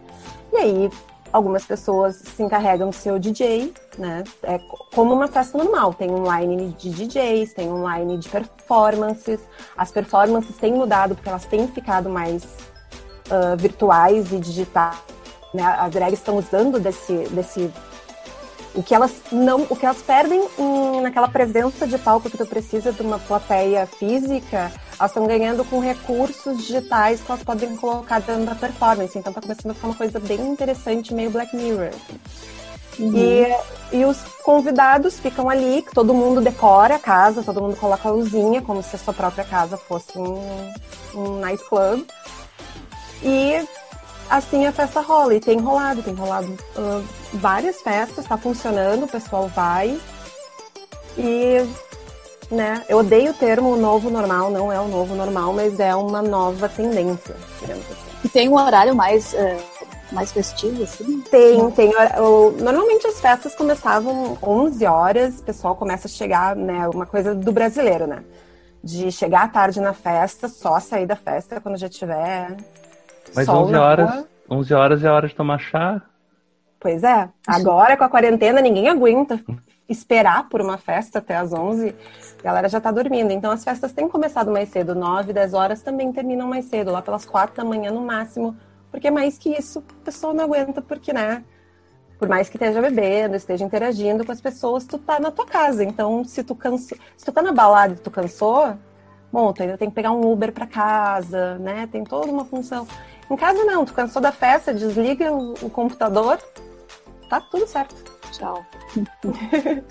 E 0.51 0.57
aí 0.57 0.89
algumas 1.35 1.65
pessoas 1.65 2.15
se 2.15 2.41
encarregam 2.41 2.89
de 2.91 2.95
ser 2.95 3.11
o 3.11 3.19
DJ, 3.19 3.73
né? 3.97 4.23
É 4.41 4.57
como 4.93 5.13
uma 5.13 5.27
festa 5.27 5.57
normal. 5.57 5.93
Tem 5.93 6.09
um 6.09 6.23
line 6.23 6.73
de 6.79 6.89
DJs, 6.89 7.53
tem 7.53 7.69
um 7.69 7.85
line 7.89 8.17
de 8.17 8.29
performances. 8.29 9.41
As 9.75 9.91
performances 9.91 10.55
têm 10.55 10.73
mudado 10.73 11.13
porque 11.13 11.27
elas 11.27 11.43
têm 11.43 11.67
ficado 11.67 12.09
mais 12.09 12.43
uh, 12.43 13.57
virtuais 13.57 14.31
e 14.31 14.39
digitais. 14.39 14.95
Né? 15.53 15.61
As 15.61 15.91
drags 15.91 16.19
estão 16.19 16.37
usando 16.37 16.79
desse, 16.79 17.13
desse 17.29 17.69
o 18.73 18.81
que 18.81 18.95
elas 18.95 19.11
não, 19.29 19.63
o 19.69 19.75
que 19.75 19.85
elas 19.85 20.01
perdem 20.01 20.47
em, 20.57 21.01
naquela 21.01 21.27
presença 21.27 21.85
de 21.85 21.97
palco 21.97 22.29
que 22.29 22.37
tu 22.37 22.45
precisa 22.45 22.93
de 22.93 23.01
uma 23.01 23.19
plateia 23.19 23.85
física, 23.85 24.71
elas 24.97 25.11
estão 25.11 25.27
ganhando 25.27 25.63
com 25.65 25.79
recursos 25.79 26.57
digitais 26.57 27.21
que 27.21 27.31
elas 27.31 27.43
podem 27.43 27.75
colocar 27.75 28.19
dentro 28.19 28.45
da 28.45 28.55
performance. 28.55 29.17
Então 29.17 29.33
tá 29.33 29.41
começando 29.41 29.71
a 29.71 29.73
ficar 29.73 29.87
uma 29.87 29.95
coisa 29.95 30.19
bem 30.19 30.39
interessante, 30.41 31.13
meio 31.13 31.29
Black 31.29 31.55
Mirror. 31.55 31.91
Uhum. 32.97 33.13
E, 33.13 33.97
e 33.97 34.05
os 34.05 34.17
convidados 34.43 35.19
ficam 35.19 35.49
ali, 35.49 35.81
que 35.81 35.93
todo 35.93 36.13
mundo 36.13 36.39
decora 36.39 36.95
a 36.95 36.99
casa, 36.99 37.43
todo 37.43 37.61
mundo 37.61 37.75
coloca 37.75 38.07
a 38.07 38.11
luzinha, 38.11 38.61
como 38.61 38.81
se 38.81 38.95
a 38.95 38.99
sua 38.99 39.13
própria 39.13 39.43
casa 39.43 39.75
fosse 39.75 40.17
um, 40.17 40.73
um 41.13 41.39
nightclub. 41.39 42.05
E 43.21 43.67
assim 44.29 44.65
a 44.65 44.71
festa 44.71 45.01
rola. 45.01 45.35
E 45.35 45.39
tem 45.39 45.59
rolado, 45.59 46.03
tem 46.03 46.13
rolado 46.13 46.47
uh, 46.77 47.05
várias 47.33 47.81
festas, 47.81 48.25
tá 48.25 48.37
funcionando, 48.37 49.03
o 49.03 49.07
pessoal 49.07 49.47
vai. 49.47 49.99
E, 51.17 51.65
né, 52.51 52.83
eu 52.87 52.99
odeio 52.99 53.31
o 53.31 53.33
termo 53.33 53.75
novo 53.75 54.09
normal, 54.09 54.49
não 54.49 54.71
é 54.71 54.79
o 54.79 54.87
novo 54.87 55.15
normal, 55.15 55.53
mas 55.53 55.79
é 55.79 55.95
uma 55.95 56.21
nova 56.21 56.69
tendência, 56.69 57.35
assim. 57.35 57.81
E 58.23 58.29
tem 58.29 58.49
um 58.49 58.55
horário 58.55 58.95
mais, 58.95 59.33
uh, 59.33 59.63
mais 60.11 60.31
festivo, 60.31 60.83
assim? 60.83 61.21
Tem, 61.21 61.71
tem. 61.71 61.89
Uh, 61.89 62.51
normalmente 62.61 63.07
as 63.07 63.19
festas 63.19 63.55
começavam 63.55 64.37
11 64.41 64.85
horas, 64.85 65.39
o 65.39 65.43
pessoal 65.43 65.75
começa 65.75 66.07
a 66.07 66.11
chegar, 66.11 66.55
né, 66.55 66.87
uma 66.89 67.05
coisa 67.05 67.33
do 67.33 67.51
brasileiro, 67.51 68.07
né? 68.07 68.23
De 68.83 69.11
chegar 69.11 69.43
à 69.43 69.47
tarde 69.47 69.79
na 69.79 69.93
festa, 69.93 70.47
só 70.47 70.79
sair 70.79 71.07
da 71.07 71.15
festa 71.15 71.59
quando 71.59 71.77
já 71.77 71.89
tiver 71.89 72.55
mas 73.33 73.45
Sol 73.45 73.63
11 73.65 73.75
horas, 73.75 74.25
11 74.49 74.73
horas 74.73 75.03
é 75.03 75.07
a 75.07 75.13
hora 75.13 75.27
de 75.27 75.35
tomar 75.35 75.59
chá. 75.59 76.01
Pois 76.79 77.03
é. 77.03 77.29
Agora, 77.47 77.97
com 77.97 78.03
a 78.03 78.09
quarentena, 78.09 78.61
ninguém 78.61 78.87
aguenta 78.87 79.39
esperar 79.87 80.49
por 80.49 80.61
uma 80.61 80.77
festa 80.77 81.19
até 81.19 81.35
as 81.35 81.53
11. 81.53 81.95
A 82.39 82.43
galera 82.43 82.69
já 82.69 82.79
tá 82.79 82.91
dormindo. 82.91 83.31
Então, 83.31 83.51
as 83.51 83.63
festas 83.63 83.93
têm 83.93 84.07
começado 84.07 84.51
mais 84.51 84.69
cedo. 84.69 84.95
9, 84.95 85.33
10 85.33 85.53
horas 85.53 85.81
também 85.81 86.11
terminam 86.11 86.47
mais 86.47 86.65
cedo. 86.65 86.91
Lá 86.91 87.01
pelas 87.01 87.25
4 87.25 87.55
da 87.55 87.63
manhã 87.63 87.91
no 87.91 88.01
máximo. 88.01 88.55
Porque 88.91 89.11
mais 89.11 89.37
que 89.37 89.49
isso, 89.49 89.79
a 89.79 90.05
pessoa 90.05 90.33
não 90.33 90.45
aguenta. 90.45 90.81
Porque, 90.81 91.13
né? 91.13 91.43
Por 92.17 92.29
mais 92.29 92.47
que 92.47 92.55
esteja 92.55 92.81
bebendo, 92.81 93.35
esteja 93.35 93.65
interagindo 93.65 94.25
com 94.25 94.31
as 94.31 94.39
pessoas, 94.39 94.85
tu 94.85 94.97
tá 94.97 95.19
na 95.19 95.31
tua 95.31 95.45
casa. 95.45 95.83
Então, 95.83 96.23
se 96.23 96.43
tu 96.43 96.55
cansou, 96.55 96.97
se 97.17 97.25
tu 97.25 97.31
tá 97.31 97.41
na 97.41 97.51
balada 97.51 97.93
e 97.93 97.97
tu 97.97 98.09
cansou, 98.09 98.73
bom, 99.31 99.51
tu 99.51 99.63
ainda 99.63 99.77
tem 99.77 99.89
que 99.89 99.95
pegar 99.95 100.11
um 100.11 100.31
Uber 100.31 100.53
para 100.53 100.65
casa, 100.65 101.57
né? 101.59 101.89
Tem 101.91 102.05
toda 102.05 102.31
uma 102.31 102.45
função. 102.45 102.87
Em 103.29 103.35
casa 103.35 103.65
não, 103.65 103.83
tu 103.83 103.93
cansou 103.93 104.21
da 104.21 104.31
festa, 104.31 104.73
desliga 104.73 105.33
o, 105.33 105.53
o 105.61 105.69
computador, 105.69 106.39
tá 107.39 107.47
tudo 107.51 107.67
certo. 107.67 107.95
Tchau. 108.31 108.65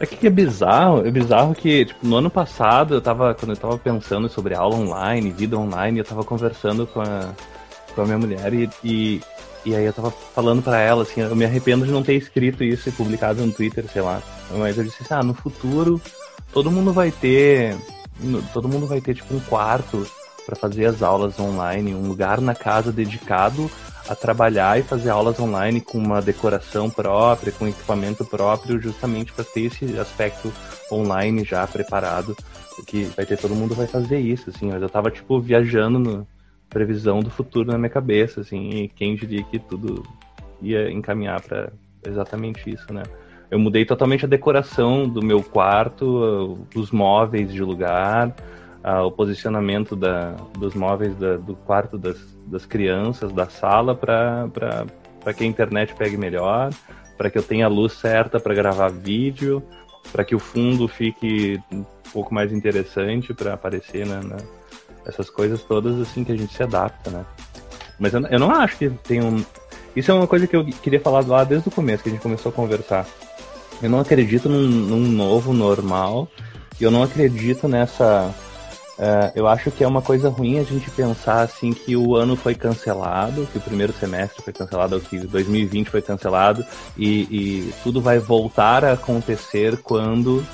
É 0.00 0.06
que 0.06 0.26
é 0.26 0.30
bizarro, 0.30 1.06
é 1.06 1.10
bizarro 1.10 1.54
que, 1.54 1.84
tipo, 1.84 2.04
no 2.04 2.16
ano 2.16 2.28
passado, 2.28 2.94
eu 2.94 3.00
tava, 3.00 3.32
quando 3.32 3.52
eu 3.52 3.56
tava 3.56 3.78
pensando 3.78 4.28
sobre 4.28 4.52
aula 4.52 4.74
online, 4.74 5.30
vida 5.30 5.56
online, 5.56 6.00
eu 6.00 6.04
tava 6.04 6.24
conversando 6.24 6.84
com 6.84 7.00
a, 7.00 7.32
com 7.94 8.02
a 8.02 8.04
minha 8.04 8.18
mulher 8.18 8.52
e, 8.52 8.68
e, 8.82 9.22
e 9.64 9.74
aí 9.74 9.84
eu 9.84 9.92
tava 9.92 10.10
falando 10.10 10.62
para 10.62 10.80
ela, 10.80 11.04
assim, 11.04 11.20
eu 11.20 11.36
me 11.36 11.44
arrependo 11.44 11.86
de 11.86 11.92
não 11.92 12.02
ter 12.02 12.14
escrito 12.14 12.64
isso 12.64 12.88
e 12.88 12.92
publicado 12.92 13.46
no 13.46 13.52
Twitter, 13.52 13.84
sei 13.88 14.02
lá. 14.02 14.20
Mas 14.50 14.76
eu 14.76 14.82
disse 14.82 15.04
assim, 15.04 15.14
ah, 15.14 15.22
no 15.22 15.32
futuro 15.32 16.00
todo 16.52 16.72
mundo 16.72 16.92
vai 16.92 17.12
ter, 17.12 17.76
todo 18.52 18.68
mundo 18.68 18.86
vai 18.88 19.00
ter, 19.00 19.14
tipo, 19.14 19.32
um 19.32 19.40
quarto 19.40 20.04
para 20.44 20.56
fazer 20.56 20.86
as 20.86 21.02
aulas 21.02 21.38
online, 21.38 21.94
um 21.94 22.08
lugar 22.08 22.40
na 22.40 22.54
casa 22.54 22.92
dedicado 22.92 23.70
a 24.08 24.14
trabalhar 24.14 24.78
e 24.78 24.82
fazer 24.82 25.10
aulas 25.10 25.38
online 25.40 25.80
com 25.80 25.98
uma 25.98 26.20
decoração 26.20 26.90
própria, 26.90 27.52
com 27.52 27.66
equipamento 27.66 28.24
próprio, 28.24 28.80
justamente 28.80 29.32
para 29.32 29.44
ter 29.44 29.62
esse 29.62 29.98
aspecto 29.98 30.52
online 30.90 31.44
já 31.44 31.66
preparado, 31.66 32.36
que 32.86 33.04
vai 33.16 33.24
ter 33.24 33.38
todo 33.38 33.54
mundo 33.54 33.74
vai 33.74 33.86
fazer 33.86 34.18
isso, 34.18 34.50
assim, 34.50 34.70
eu 34.70 34.88
tava 34.88 35.10
tipo 35.10 35.40
viajando 35.40 35.98
no 35.98 36.26
previsão 36.68 37.20
do 37.20 37.30
futuro 37.30 37.70
na 37.70 37.78
minha 37.78 37.88
cabeça, 37.90 38.40
assim, 38.40 38.68
e 38.70 38.88
quem 38.88 39.14
diria 39.14 39.42
que 39.44 39.58
tudo 39.58 40.02
ia 40.60 40.90
encaminhar 40.90 41.40
para 41.40 41.72
exatamente 42.04 42.68
isso, 42.68 42.92
né? 42.92 43.02
Eu 43.50 43.58
mudei 43.58 43.84
totalmente 43.84 44.24
a 44.24 44.28
decoração 44.28 45.08
do 45.08 45.22
meu 45.22 45.42
quarto, 45.42 46.58
os 46.74 46.90
móveis 46.90 47.52
de 47.52 47.62
lugar, 47.62 48.34
o 49.06 49.10
posicionamento 49.10 49.94
da, 49.94 50.32
dos 50.58 50.74
móveis 50.74 51.14
da, 51.16 51.36
do 51.36 51.54
quarto 51.54 51.96
das, 51.96 52.18
das 52.46 52.66
crianças, 52.66 53.32
da 53.32 53.48
sala, 53.48 53.94
para 53.94 54.48
que 55.36 55.44
a 55.44 55.46
internet 55.46 55.94
pegue 55.94 56.16
melhor, 56.16 56.70
para 57.16 57.30
que 57.30 57.38
eu 57.38 57.42
tenha 57.42 57.66
a 57.66 57.68
luz 57.68 57.94
certa 57.94 58.38
para 58.38 58.54
gravar 58.54 58.88
vídeo, 58.88 59.62
para 60.12 60.24
que 60.24 60.34
o 60.34 60.38
fundo 60.38 60.86
fique 60.86 61.60
um 61.72 61.84
pouco 62.12 62.34
mais 62.34 62.52
interessante 62.52 63.32
para 63.32 63.54
aparecer, 63.54 64.06
né, 64.06 64.20
né, 64.22 64.36
essas 65.06 65.30
coisas 65.30 65.62
todas 65.62 66.00
assim 66.00 66.24
que 66.24 66.32
a 66.32 66.36
gente 66.36 66.54
se 66.54 66.62
adapta, 66.62 67.10
né? 67.10 67.24
Mas 67.98 68.12
eu, 68.12 68.20
eu 68.26 68.38
não 68.38 68.50
acho 68.50 68.76
que 68.76 68.90
tem 68.90 69.22
um. 69.22 69.44
Isso 69.94 70.10
é 70.10 70.14
uma 70.14 70.26
coisa 70.26 70.46
que 70.46 70.56
eu 70.56 70.64
queria 70.64 71.00
falar 71.00 71.24
lá 71.26 71.44
desde 71.44 71.68
o 71.68 71.72
começo, 71.72 72.02
que 72.02 72.08
a 72.08 72.12
gente 72.12 72.22
começou 72.22 72.50
a 72.50 72.52
conversar. 72.52 73.06
Eu 73.82 73.88
não 73.88 74.00
acredito 74.00 74.48
num, 74.48 74.66
num 74.66 75.08
novo 75.08 75.52
normal. 75.52 76.28
E 76.80 76.84
eu 76.84 76.90
não 76.90 77.02
acredito 77.02 77.68
nessa. 77.68 78.34
Uh, 78.98 79.32
eu 79.34 79.48
acho 79.48 79.72
que 79.72 79.82
é 79.82 79.88
uma 79.88 80.00
coisa 80.00 80.28
ruim 80.28 80.58
a 80.58 80.62
gente 80.62 80.88
pensar 80.90 81.42
assim 81.42 81.72
que 81.72 81.96
o 81.96 82.14
ano 82.14 82.36
foi 82.36 82.54
cancelado, 82.54 83.46
que 83.50 83.58
o 83.58 83.60
primeiro 83.60 83.92
semestre 83.92 84.42
foi 84.42 84.52
cancelado, 84.52 85.00
que 85.00 85.18
2020 85.18 85.90
foi 85.90 86.00
cancelado 86.00 86.64
e, 86.96 87.22
e 87.22 87.74
tudo 87.82 88.00
vai 88.00 88.20
voltar 88.20 88.84
a 88.84 88.92
acontecer 88.92 89.78
quando 89.78 90.46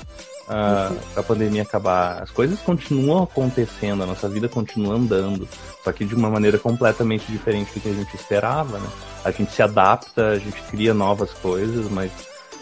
a, 0.51 0.91
a 1.15 1.23
pandemia 1.23 1.61
acabar. 1.61 2.21
As 2.21 2.31
coisas 2.31 2.59
continuam 2.59 3.23
acontecendo, 3.23 4.03
a 4.03 4.05
nossa 4.07 4.27
vida 4.27 4.49
continua 4.49 4.95
andando, 4.95 5.47
só 5.83 5.91
que 5.91 6.03
de 6.03 6.15
uma 6.15 6.29
maneira 6.29 6.57
completamente 6.57 7.31
diferente 7.31 7.71
do 7.73 7.79
que 7.79 7.89
a 7.89 7.93
gente 7.93 8.15
esperava, 8.15 8.79
né? 8.79 8.89
A 9.23 9.29
gente 9.31 9.51
se 9.51 9.61
adapta, 9.61 10.29
a 10.29 10.39
gente 10.39 10.61
cria 10.63 10.93
novas 10.93 11.31
coisas, 11.31 11.87
mas 11.89 12.11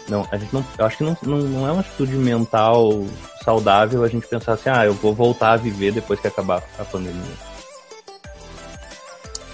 não, 0.08 0.26
a 0.30 0.36
gente 0.36 0.52
não, 0.52 0.64
eu 0.78 0.84
acho 0.84 0.98
que 0.98 1.04
não, 1.04 1.16
não, 1.22 1.38
não 1.38 1.68
é 1.68 1.72
uma 1.72 1.80
atitude 1.80 2.16
mental 2.16 3.04
saudável 3.44 4.02
a 4.04 4.08
gente 4.08 4.26
pensar 4.26 4.54
assim, 4.54 4.68
ah, 4.68 4.84
eu 4.84 4.94
vou 4.94 5.14
voltar 5.14 5.52
a 5.52 5.56
viver 5.56 5.92
depois 5.92 6.20
que 6.20 6.26
acabar 6.26 6.62
a 6.78 6.84
pandemia. 6.84 7.22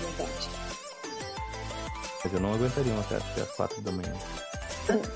Verdade. 0.01 0.49
Mas 2.24 2.32
eu 2.32 2.40
não 2.40 2.55
aguentaria 2.55 2.92
uma 2.92 3.03
festa 3.03 3.28
até 3.32 3.42
as 3.42 3.51
quatro 3.53 3.80
da 3.82 3.92
manhã. 3.92 4.12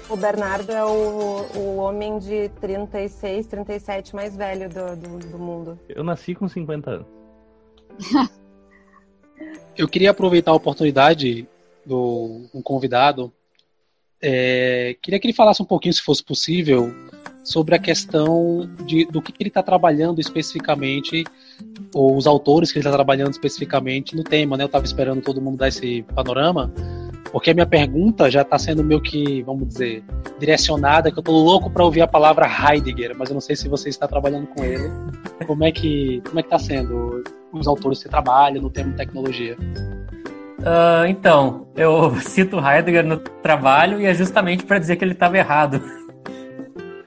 O 0.09 0.17
Bernardo 0.17 0.73
é 0.73 0.85
o, 0.85 1.47
o 1.57 1.77
homem 1.77 2.19
de 2.19 2.49
36, 2.61 3.47
37 3.47 4.15
mais 4.17 4.37
velho 4.37 4.69
do, 4.69 4.97
do, 4.97 5.19
do 5.29 5.39
mundo. 5.39 5.79
Eu 5.89 6.03
nasci 6.03 6.35
com 6.35 6.49
50 6.49 6.91
anos. 6.91 7.07
Eu 9.77 9.89
queria 9.89 10.11
aproveitar 10.11 10.51
a 10.51 10.55
oportunidade 10.55 11.49
do 11.87 12.47
um 12.53 12.61
convidado. 12.61 13.33
É, 14.23 14.97
queria 15.01 15.19
que 15.19 15.27
ele 15.27 15.35
falasse 15.35 15.63
um 15.63 15.67
pouquinho, 15.67 15.95
se 15.95 16.03
fosse 16.03 16.23
possível, 16.23 16.93
sobre 17.43 17.75
a 17.75 17.79
questão 17.79 18.69
de, 18.87 19.07
do 19.07 19.23
que 19.23 19.33
ele 19.41 19.49
está 19.49 19.63
trabalhando 19.63 20.21
especificamente, 20.21 21.25
ou 21.95 22.17
os 22.17 22.27
autores 22.27 22.71
que 22.71 22.79
ele 22.79 22.87
está 22.87 22.93
trabalhando 22.93 23.33
especificamente 23.33 24.15
no 24.15 24.23
tema. 24.23 24.57
Né? 24.57 24.65
Eu 24.65 24.67
estava 24.67 24.85
esperando 24.85 25.23
todo 25.23 25.41
mundo 25.41 25.59
dar 25.59 25.69
esse 25.69 26.03
panorama, 26.15 26.73
porque 27.33 27.51
a 27.51 27.55
minha 27.55 27.67
pergunta 27.67 28.31
já 28.31 28.43
está 28.43 28.59
sendo 28.59 28.85
meio 28.85 29.01
que, 29.01 29.43
vamos 29.43 29.69
dizer, 29.69 30.03
direcionada, 30.39 31.11
que 31.11 31.19
eu 31.19 31.23
estou 31.23 31.43
louco 31.43 31.71
para 31.71 31.85
ouvir 31.85 32.03
a 32.03 32.07
palavra 32.07 32.47
Heidegger, 32.47 33.17
mas 33.17 33.31
eu 33.31 33.35
não 33.35 33.41
sei 33.41 33.57
se 33.57 33.69
você 33.69 33.89
está 33.89 34.07
trabalhando 34.07 34.47
com 34.49 34.65
ele. 34.65 34.91
Como 35.47 35.65
é 35.65 35.73
que 35.73 36.21
como 36.27 36.39
é 36.39 36.43
está 36.43 36.59
sendo 36.59 37.23
os 37.53 37.67
autores 37.67 38.03
que 38.03 38.09
trabalham 38.09 38.63
no 38.63 38.71
tema 38.71 38.93
tecnologia? 38.95 39.57
Uh, 40.61 41.07
então, 41.09 41.67
eu 41.75 42.15
cito 42.21 42.59
Heidegger 42.59 43.05
no 43.05 43.19
trabalho 43.19 44.01
e 44.01 44.07
é 44.07 44.15
justamente 44.15 44.65
para 44.65 44.79
dizer 44.79 44.97
que 44.97 45.05
ele 45.05 45.13
estava 45.13 45.39
errado. 45.39 45.83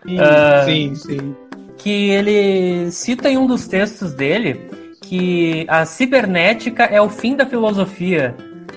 Sim, 0.06 0.20
uh, 0.20 0.66
sim, 0.66 0.96
sim. 0.96 1.36
Que 1.78 2.10
ele 2.12 2.92
cita 2.92 3.30
em 3.30 3.38
um 3.38 3.46
dos 3.46 3.68
textos 3.68 4.14
dele 4.14 4.70
que 5.02 5.66
a 5.68 5.86
cibernética 5.86 6.84
é 6.84 7.02
o 7.02 7.10
fim 7.10 7.36
da 7.36 7.46
filosofia 7.46 8.36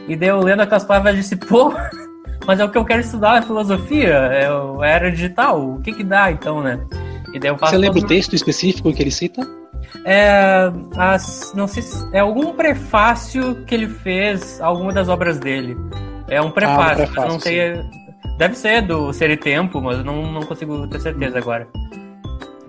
e 0.09 0.14
daí 0.14 0.29
eu 0.29 0.41
lendo 0.41 0.61
aquelas 0.61 0.85
palavras 0.85 1.16
disse, 1.16 1.37
pô, 1.37 1.72
mas 2.47 2.61
é 2.61 2.64
o 2.64 2.70
que 2.70 2.79
eu 2.79 2.85
quero 2.85 3.01
estudar, 3.01 3.39
é 3.39 3.43
filosofia, 3.43 4.14
é 4.14 4.47
a 4.47 4.87
era 4.87 5.11
digital, 5.11 5.74
o 5.74 5.81
que 5.81 5.93
que 5.93 6.05
dá 6.05 6.31
então, 6.31 6.62
né? 6.62 6.81
E 7.33 7.39
daí 7.39 7.51
eu 7.51 7.59
faço 7.59 7.72
Você 7.72 7.79
lembra 7.79 7.99
o 7.99 8.07
texto 8.07 8.35
específico 8.35 8.93
que 8.93 9.03
ele 9.03 9.11
cita? 9.11 9.47
É, 10.05 10.70
as, 10.97 11.53
não 11.55 11.66
sei 11.66 11.82
se, 11.82 12.09
é 12.14 12.20
algum 12.20 12.53
prefácio 12.53 13.64
que 13.64 13.74
ele 13.74 13.89
fez 13.89 14.61
a 14.61 14.66
alguma 14.66 14.93
das 14.93 15.09
obras 15.09 15.39
dele. 15.39 15.76
É 16.28 16.41
um 16.41 16.51
prefácio, 16.51 17.05
ah, 17.05 17.07
um 17.07 17.07
prefácio 17.07 17.32
não 17.32 17.41
sei, 17.41 17.84
deve 18.39 18.55
ser 18.57 18.82
do 18.82 19.12
Ser 19.12 19.30
e 19.30 19.37
Tempo, 19.37 19.80
mas 19.80 20.05
não, 20.05 20.32
não 20.32 20.43
consigo 20.43 20.87
ter 20.89 21.01
certeza 21.01 21.39
agora. 21.39 21.66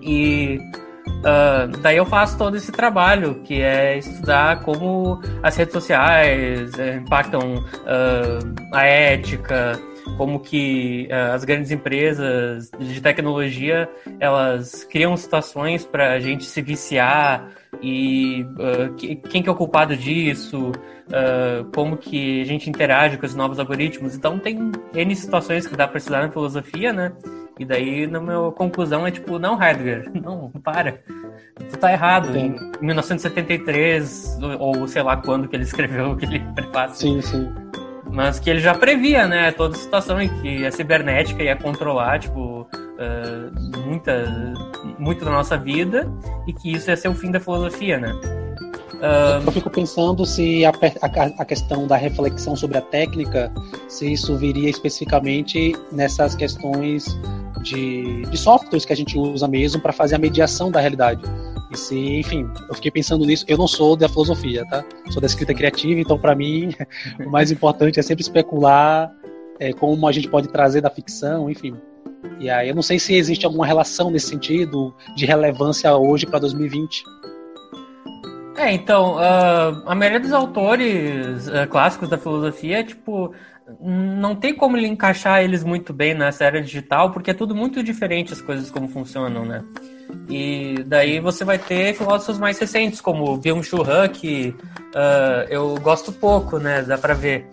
E 0.00 0.58
Uh, 1.18 1.66
daí 1.80 1.96
eu 1.96 2.06
faço 2.06 2.38
todo 2.38 2.56
esse 2.56 2.70
trabalho, 2.70 3.36
que 3.42 3.60
é 3.60 3.98
estudar 3.98 4.60
como 4.62 5.20
as 5.42 5.56
redes 5.56 5.72
sociais 5.72 6.72
uh, 6.74 6.96
impactam 6.98 7.56
uh, 7.56 8.54
a 8.72 8.84
ética, 8.84 9.78
como 10.16 10.40
que 10.40 11.08
uh, 11.10 11.34
as 11.34 11.44
grandes 11.44 11.70
empresas 11.70 12.70
de 12.78 13.00
tecnologia 13.00 13.88
elas 14.18 14.84
criam 14.84 15.16
situações 15.16 15.84
para 15.84 16.12
a 16.12 16.20
gente 16.20 16.44
se 16.44 16.62
viciar 16.62 17.48
e 17.82 18.44
que, 18.96 19.16
quem 19.16 19.42
que 19.42 19.48
é 19.48 19.52
o 19.52 19.54
culpado 19.54 19.96
disso, 19.96 20.72
como 21.74 21.96
que 21.96 22.40
a 22.40 22.44
gente 22.44 22.68
interage 22.68 23.18
com 23.18 23.26
esses 23.26 23.36
novos 23.36 23.58
algoritmos. 23.58 24.14
Então 24.14 24.38
tem 24.38 24.72
N 24.94 25.14
situações 25.14 25.66
que 25.66 25.76
dá 25.76 25.86
para 25.86 25.98
estudar 25.98 26.22
na 26.22 26.30
filosofia, 26.32 26.92
né? 26.92 27.12
E 27.58 27.64
daí, 27.64 28.06
na 28.06 28.20
minha 28.20 28.52
conclusão, 28.52 29.06
é 29.06 29.10
tipo, 29.10 29.38
não, 29.38 29.60
Heidegger, 29.60 30.10
não, 30.22 30.50
para. 30.62 31.00
Tu 31.56 31.76
tá 31.78 31.92
errado. 31.92 32.36
Em 32.36 32.54
1973, 32.80 34.38
ou 34.60 34.86
sei 34.86 35.02
lá 35.02 35.16
quando 35.16 35.48
que 35.48 35.56
ele 35.56 35.64
escreveu 35.64 36.12
aquele 36.12 36.38
prefácio. 36.54 36.96
Sim, 36.96 37.20
sim. 37.20 37.52
Mas 38.10 38.38
que 38.38 38.48
ele 38.48 38.60
já 38.60 38.74
previa, 38.74 39.26
né, 39.26 39.52
toda 39.52 39.76
a 39.76 39.78
situação 39.78 40.20
em 40.20 40.28
que 40.40 40.66
a 40.66 40.72
cibernética 40.72 41.42
ia 41.42 41.56
controlar, 41.56 42.18
tipo, 42.18 42.62
uh, 42.62 43.86
muita, 43.86 44.24
muito 44.98 45.24
da 45.24 45.30
nossa 45.30 45.56
vida 45.56 46.10
e 46.46 46.52
que 46.52 46.72
isso 46.72 46.90
ia 46.90 46.96
ser 46.96 47.08
o 47.08 47.14
fim 47.14 47.30
da 47.30 47.38
filosofia, 47.38 47.98
né? 47.98 48.12
Uh... 48.94 49.44
Eu 49.46 49.52
fico 49.52 49.70
pensando 49.70 50.24
se 50.26 50.64
a, 50.64 50.70
a, 50.70 51.42
a, 51.42 51.44
questão 51.44 51.86
da 51.86 51.96
reflexão 51.96 52.56
sobre 52.56 52.78
a 52.78 52.82
técnica, 52.82 53.52
se 53.88 54.12
isso 54.12 54.36
viria 54.36 54.68
especificamente 54.68 55.76
nessas 55.92 56.34
questões 56.34 57.16
de, 57.62 58.22
de 58.22 58.36
softwares 58.36 58.84
que 58.84 58.92
a 58.92 58.96
gente 58.96 59.16
usa 59.16 59.46
mesmo 59.46 59.80
para 59.80 59.92
fazer 59.92 60.16
a 60.16 60.18
mediação 60.18 60.70
da 60.70 60.80
realidade. 60.80 61.22
E 61.70 61.76
se, 61.76 62.18
enfim, 62.18 62.48
eu 62.68 62.74
fiquei 62.74 62.90
pensando 62.90 63.24
nisso. 63.26 63.44
Eu 63.46 63.58
não 63.58 63.68
sou 63.68 63.96
da 63.96 64.08
filosofia, 64.08 64.64
tá? 64.66 64.84
Sou 65.10 65.20
da 65.20 65.26
escrita 65.26 65.52
criativa, 65.52 66.00
então 66.00 66.18
para 66.18 66.34
mim 66.34 66.70
o 67.24 67.30
mais 67.30 67.50
importante 67.50 68.00
é 68.00 68.02
sempre 68.02 68.22
especular 68.22 69.12
é, 69.60 69.72
como 69.72 70.06
a 70.08 70.12
gente 70.12 70.28
pode 70.28 70.48
trazer 70.48 70.80
da 70.80 70.90
ficção, 70.90 71.50
enfim. 71.50 71.76
E 72.40 72.48
aí 72.48 72.68
eu 72.68 72.74
não 72.74 72.82
sei 72.82 72.98
se 72.98 73.14
existe 73.14 73.44
alguma 73.44 73.66
relação 73.66 74.10
nesse 74.10 74.28
sentido 74.28 74.94
de 75.16 75.26
relevância 75.26 75.94
hoje 75.96 76.26
para 76.26 76.38
2020. 76.38 77.02
É, 78.56 78.72
então, 78.72 79.16
uh, 79.16 79.82
a 79.86 79.94
maioria 79.94 80.18
dos 80.18 80.32
autores 80.32 81.46
uh, 81.46 81.68
clássicos 81.68 82.08
da 82.08 82.18
filosofia, 82.18 82.82
tipo, 82.82 83.32
não 83.80 84.34
tem 84.34 84.52
como 84.52 84.76
encaixar 84.76 85.44
eles 85.44 85.62
muito 85.62 85.92
bem 85.92 86.12
nessa 86.12 86.44
era 86.44 86.60
digital, 86.60 87.12
porque 87.12 87.30
é 87.30 87.34
tudo 87.34 87.54
muito 87.54 87.82
diferente 87.84 88.32
as 88.32 88.40
coisas 88.40 88.68
como 88.68 88.88
funcionam, 88.88 89.44
né? 89.44 89.62
E 90.28 90.82
daí 90.86 91.20
você 91.20 91.44
vai 91.44 91.58
ter 91.58 91.94
filósofos 91.94 92.38
mais 92.38 92.58
recentes, 92.58 93.00
como 93.00 93.38
Byung-Chul 93.38 93.82
Han, 93.82 94.08
que 94.08 94.54
uh, 94.94 95.48
eu 95.48 95.74
gosto 95.80 96.12
pouco, 96.12 96.58
né? 96.58 96.82
Dá 96.82 96.98
pra 96.98 97.14
ver. 97.14 97.46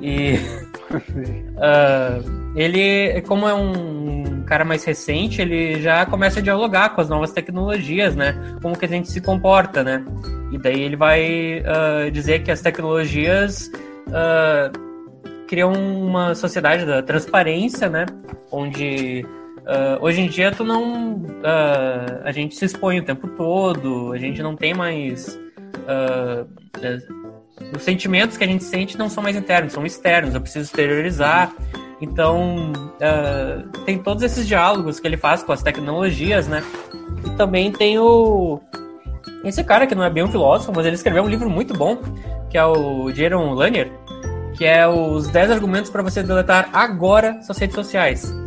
E 0.00 0.34
uh, 0.90 2.52
ele, 2.56 3.22
como 3.22 3.48
é 3.48 3.54
um 3.54 4.42
cara 4.44 4.64
mais 4.64 4.84
recente, 4.84 5.40
ele 5.40 5.80
já 5.80 6.04
começa 6.06 6.40
a 6.40 6.42
dialogar 6.42 6.94
com 6.94 7.00
as 7.00 7.08
novas 7.08 7.32
tecnologias, 7.32 8.16
né? 8.16 8.56
Como 8.60 8.76
que 8.76 8.84
a 8.84 8.88
gente 8.88 9.10
se 9.10 9.20
comporta, 9.20 9.82
né? 9.84 10.04
E 10.52 10.58
daí 10.58 10.82
ele 10.82 10.96
vai 10.96 11.60
uh, 11.60 12.10
dizer 12.10 12.42
que 12.42 12.50
as 12.50 12.60
tecnologias 12.60 13.70
criam 15.48 15.72
uma 15.72 16.34
sociedade 16.34 16.84
da 16.84 17.02
transparência, 17.02 17.88
né? 17.88 18.06
Onde 18.50 19.26
uh, 19.66 20.02
hoje 20.02 20.20
em 20.20 20.28
dia 20.28 20.52
tu 20.52 20.64
não. 20.64 21.14
Uh, 21.14 22.22
a 22.24 22.32
gente 22.32 22.54
se 22.54 22.64
expõe 22.64 22.98
o 22.98 23.04
tempo 23.04 23.28
todo, 23.28 24.12
a 24.12 24.18
gente 24.18 24.42
não 24.42 24.56
tem 24.56 24.72
mais. 24.72 25.38
Uh, 25.86 26.46
os 27.74 27.82
sentimentos 27.82 28.36
que 28.36 28.44
a 28.44 28.46
gente 28.46 28.64
sente 28.64 28.98
não 28.98 29.08
são 29.08 29.22
mais 29.22 29.36
internos, 29.36 29.72
são 29.72 29.84
externos. 29.84 30.34
Eu 30.34 30.40
preciso 30.40 30.66
exteriorizar. 30.66 31.52
Então, 31.98 32.74
tem 33.86 33.96
todos 33.98 34.22
esses 34.22 34.46
diálogos 34.46 35.00
que 35.00 35.06
ele 35.06 35.16
faz 35.16 35.42
com 35.42 35.52
as 35.52 35.62
tecnologias, 35.62 36.46
né? 36.46 36.62
E 37.24 37.30
também 37.30 37.72
tem 37.72 37.98
o. 37.98 38.60
Esse 39.42 39.64
cara 39.64 39.86
que 39.86 39.94
não 39.94 40.04
é 40.04 40.10
bem 40.10 40.22
um 40.22 40.28
filósofo, 40.28 40.72
mas 40.76 40.84
ele 40.84 40.96
escreveu 40.96 41.22
um 41.22 41.28
livro 41.28 41.48
muito 41.48 41.72
bom, 41.72 41.98
que 42.50 42.58
é 42.58 42.64
o 42.66 43.10
Jaron 43.14 43.54
Lanier, 43.54 43.90
que 44.54 44.66
é 44.66 44.86
os 44.86 45.28
10 45.28 45.50
argumentos 45.50 45.90
para 45.90 46.02
você 46.02 46.22
deletar 46.22 46.68
agora 46.74 47.40
suas 47.42 47.56
redes 47.56 47.74
sociais. 47.74 48.45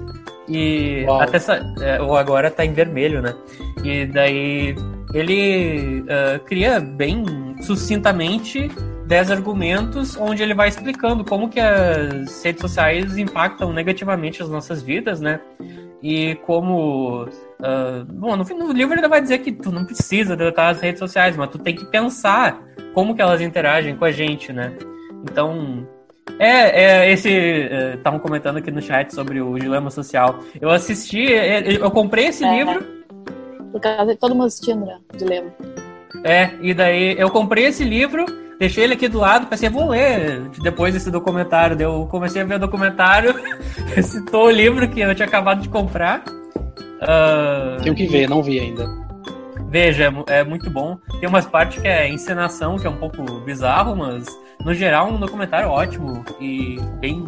E 0.49 1.05
Uau. 1.05 1.21
até 1.21 1.37
é, 1.81 2.01
o 2.01 2.15
agora 2.15 2.49
tá 2.49 2.65
em 2.65 2.73
vermelho, 2.73 3.21
né? 3.21 3.35
E 3.83 4.05
daí 4.07 4.75
ele 5.13 6.01
uh, 6.01 6.39
cria 6.45 6.79
bem 6.79 7.23
sucintamente 7.61 8.69
10 9.05 9.31
argumentos 9.31 10.15
onde 10.17 10.43
ele 10.43 10.53
vai 10.53 10.69
explicando 10.69 11.23
como 11.23 11.49
que 11.49 11.59
as 11.59 12.43
redes 12.43 12.61
sociais 12.61 13.17
impactam 13.17 13.73
negativamente 13.73 14.41
as 14.41 14.49
nossas 14.49 14.81
vidas, 14.81 15.19
né? 15.19 15.39
E 16.01 16.35
como. 16.45 17.25
Uh, 17.59 18.05
bom, 18.07 18.37
no, 18.37 18.43
no 18.43 18.71
livro 18.71 18.97
ele 18.97 19.07
vai 19.07 19.21
dizer 19.21 19.39
que 19.39 19.51
tu 19.51 19.71
não 19.71 19.83
precisa 19.83 20.35
deletar 20.35 20.69
as 20.69 20.79
redes 20.79 20.99
sociais, 20.99 21.35
mas 21.35 21.49
tu 21.49 21.57
tem 21.59 21.75
que 21.75 21.85
pensar 21.85 22.63
como 22.93 23.15
que 23.15 23.21
elas 23.21 23.41
interagem 23.41 23.95
com 23.95 24.05
a 24.05 24.11
gente, 24.11 24.53
né? 24.53 24.73
Então, 25.23 25.85
é, 26.37 27.05
é 27.05 27.11
esse. 27.11 27.29
Estavam 27.95 28.19
é, 28.19 28.21
comentando 28.21 28.57
aqui 28.57 28.71
no 28.71 28.81
chat 28.81 29.13
sobre 29.13 29.41
o 29.41 29.57
dilema 29.57 29.89
social. 29.89 30.39
Eu 30.59 30.69
assisti, 30.69 31.33
é, 31.33 31.77
eu 31.77 31.89
comprei 31.91 32.27
esse 32.27 32.43
é, 32.43 32.57
livro. 32.57 32.85
Por 33.71 33.79
causa 33.81 34.13
de 34.13 34.15
todo 34.17 34.35
mundo 34.35 34.47
assistindo, 34.47 34.85
né? 34.85 34.97
Dilema. 35.15 35.51
É, 36.23 36.51
e 36.61 36.73
daí 36.73 37.15
eu 37.17 37.29
comprei 37.29 37.65
esse 37.65 37.83
livro, 37.83 38.25
deixei 38.59 38.83
ele 38.83 38.93
aqui 38.93 39.07
do 39.07 39.19
lado, 39.19 39.47
pensei, 39.47 39.69
vou 39.69 39.89
ler 39.89 40.41
depois 40.61 40.93
desse 40.93 41.09
documentário. 41.09 41.79
Eu 41.79 42.07
comecei 42.09 42.41
a 42.41 42.45
ver 42.45 42.55
o 42.55 42.59
documentário, 42.59 43.33
citou 44.03 44.45
o 44.45 44.51
livro 44.51 44.87
que 44.89 44.99
eu 44.99 45.15
tinha 45.15 45.27
acabado 45.27 45.61
de 45.61 45.69
comprar. 45.69 46.23
Uh, 47.01 47.81
Tenho 47.81 47.95
que 47.95 48.07
ver, 48.07 48.27
não 48.27 48.43
vi 48.43 48.59
ainda. 48.59 49.08
Veja, 49.69 50.11
é, 50.27 50.39
é, 50.39 50.43
muito 50.43 50.69
bom. 50.69 50.97
Tem 51.19 51.29
umas 51.29 51.45
partes 51.45 51.81
que 51.81 51.87
é 51.87 52.09
encenação, 52.09 52.77
que 52.77 52.87
é 52.87 52.89
um 52.89 52.97
pouco 52.97 53.23
bizarro, 53.41 53.95
mas 53.95 54.25
no 54.65 54.73
geral 54.73 55.09
um 55.09 55.19
documentário 55.19 55.69
ótimo 55.69 56.23
e 56.39 56.77
bem 56.99 57.23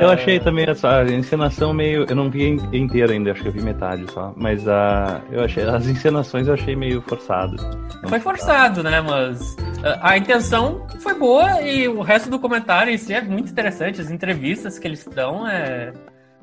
eu 0.00 0.08
uh... 0.08 0.12
achei 0.12 0.40
também 0.40 0.64
essa 0.66 1.04
encenação 1.04 1.74
meio. 1.74 2.06
Eu 2.08 2.16
não 2.16 2.30
vi 2.30 2.48
inteira 2.72 3.12
ainda, 3.12 3.32
acho 3.32 3.42
que 3.42 3.48
eu 3.48 3.52
vi 3.52 3.62
metade 3.62 4.10
só. 4.10 4.32
Mas 4.34 4.66
uh, 4.66 5.20
eu 5.30 5.44
achei, 5.44 5.62
as 5.62 5.86
encenações 5.86 6.48
eu 6.48 6.54
achei 6.54 6.74
meio 6.74 7.02
forçadas. 7.02 7.60
Foi 8.08 8.18
forçado, 8.18 8.82
né? 8.82 9.00
Mas 9.02 9.52
uh, 9.52 9.98
a 10.00 10.16
intenção 10.16 10.86
foi 11.00 11.14
boa 11.14 11.60
e 11.60 11.86
o 11.86 12.00
resto 12.00 12.30
do 12.30 12.38
comentário 12.38 12.92
em 12.92 12.96
si 12.96 13.12
é 13.12 13.20
muito 13.20 13.50
interessante. 13.50 14.00
As 14.00 14.10
entrevistas 14.10 14.78
que 14.78 14.88
eles 14.88 15.04
dão 15.04 15.46
é. 15.46 15.92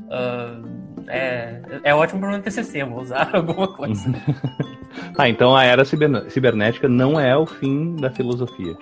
Uh, 0.01 0.88
é, 1.08 1.62
é 1.84 1.95
ótimo 1.95 2.20
para 2.20 2.38
o 2.38 2.41
TCC, 2.41 2.84
vou 2.84 3.01
usar 3.01 3.30
alguma 3.34 3.74
coisa. 3.74 4.03
ah, 5.18 5.28
então 5.28 5.56
a 5.56 5.64
era 5.64 5.84
cibernética 5.86 6.88
não 6.88 7.20
é 7.20 7.36
o 7.36 7.45
fim 7.45 7.95
da 7.95 8.10
filosofia. 8.10 8.76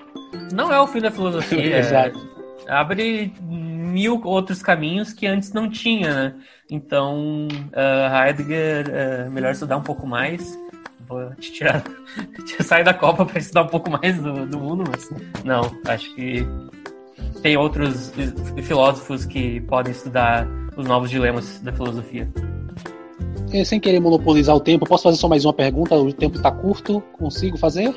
Não 0.54 0.72
é 0.72 0.80
o 0.80 0.88
fim 0.88 1.00
da 1.00 1.12
filosofia. 1.12 1.78
Exato. 1.80 2.18
É, 2.68 2.74
abre 2.74 3.34
mil 3.42 4.22
outros 4.24 4.62
caminhos 4.62 5.14
que 5.14 5.26
antes 5.26 5.54
não 5.54 5.70
tinha, 5.70 6.14
né? 6.14 6.36
Então, 6.70 7.48
uh, 7.48 8.16
Heidegger, 8.16 8.88
uh, 8.88 9.32
melhor 9.32 9.52
estudar 9.52 9.78
um 9.78 9.84
pouco 9.84 10.06
mais. 10.06 10.58
Vou 11.08 11.34
te 11.36 11.52
tirar, 11.52 11.84
te 12.46 12.64
sair 12.64 12.84
da 12.84 12.94
Copa 12.94 13.26
para 13.26 13.38
estudar 13.38 13.64
um 13.64 13.68
pouco 13.68 13.90
mais 13.92 14.20
do, 14.22 14.46
do 14.48 14.60
mundo, 14.60 14.84
mas 14.90 15.10
não, 15.44 15.62
acho 15.88 16.14
que 16.16 16.46
tem 17.44 17.56
outros 17.56 18.12
filósofos 18.64 19.24
que 19.24 19.62
podem 19.62 19.92
estudar 19.92 20.48
os 20.76 20.88
novos 20.88 21.10
dilemas 21.12 21.60
da 21.62 21.72
filosofia. 21.72 22.28
Sem 23.64 23.80
querer 23.80 24.00
monopolizar 24.00 24.56
o 24.56 24.60
tempo, 24.60 24.86
posso 24.86 25.04
fazer 25.04 25.18
só 25.18 25.30
mais 25.30 25.46
uma 25.46 25.54
pergunta? 25.54 25.96
O 25.96 26.12
tempo 26.12 26.38
está 26.38 26.52
curto, 26.52 27.02
consigo 27.14 27.58
fazer? 27.58 27.94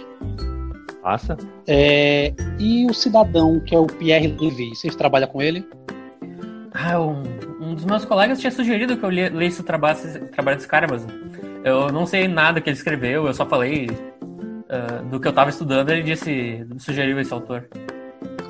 Passa. 1.02 1.36
É, 1.66 2.34
e 2.58 2.86
o 2.86 2.92
cidadão, 2.92 3.58
que 3.60 3.74
é 3.74 3.78
o 3.78 3.86
Pierre 3.86 4.28
Levy, 4.28 4.74
vocês 4.76 4.94
trabalham 4.94 5.28
com 5.28 5.40
ele? 5.40 5.66
Ah, 6.72 7.00
um, 7.00 7.22
um 7.60 7.74
dos 7.74 7.84
meus 7.84 8.04
colegas 8.04 8.38
tinha 8.38 8.50
sugerido 8.50 8.96
que 8.96 9.04
eu 9.04 9.08
lesse 9.08 9.60
o 9.60 9.64
trabalho, 9.64 9.98
trabalho 10.30 10.58
desse 10.58 10.68
cara, 10.68 10.86
mas 10.88 11.06
eu 11.64 11.90
não 11.90 12.06
sei 12.06 12.28
nada 12.28 12.60
que 12.60 12.68
ele 12.68 12.76
escreveu, 12.76 13.26
eu 13.26 13.34
só 13.34 13.46
falei 13.46 13.86
uh, 13.86 15.04
do 15.10 15.18
que 15.18 15.26
eu 15.26 15.30
estava 15.30 15.50
estudando, 15.50 15.90
ele 15.90 16.02
disse, 16.02 16.64
sugeriu 16.78 17.18
esse 17.18 17.32
autor. 17.32 17.68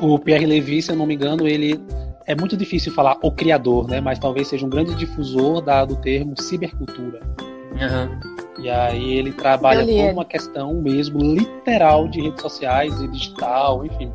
O 0.01 0.19
Pierre 0.19 0.47
Levy, 0.47 0.83
se 0.83 0.93
eu 0.93 0.97
não 0.97 1.07
me 1.07 1.15
engano, 1.15 1.47
ele 1.47 1.81
é 2.29 2.35
muito 2.35 2.57
difícil 2.57 2.93
falar 2.93 3.17
o 3.23 3.33
criador, 3.33 3.89
né? 3.89 4.03
Mas 4.03 4.19
talvez 4.19 4.49
seja 4.49 4.65
um 4.65 4.69
grande 4.69 4.95
difusor 4.95 5.63
da, 5.63 5.85
do 5.87 5.97
termo 5.97 6.39
cibercultura. 6.39 7.21
Uhum. 7.73 8.63
E 8.63 8.69
aí 8.69 9.15
ele 9.15 9.33
trabalha 9.33 9.85
com 9.85 10.13
uma 10.13 10.25
questão 10.27 10.75
mesmo 10.75 11.19
literal 11.19 12.07
de 12.07 12.21
redes 12.21 12.43
sociais 12.43 13.01
e 13.01 13.09
digital, 13.09 13.85
enfim. 13.87 14.13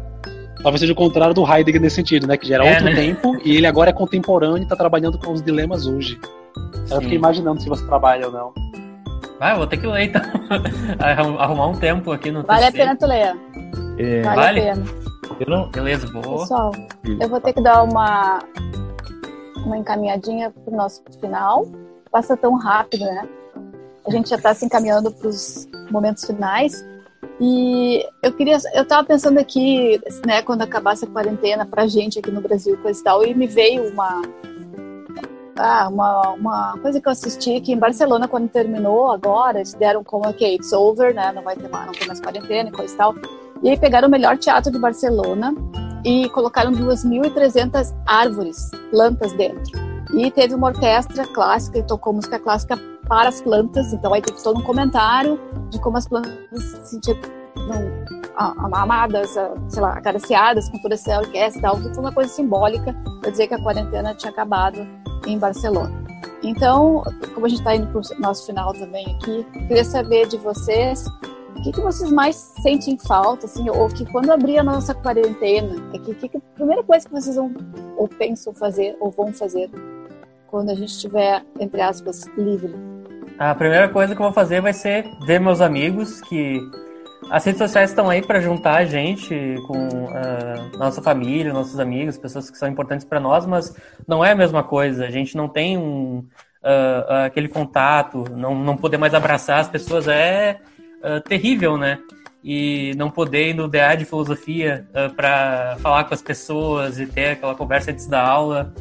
Talvez 0.62 0.80
seja 0.82 0.94
o 0.94 0.96
contrário 0.96 1.34
do 1.34 1.44
Heidegger 1.44 1.82
nesse 1.82 1.96
sentido, 1.96 2.28
né? 2.28 2.38
Que 2.38 2.48
gera 2.48 2.64
é, 2.64 2.70
outro 2.70 2.86
né? 2.86 2.96
tempo 2.96 3.36
e 3.44 3.58
ele 3.58 3.66
agora 3.66 3.90
é 3.90 3.94
contemporâneo 3.94 4.60
e 4.60 4.64
está 4.64 4.76
trabalhando 4.76 5.18
com 5.18 5.34
os 5.34 5.42
dilemas 5.42 5.88
hoje. 5.88 6.20
Sim. 6.86 6.94
Eu 6.94 7.02
fiquei 7.02 7.18
imaginando 7.18 7.62
se 7.62 7.68
você 7.68 7.84
trabalha 7.88 8.28
ou 8.28 8.32
não. 8.32 8.54
Ah, 9.40 9.56
vou 9.56 9.66
ter 9.66 9.78
que 9.78 9.88
ler 9.88 10.04
então. 10.04 10.22
Arrumar 11.40 11.68
um 11.68 11.80
tempo 11.80 12.12
aqui 12.12 12.32
no 12.32 12.44
Vale 12.44 12.68
TC. 12.68 12.68
a 12.68 12.72
pena 12.72 12.96
tu 12.96 13.08
ler. 13.08 13.36
É... 13.98 14.22
Vale, 14.22 14.36
vale, 14.36 14.60
a 14.60 14.74
pena. 14.76 14.86
Eu 15.40 15.50
não... 15.50 15.70
Beleza, 15.70 16.08
boa. 16.08 16.40
Pessoal, 16.40 16.72
eu 17.20 17.30
vou 17.30 17.42
ter 17.42 17.54
que 17.54 17.62
dar 17.62 17.84
uma, 17.84 18.40
uma 19.66 19.78
encaminhadinha 19.78 20.52
pro 20.52 20.76
nosso 20.76 21.04
final. 21.20 21.68
Passa 22.12 22.38
tão 22.38 22.56
rápido, 22.56 23.06
né? 23.06 23.28
A 24.06 24.12
gente 24.12 24.30
já 24.30 24.36
está 24.36 24.54
se 24.54 24.66
encaminhando 24.66 25.12
para 25.12 25.28
os 25.28 25.68
momentos 25.90 26.26
finais. 26.26 26.84
E 27.40 28.06
eu 28.22 28.32
queria, 28.34 28.58
eu 28.74 28.84
estava 28.84 29.06
pensando 29.06 29.40
aqui, 29.40 30.00
né, 30.26 30.42
quando 30.42 30.62
acabasse 30.62 31.06
a 31.06 31.08
quarentena 31.08 31.66
para 31.66 31.84
a 31.84 31.88
gente 31.88 32.20
aqui 32.20 32.30
no 32.30 32.42
Brasil, 32.42 32.78
coisa 32.78 33.00
e 33.00 33.04
tal, 33.04 33.26
e 33.26 33.34
me 33.34 33.48
veio 33.48 33.90
uma, 33.92 34.22
ah, 35.58 35.90
uma, 35.90 36.30
uma 36.32 36.78
coisa 36.80 37.02
que 37.02 37.08
eu 37.08 37.12
assisti 37.12 37.60
que 37.60 37.72
em 37.72 37.78
Barcelona, 37.78 38.28
quando 38.28 38.50
terminou 38.50 39.12
agora, 39.12 39.60
eles 39.60 39.74
deram 39.74 40.04
como, 40.04 40.28
ok, 40.28 40.56
it's 40.56 40.72
over, 40.74 41.14
né, 41.14 41.32
não 41.34 41.42
vai 41.42 41.56
ter 41.56 41.70
mais, 41.70 41.86
não 41.88 41.94
tem 41.94 42.08
mais 42.08 42.20
quarentena 42.20 42.70
e 42.70 42.72
coisa 42.72 42.94
e 42.94 42.98
tal. 42.98 43.16
E 43.64 43.70
aí 43.70 43.78
pegaram 43.78 44.10
o 44.10 44.12
melhor 44.12 44.38
teatro 44.38 44.70
de 44.70 44.78
Barcelona 44.78 45.56
e 46.04 46.28
colocaram 46.30 46.74
2.300 46.74 47.96
árvores, 48.06 48.70
plantas 48.92 49.32
dentro. 49.34 49.72
E 50.14 50.30
teve 50.30 50.54
uma 50.54 50.68
orquestra 50.68 51.26
clássica 51.26 51.80
e 51.80 51.84
tocou 51.84 52.12
música 52.14 52.38
clássica 52.38 52.78
para 53.08 53.30
as 53.30 53.42
plantas. 53.42 53.94
Então 53.94 54.14
aí 54.14 54.22
teve 54.22 54.44
todo 54.44 54.60
um 54.60 54.64
comentário 54.64 55.40
de 55.70 55.80
como 55.80 55.98
as 55.98 56.08
plantas 56.08 56.34
se 56.62 56.86
sentiam 56.86 57.18
amadas, 58.36 59.30
sei 59.70 59.82
lá, 59.82 59.94
acariciadas 59.94 60.68
com 60.70 60.78
toda 60.80 60.96
essa 60.96 61.18
orquestra 61.20 61.60
e 61.60 61.62
tal. 61.62 61.78
Foi 61.78 61.98
uma 61.98 62.12
coisa 62.12 62.30
simbólica 62.30 62.94
para 63.22 63.32
dizer 63.32 63.48
que 63.48 63.54
a 63.54 63.64
quarentena 63.64 64.14
tinha 64.14 64.32
acabado 64.32 64.86
em 65.26 65.40
Barcelona. 65.40 66.04
Então, 66.44 67.02
como 67.34 67.46
a 67.46 67.50
gente 67.50 67.60
está 67.60 67.74
indo 67.74 67.88
para 67.88 68.00
o 68.00 68.22
nosso 68.22 68.46
final 68.46 68.74
também 68.74 69.16
aqui, 69.16 69.46
queria 69.68 69.86
saber 69.86 70.28
de 70.28 70.38
vocês 70.38 71.06
o 71.56 71.62
que, 71.62 71.72
que 71.72 71.82
vocês 71.82 72.12
mais 72.12 72.36
sentem 72.36 72.98
falta, 72.98 73.46
assim, 73.46 73.70
ou 73.70 73.88
que 73.88 74.06
quando 74.12 74.32
abrir 74.32 74.58
a 74.58 74.64
nossa 74.64 74.94
quarentena, 74.94 75.76
é 75.94 76.00
que, 76.00 76.14
que, 76.16 76.30
que 76.30 76.38
a 76.38 76.42
primeira 76.56 76.84
coisa 76.84 77.06
que 77.06 77.14
vocês 77.14 77.36
vão 77.36 77.54
ou 77.96 78.08
pensam 78.08 78.54
fazer 78.54 78.98
ou 79.00 79.12
vão 79.12 79.32
fazer 79.32 79.70
quando 80.48 80.70
a 80.70 80.76
gente 80.76 80.90
estiver, 80.90 81.44
entre 81.60 81.82
aspas, 81.82 82.26
livre? 82.38 82.74
A 83.40 83.56
primeira 83.56 83.90
coisa 83.90 84.16
que 84.16 84.22
eu 84.22 84.26
vou 84.26 84.34
fazer 84.34 84.62
vai 84.62 84.74
ser 84.74 85.06
ver 85.26 85.40
meus 85.40 85.62
amigos, 85.62 86.22
que 86.22 86.60
as 87.32 87.44
redes 87.46 87.60
sociais 87.60 87.90
estão 87.90 88.10
aí 88.10 88.22
para 88.22 88.40
juntar 88.40 88.76
a 88.76 88.86
gente 88.86 89.56
com 89.68 89.88
uh, 89.88 90.78
nossa 90.78 91.02
família, 91.02 91.54
nossos 91.54 91.80
amigos, 91.80 92.18
pessoas 92.18 92.50
que 92.50 92.58
são 92.58 92.70
importantes 92.70 93.06
para 93.06 93.20
nós, 93.20 93.46
mas 93.46 93.76
não 94.08 94.24
é 94.24 94.32
a 94.32 94.36
mesma 94.36 94.64
coisa. 94.64 95.06
A 95.06 95.10
gente 95.10 95.36
não 95.36 95.48
tem 95.48 95.78
um, 95.78 96.20
uh, 96.64 97.26
aquele 97.26 97.48
contato, 97.48 98.26
não, 98.32 98.56
não 98.56 98.78
poder 98.78 98.98
mais 98.98 99.14
abraçar 99.14 99.60
as 99.60 99.70
pessoas 99.70 100.08
é 100.08 100.60
uh, 101.04 101.22
terrível, 101.22 101.78
né? 101.78 102.00
E 102.44 102.94
não 102.98 103.10
poder 103.10 103.50
ir 103.50 103.54
no 103.54 103.68
DA 103.68 103.96
de 103.96 104.04
filosofia 104.04 104.86
para 105.16 105.78
falar 105.80 106.04
com 106.04 106.14
as 106.14 106.22
pessoas 106.22 107.00
e 107.00 107.06
ter 107.06 107.32
aquela 107.32 107.56
conversa 107.56 107.92
antes 107.92 108.06
da 108.06 108.22
aula 108.22 108.74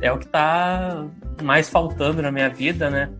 é 0.00 0.10
o 0.10 0.18
que 0.18 0.24
está 0.24 1.04
mais 1.42 1.68
faltando 1.68 2.22
na 2.22 2.30
minha 2.30 2.48
vida, 2.48 2.88
né? 2.90 3.10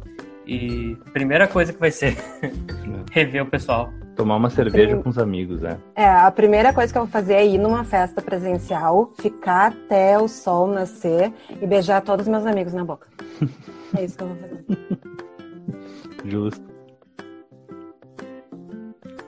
E 0.47 0.97
a 1.07 1.11
primeira 1.11 1.49
coisa 1.49 1.72
que 1.72 1.80
vai 1.80 1.90
ser 1.90 2.16
rever 3.11 3.42
o 3.42 3.47
pessoal. 3.47 3.90
Tomar 4.14 4.36
uma 4.36 4.49
cerveja 4.49 4.97
com 4.97 5.11
os 5.11 5.18
amigos, 5.18 5.62
é. 5.62 5.76
É, 5.94 6.09
a 6.09 6.30
primeira 6.30 6.72
coisa 6.72 6.90
que 6.90 6.99
eu 6.99 7.03
vou 7.03 7.11
fazer 7.11 7.34
é 7.34 7.47
ir 7.47 7.59
numa 7.59 7.84
festa 7.84 8.22
presencial, 8.22 9.12
ficar 9.20 9.72
até 9.72 10.18
o 10.18 10.26
sol 10.26 10.66
nascer 10.68 11.32
e 11.61 11.66
beijar 11.66 12.01
todos 12.01 12.26
os 12.26 12.30
meus 12.30 12.47
amigos 12.47 12.72
na 12.72 12.84
boca. 12.84 13.09
é 13.94 14.05
isso 14.05 14.16
que 14.16 14.24
eu 14.24 14.28
vou 14.28 14.36
fazer. 14.36 14.64
Justo. 16.24 16.76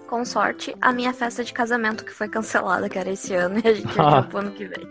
Com 0.09 0.25
sorte, 0.25 0.75
a 0.81 0.93
minha 0.93 1.13
festa 1.13 1.45
de 1.45 1.53
casamento 1.53 2.05
que 2.05 2.13
foi 2.13 2.29
cancelada, 2.29 2.89
que 2.89 2.99
era 2.99 3.11
esse 3.11 3.35
ano, 3.35 3.61
e 3.63 3.69
a 3.69 3.75
gente 3.75 4.01
ah. 4.01 4.23
pro 4.29 4.39
ano 4.39 4.51
que 4.53 4.65
vem. 4.67 4.89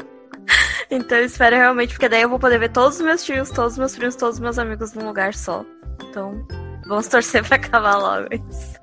Então 0.89 1.17
eu 1.17 1.25
espero 1.25 1.57
realmente, 1.57 1.93
porque 1.93 2.07
daí 2.07 2.21
eu 2.21 2.29
vou 2.29 2.39
poder 2.39 2.59
ver 2.59 2.71
todos 2.71 2.95
os 2.95 3.01
meus 3.01 3.23
tios, 3.23 3.49
todos 3.49 3.73
os 3.73 3.77
meus 3.77 3.95
primos, 3.95 4.15
todos 4.15 4.35
os 4.35 4.39
meus 4.39 4.57
amigos 4.57 4.93
num 4.93 5.05
lugar 5.05 5.33
só. 5.33 5.65
Então, 6.01 6.47
vamos 6.87 7.07
torcer 7.09 7.43
pra 7.45 7.57
acabar 7.57 7.97
logo 7.97 8.27
isso. 8.33 8.77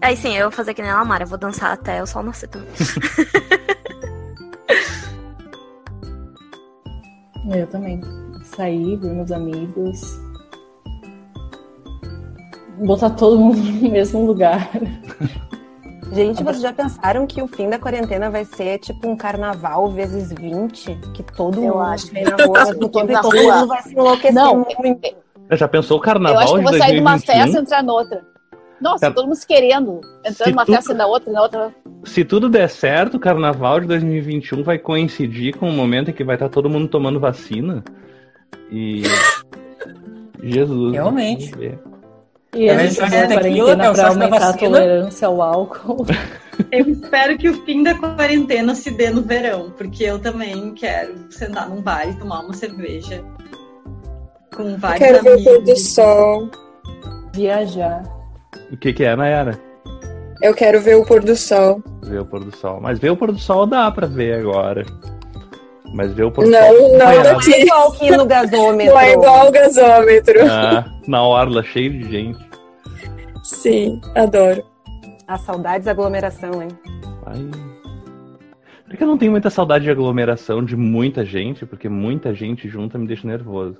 Aí 0.00 0.16
sim, 0.16 0.34
eu 0.34 0.44
vou 0.44 0.52
fazer 0.52 0.72
que 0.72 0.80
nem 0.80 0.90
a 0.90 0.96
Lamara, 0.96 1.24
eu 1.24 1.28
vou 1.28 1.36
dançar 1.36 1.72
até 1.72 2.02
o 2.02 2.06
sol 2.06 2.22
nascer 2.22 2.48
também. 2.48 2.70
eu 7.54 7.66
também. 7.66 8.00
Sair, 8.44 8.96
ver 8.96 9.12
meus 9.12 9.30
amigos. 9.30 10.29
Botar 12.84 13.10
todo 13.10 13.38
mundo 13.38 13.58
no 13.58 13.90
mesmo 13.90 14.24
lugar. 14.26 14.70
Gente, 16.12 16.42
vocês 16.42 16.62
já 16.62 16.72
pensaram 16.72 17.26
que 17.26 17.40
o 17.40 17.46
fim 17.46 17.68
da 17.68 17.78
quarentena 17.78 18.30
vai 18.30 18.44
ser 18.44 18.78
tipo 18.78 19.08
um 19.08 19.16
carnaval 19.16 19.90
vezes 19.92 20.32
20? 20.32 20.98
Que 21.14 21.22
todo 21.22 21.58
eu 21.62 21.74
mundo 21.74 21.78
acho. 21.80 22.12
vai 22.12 22.22
na 22.24 22.30
rua, 22.30 22.74
todo, 22.74 22.98
mundo 22.98 23.66
vai 23.66 23.82
se 23.82 23.92
enlouquecer 23.92 24.34
Não, 24.34 24.66
muito. 24.78 25.14
Já 25.52 25.68
pensou 25.68 25.98
o 25.98 26.00
carnaval 26.00 26.34
Eu 26.34 26.40
acho 26.40 26.54
que 26.56 26.62
vou 26.62 26.78
sair 26.78 26.94
de 26.94 27.00
uma 27.00 27.18
festa 27.18 27.58
e 27.58 27.60
entrar 27.60 27.82
noutra. 27.82 28.24
Nossa, 28.80 29.06
é. 29.06 29.10
todo 29.10 29.26
mundo 29.26 29.36
se 29.36 29.46
querendo. 29.46 30.00
Entrando 30.24 30.50
numa 30.50 30.64
tu... 30.64 30.72
festa 30.72 30.92
e 30.92 30.96
na 30.96 31.06
outra, 31.06 31.32
na 31.32 31.42
outra. 31.42 31.74
Se 32.04 32.24
tudo 32.24 32.48
der 32.48 32.68
certo, 32.68 33.16
o 33.18 33.20
carnaval 33.20 33.78
de 33.80 33.86
2021 33.86 34.62
vai 34.64 34.78
coincidir 34.78 35.56
com 35.56 35.68
o 35.68 35.72
momento 35.72 36.10
em 36.10 36.14
que 36.14 36.24
vai 36.24 36.36
estar 36.36 36.48
todo 36.48 36.70
mundo 36.70 36.88
tomando 36.88 37.20
vacina. 37.20 37.84
E. 38.72 39.02
Jesus. 40.42 40.92
Realmente. 40.92 41.52
E 42.54 42.68
a 42.68 42.78
gente 42.78 42.98
vai 42.98 43.10
quarentena 43.10 43.92
para 43.92 44.08
aumentar 44.08 44.48
a 44.48 44.52
tolerância 44.52 45.28
ao 45.28 45.40
álcool. 45.40 46.06
Eu 46.70 46.88
espero 46.88 47.38
que 47.38 47.48
o 47.48 47.64
fim 47.64 47.82
da 47.82 47.94
quarentena 47.94 48.74
se 48.74 48.90
dê 48.90 49.08
no 49.08 49.22
verão, 49.22 49.72
porque 49.78 50.04
eu 50.04 50.18
também 50.18 50.74
quero 50.74 51.14
sentar 51.30 51.68
num 51.68 51.80
bar 51.80 52.06
e 52.06 52.14
tomar 52.18 52.40
uma 52.40 52.52
cerveja 52.52 53.24
com 54.54 54.76
vários 54.76 55.00
eu 55.00 55.06
quero 55.06 55.18
amigos. 55.20 55.44
ver 55.44 55.50
o 55.50 55.54
pôr 55.54 55.64
do 55.64 55.76
sol. 55.78 56.50
Viajar. 57.32 58.02
O 58.70 58.76
que, 58.76 58.92
que 58.92 59.04
é, 59.04 59.16
Nayara? 59.16 59.58
Eu 60.42 60.54
quero 60.54 60.80
ver 60.80 60.96
o 60.96 61.04
pôr 61.04 61.22
do 61.22 61.34
sol. 61.34 61.82
Ver 62.02 62.20
o 62.20 62.26
pôr 62.26 62.44
do 62.44 62.54
sol. 62.54 62.78
Mas 62.80 62.98
ver 62.98 63.10
o 63.10 63.16
pôr 63.16 63.32
do 63.32 63.38
sol 63.38 63.66
dá 63.66 63.90
pra 63.90 64.06
ver 64.06 64.34
agora. 64.34 64.84
Mas 65.92 66.12
ver 66.12 66.24
o 66.24 66.30
do 66.30 66.42
não. 66.42 66.50
Não, 66.50 66.98
não 66.98 67.10
é 67.10 67.60
igual 67.60 67.88
aqui 67.88 68.10
no 68.10 68.24
gasômetro. 68.24 68.94
Não 68.94 69.00
é 69.00 69.12
igual 69.12 69.48
o 69.48 69.50
gasômetro. 69.50 70.50
Ah, 70.50 70.84
na 71.06 71.22
orla, 71.22 71.62
cheio 71.62 71.90
de 71.90 72.10
gente. 72.10 72.50
Sim, 73.42 74.00
adoro. 74.14 74.62
A 75.26 75.36
saudades 75.38 75.84
da 75.84 75.90
aglomeração, 75.90 76.62
hein? 76.62 76.68
Ai. 77.26 77.50
Porque 78.86 79.04
eu 79.04 79.08
não 79.08 79.18
tenho 79.18 79.30
muita 79.30 79.50
saudade 79.50 79.84
de 79.84 79.90
aglomeração 79.90 80.64
de 80.64 80.76
muita 80.76 81.24
gente, 81.24 81.64
porque 81.64 81.88
muita 81.88 82.34
gente 82.34 82.68
junta 82.68 82.98
me 82.98 83.06
deixa 83.06 83.26
nervoso. 83.26 83.78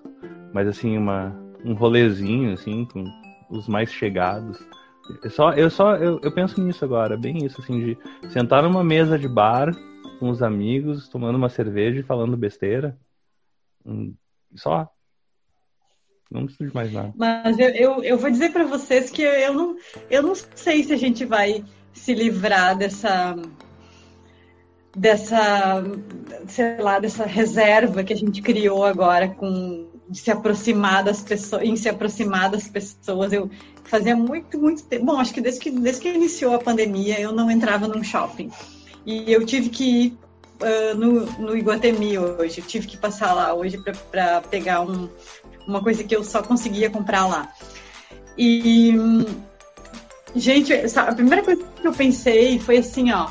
Mas 0.53 0.69
assim, 0.69 0.97
uma, 0.97 1.37
um 1.65 1.75
rolezinho, 1.75 2.53
assim, 2.53 2.85
com 2.85 3.05
os 3.51 3.67
mais 3.69 3.93
chegados. 3.93 4.59
Eu 5.23 5.31
só, 5.31 5.53
eu 5.53 5.71
só 5.71 5.97
eu, 5.97 6.21
eu 6.23 6.31
penso 6.31 6.61
nisso 6.61 6.85
agora, 6.85 7.17
bem 7.17 7.45
isso, 7.45 7.61
assim, 7.61 7.81
de 7.81 7.99
sentar 8.31 8.63
numa 8.63 8.85
mesa 8.85 9.19
de 9.19 9.29
bar 9.29 9.75
com 10.21 10.29
os 10.29 10.43
amigos, 10.43 11.09
tomando 11.09 11.37
uma 11.37 11.49
cerveja 11.49 11.99
e 11.99 12.05
falando 12.05 12.37
besteira. 12.37 12.97
Hum, 13.85 14.15
só. 14.55 14.87
Não 16.31 16.45
preciso 16.45 16.69
de 16.69 16.75
mais 16.75 16.93
nada. 16.93 17.13
Mas 17.17 17.59
eu, 17.59 17.71
eu, 17.71 18.05
eu 18.05 18.19
vou 18.19 18.31
dizer 18.31 18.53
para 18.53 18.65
vocês 18.65 19.11
que 19.11 19.23
eu 19.23 19.55
não, 19.55 19.77
eu 20.11 20.23
não 20.23 20.35
sei 20.35 20.85
se 20.85 20.93
a 20.93 20.97
gente 20.97 21.25
vai 21.25 21.65
se 21.93 22.15
livrar 22.15 22.77
dessa 22.77 23.35
dessa 24.95 25.83
sei 26.47 26.77
lá 26.79 26.99
dessa 26.99 27.25
reserva 27.25 28.05
que 28.05 28.13
a 28.13 28.17
gente 28.17 28.43
criou 28.43 28.85
agora 28.85 29.29
com 29.29 29.89
de 30.09 30.19
se 30.19 30.31
aproximar 30.31 31.05
das 31.05 31.23
pessoas, 31.23 31.63
em 31.63 31.77
se 31.77 31.89
aproximar 31.89 32.51
das 32.51 32.69
pessoas. 32.69 33.33
Eu 33.33 33.49
fazia 33.85 34.17
muito, 34.17 34.59
muito 34.59 34.83
tempo. 34.83 35.07
Bom, 35.07 35.19
acho 35.19 35.33
que 35.33 35.41
desde 35.41 35.61
que, 35.61 35.71
desde 35.71 36.03
que 36.03 36.09
iniciou 36.09 36.53
a 36.55 36.59
pandemia, 36.59 37.21
eu 37.21 37.33
não 37.33 37.49
entrava 37.49 37.87
num 37.87 38.03
shopping. 38.03 38.51
E 39.11 39.33
eu 39.33 39.45
tive 39.45 39.71
que 39.71 39.85
ir 39.85 40.19
uh, 40.61 40.95
no, 40.97 41.27
no 41.33 41.57
Iguatemi 41.57 42.17
hoje. 42.17 42.61
Eu 42.61 42.65
tive 42.65 42.87
que 42.87 42.97
passar 42.97 43.33
lá 43.35 43.53
hoje 43.53 43.77
para 44.09 44.41
pegar 44.43 44.83
um, 44.83 45.09
uma 45.67 45.83
coisa 45.83 46.05
que 46.05 46.15
eu 46.15 46.23
só 46.23 46.41
conseguia 46.45 46.89
comprar 46.89 47.27
lá. 47.27 47.53
E, 48.39 48.95
gente, 50.37 50.73
a 50.73 51.13
primeira 51.13 51.43
coisa 51.43 51.61
que 51.61 51.89
eu 51.89 51.93
pensei 51.93 52.61
foi 52.61 52.79
assim, 52.79 53.11
ó. 53.11 53.29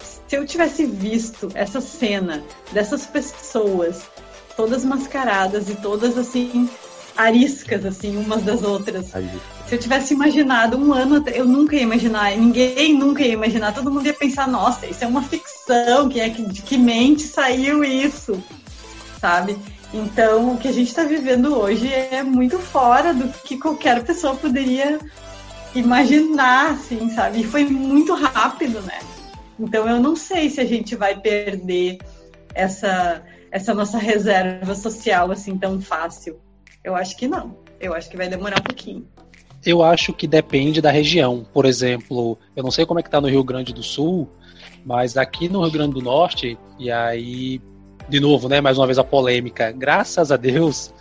Se 0.00 0.36
eu 0.36 0.44
tivesse 0.44 0.84
visto 0.84 1.48
essa 1.54 1.80
cena 1.80 2.42
dessas 2.72 3.06
pessoas 3.06 4.02
todas 4.56 4.84
mascaradas 4.84 5.68
e 5.68 5.76
todas 5.76 6.18
assim 6.18 6.68
ariscas 7.16 7.84
assim 7.84 8.16
umas 8.16 8.42
das 8.42 8.64
outras. 8.64 9.14
Se 9.70 9.76
eu 9.76 9.78
tivesse 9.78 10.14
imaginado 10.14 10.76
um 10.76 10.92
ano, 10.92 11.22
eu 11.28 11.44
nunca 11.44 11.76
ia 11.76 11.82
imaginar, 11.82 12.36
ninguém 12.36 12.92
nunca 12.92 13.22
ia 13.22 13.34
imaginar, 13.34 13.72
todo 13.72 13.88
mundo 13.88 14.04
ia 14.04 14.12
pensar, 14.12 14.48
nossa, 14.48 14.84
isso 14.84 15.04
é 15.04 15.06
uma 15.06 15.22
ficção, 15.22 16.08
que 16.08 16.18
é 16.18 16.28
que 16.28 16.42
de 16.42 16.60
que 16.60 16.76
mente 16.76 17.22
saiu 17.22 17.84
isso, 17.84 18.42
sabe? 19.20 19.56
Então, 19.94 20.54
o 20.54 20.58
que 20.58 20.66
a 20.66 20.72
gente 20.72 20.88
está 20.88 21.04
vivendo 21.04 21.56
hoje 21.56 21.86
é 21.86 22.20
muito 22.20 22.58
fora 22.58 23.14
do 23.14 23.28
que 23.28 23.58
qualquer 23.58 24.02
pessoa 24.02 24.34
poderia 24.34 24.98
imaginar, 25.72 26.72
assim, 26.72 27.08
sabe? 27.10 27.42
E 27.42 27.44
foi 27.44 27.64
muito 27.64 28.12
rápido, 28.12 28.80
né? 28.82 28.98
Então, 29.56 29.88
eu 29.88 30.00
não 30.00 30.16
sei 30.16 30.50
se 30.50 30.60
a 30.60 30.64
gente 30.64 30.96
vai 30.96 31.14
perder 31.20 31.98
essa 32.56 33.22
essa 33.52 33.72
nossa 33.72 33.98
reserva 33.98 34.74
social 34.74 35.30
assim 35.30 35.56
tão 35.56 35.80
fácil? 35.80 36.40
Eu 36.82 36.96
acho 36.96 37.16
que 37.16 37.28
não. 37.28 37.56
Eu 37.78 37.94
acho 37.94 38.10
que 38.10 38.16
vai 38.16 38.28
demorar 38.28 38.58
um 38.58 38.64
pouquinho. 38.64 39.06
Eu 39.64 39.82
acho 39.82 40.12
que 40.12 40.26
depende 40.26 40.80
da 40.80 40.90
região. 40.90 41.46
Por 41.52 41.66
exemplo, 41.66 42.38
eu 42.56 42.62
não 42.62 42.70
sei 42.70 42.86
como 42.86 42.98
é 42.98 43.02
que 43.02 43.10
tá 43.10 43.20
no 43.20 43.28
Rio 43.28 43.44
Grande 43.44 43.72
do 43.72 43.82
Sul, 43.82 44.28
mas 44.84 45.16
aqui 45.16 45.48
no 45.48 45.62
Rio 45.62 45.70
Grande 45.70 45.94
do 45.94 46.02
Norte, 46.02 46.58
e 46.78 46.90
aí, 46.90 47.60
de 48.08 48.20
novo, 48.20 48.48
né, 48.48 48.60
mais 48.60 48.78
uma 48.78 48.86
vez 48.86 48.98
a 48.98 49.04
polêmica, 49.04 49.70
graças 49.70 50.32
a 50.32 50.36
Deus, 50.36 50.92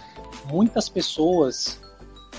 muitas 0.51 0.89
pessoas 0.89 1.80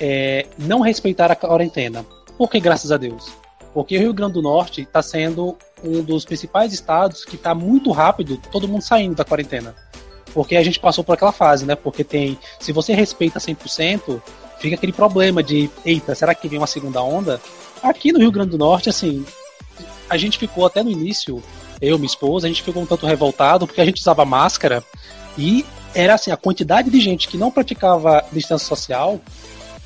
é, 0.01 0.47
não 0.59 0.81
respeitaram 0.81 1.33
a 1.33 1.37
quarentena. 1.37 2.05
Por 2.37 2.51
que 2.51 2.61
graças 2.61 2.93
a 2.93 2.97
Deus? 2.97 3.33
Porque 3.73 3.97
o 3.97 4.01
Rio 4.01 4.13
Grande 4.13 4.35
do 4.35 4.43
Norte 4.43 4.83
está 4.83 5.01
sendo 5.01 5.57
um 5.83 6.03
dos 6.03 6.25
principais 6.25 6.73
estados 6.73 7.25
que 7.25 7.37
está 7.37 7.55
muito 7.55 7.91
rápido 7.93 8.37
todo 8.51 8.69
mundo 8.69 8.83
saindo 8.83 9.15
da 9.15 9.25
quarentena. 9.25 9.75
Porque 10.35 10.57
a 10.57 10.63
gente 10.63 10.79
passou 10.79 11.03
por 11.03 11.15
aquela 11.15 11.33
fase, 11.33 11.67
né? 11.67 11.75
Porque 11.75 12.05
tem. 12.05 12.39
Se 12.59 12.73
você 12.73 12.95
respeita 12.95 13.39
100%, 13.39 14.21
fica 14.61 14.77
aquele 14.77 14.93
problema 14.93 15.43
de: 15.43 15.69
eita, 15.85 16.15
será 16.15 16.35
que 16.35 16.49
vem 16.49 16.59
uma 16.59 16.67
segunda 16.67 17.03
onda? 17.03 17.41
Aqui 17.83 18.13
no 18.13 18.19
Rio 18.19 18.31
Grande 18.31 18.51
do 18.51 18.59
Norte, 18.59 18.89
assim, 18.89 19.25
a 20.09 20.17
gente 20.17 20.39
ficou 20.39 20.67
até 20.67 20.83
no 20.83 20.91
início, 20.91 21.43
eu, 21.81 21.99
minha 21.99 22.07
esposa, 22.07 22.47
a 22.47 22.51
gente 22.51 22.63
ficou 22.63 22.83
um 22.83 22.87
tanto 22.87 23.07
revoltado 23.07 23.67
porque 23.67 23.81
a 23.81 23.85
gente 23.85 24.01
usava 24.01 24.25
máscara 24.25 24.85
e 25.39 25.65
era 25.95 26.15
assim, 26.15 26.31
a 26.31 26.37
quantidade 26.37 26.91
de 26.91 27.01
gente 27.01 27.27
que 27.27 27.39
não 27.39 27.51
praticava 27.51 28.25
distância 28.33 28.67
social 28.67 29.19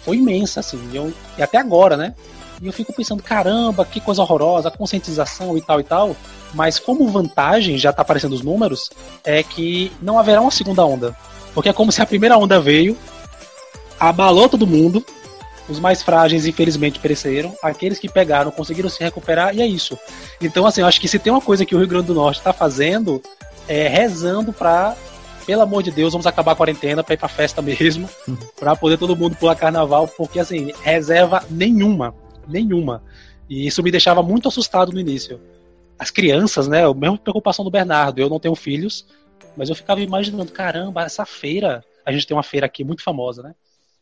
foi 0.05 0.17
imensa, 0.17 0.61
assim, 0.61 0.79
e, 0.93 0.97
eu, 0.97 1.13
e 1.39 1.43
até 1.43 1.57
agora, 1.57 1.97
né? 1.97 2.15
E 2.61 2.67
eu 2.67 2.73
fico 2.73 2.93
pensando, 2.93 3.23
caramba, 3.23 3.85
que 3.85 4.01
coisa 4.01 4.23
horrorosa, 4.23 4.71
conscientização 4.71 5.57
e 5.57 5.61
tal 5.61 5.81
e 5.81 5.85
tal. 5.85 6.17
Mas 6.53 6.79
como 6.79 7.09
vantagem, 7.09 7.77
já 7.79 7.93
tá 7.93 8.03
aparecendo 8.03 8.33
os 8.33 8.43
números, 8.43 8.91
é 9.25 9.43
que 9.43 9.91
não 10.01 10.19
haverá 10.19 10.41
uma 10.41 10.51
segunda 10.51 10.85
onda. 10.85 11.17
Porque 11.53 11.69
é 11.69 11.73
como 11.73 11.91
se 11.91 12.01
a 12.01 12.07
primeira 12.07 12.39
onda 12.39 12.61
veio, 12.61 12.97
abalou 13.99 14.49
todo 14.49 14.67
mundo, 14.67 15.05
os 15.69 15.81
mais 15.81 16.03
frágeis, 16.03 16.47
infelizmente, 16.47 16.99
pereceram. 16.99 17.55
Aqueles 17.63 17.99
que 17.99 18.09
pegaram 18.09 18.51
conseguiram 18.51 18.89
se 18.89 19.03
recuperar 19.03 19.55
e 19.55 19.63
é 19.63 19.67
isso. 19.67 19.99
Então, 20.41 20.67
assim, 20.67 20.81
eu 20.81 20.87
acho 20.87 21.01
que 21.01 21.09
se 21.09 21.19
tem 21.19 21.33
uma 21.33 21.41
coisa 21.41 21.65
que 21.65 21.75
o 21.75 21.79
Rio 21.79 21.89
Grande 21.89 22.07
do 22.07 22.15
Norte 22.15 22.39
está 22.39 22.53
fazendo 22.53 23.23
é 23.67 23.89
rezando 23.89 24.53
para, 24.53 24.95
pelo 25.47 25.63
amor 25.63 25.83
de 25.83 25.91
Deus, 25.91 26.13
vamos 26.13 26.27
acabar 26.27 26.53
a 26.53 26.57
quarentena 26.57 27.03
para 27.03 27.15
ir 27.15 27.19
para 27.19 27.29
festa 27.29 27.63
mesmo, 27.63 28.09
para 28.61 28.77
poder 28.77 28.99
todo 28.99 29.17
mundo 29.17 29.37
pular 29.37 29.57
carnaval, 29.57 30.07
porque, 30.07 30.39
assim, 30.39 30.73
reserva 30.83 31.43
nenhuma. 31.51 32.15
Nenhuma. 32.47 33.03
E 33.49 33.67
isso 33.67 33.83
me 33.83 33.91
deixava 33.91 34.23
muito 34.23 34.49
assustado 34.49 34.93
no 34.93 35.01
início 35.01 35.41
as 35.99 36.11
crianças, 36.11 36.69
né? 36.69 36.85
A 36.85 36.93
mesma 36.93 37.19
preocupação 37.19 37.65
do 37.65 37.71
Bernardo. 37.71 38.19
Eu 38.19 38.29
não 38.29 38.41
tenho 38.41 38.55
filhos, 38.55 39.07
mas 39.57 39.69
eu 39.69 39.75
ficava 39.75 40.01
imaginando, 40.01 40.53
caramba, 40.53 41.03
essa 41.03 41.25
feira. 41.25 41.85
A 42.05 42.13
gente 42.13 42.27
tem 42.27 42.37
uma 42.37 42.43
feira 42.43 42.67
aqui 42.67 42.85
muito 42.85 43.03
famosa, 43.03 43.43
né? 43.43 43.55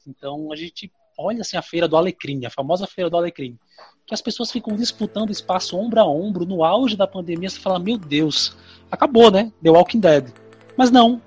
Então 0.06 0.52
a 0.52 0.56
gente 0.56 0.92
olha 1.18 1.40
assim 1.42 1.56
a 1.56 1.62
feira 1.62 1.86
do 1.86 1.96
Alecrim, 1.96 2.44
a 2.44 2.50
famosa 2.50 2.86
feira 2.86 3.10
do 3.10 3.16
Alecrim, 3.16 3.58
que 4.06 4.14
as 4.14 4.22
pessoas 4.22 4.50
ficam 4.50 4.74
disputando 4.74 5.30
espaço 5.30 5.76
ombro 5.76 6.00
a 6.00 6.06
ombro 6.06 6.44
no 6.44 6.64
auge 6.64 6.96
da 6.96 7.06
pandemia. 7.06 7.48
Você 7.48 7.60
fala, 7.60 7.78
meu 7.78 7.96
Deus, 7.96 8.56
acabou, 8.90 9.30
né? 9.30 9.52
The 9.62 9.70
Walking 9.70 10.00
Dead. 10.00 10.32
Mas 10.76 10.90
não. 10.90 11.20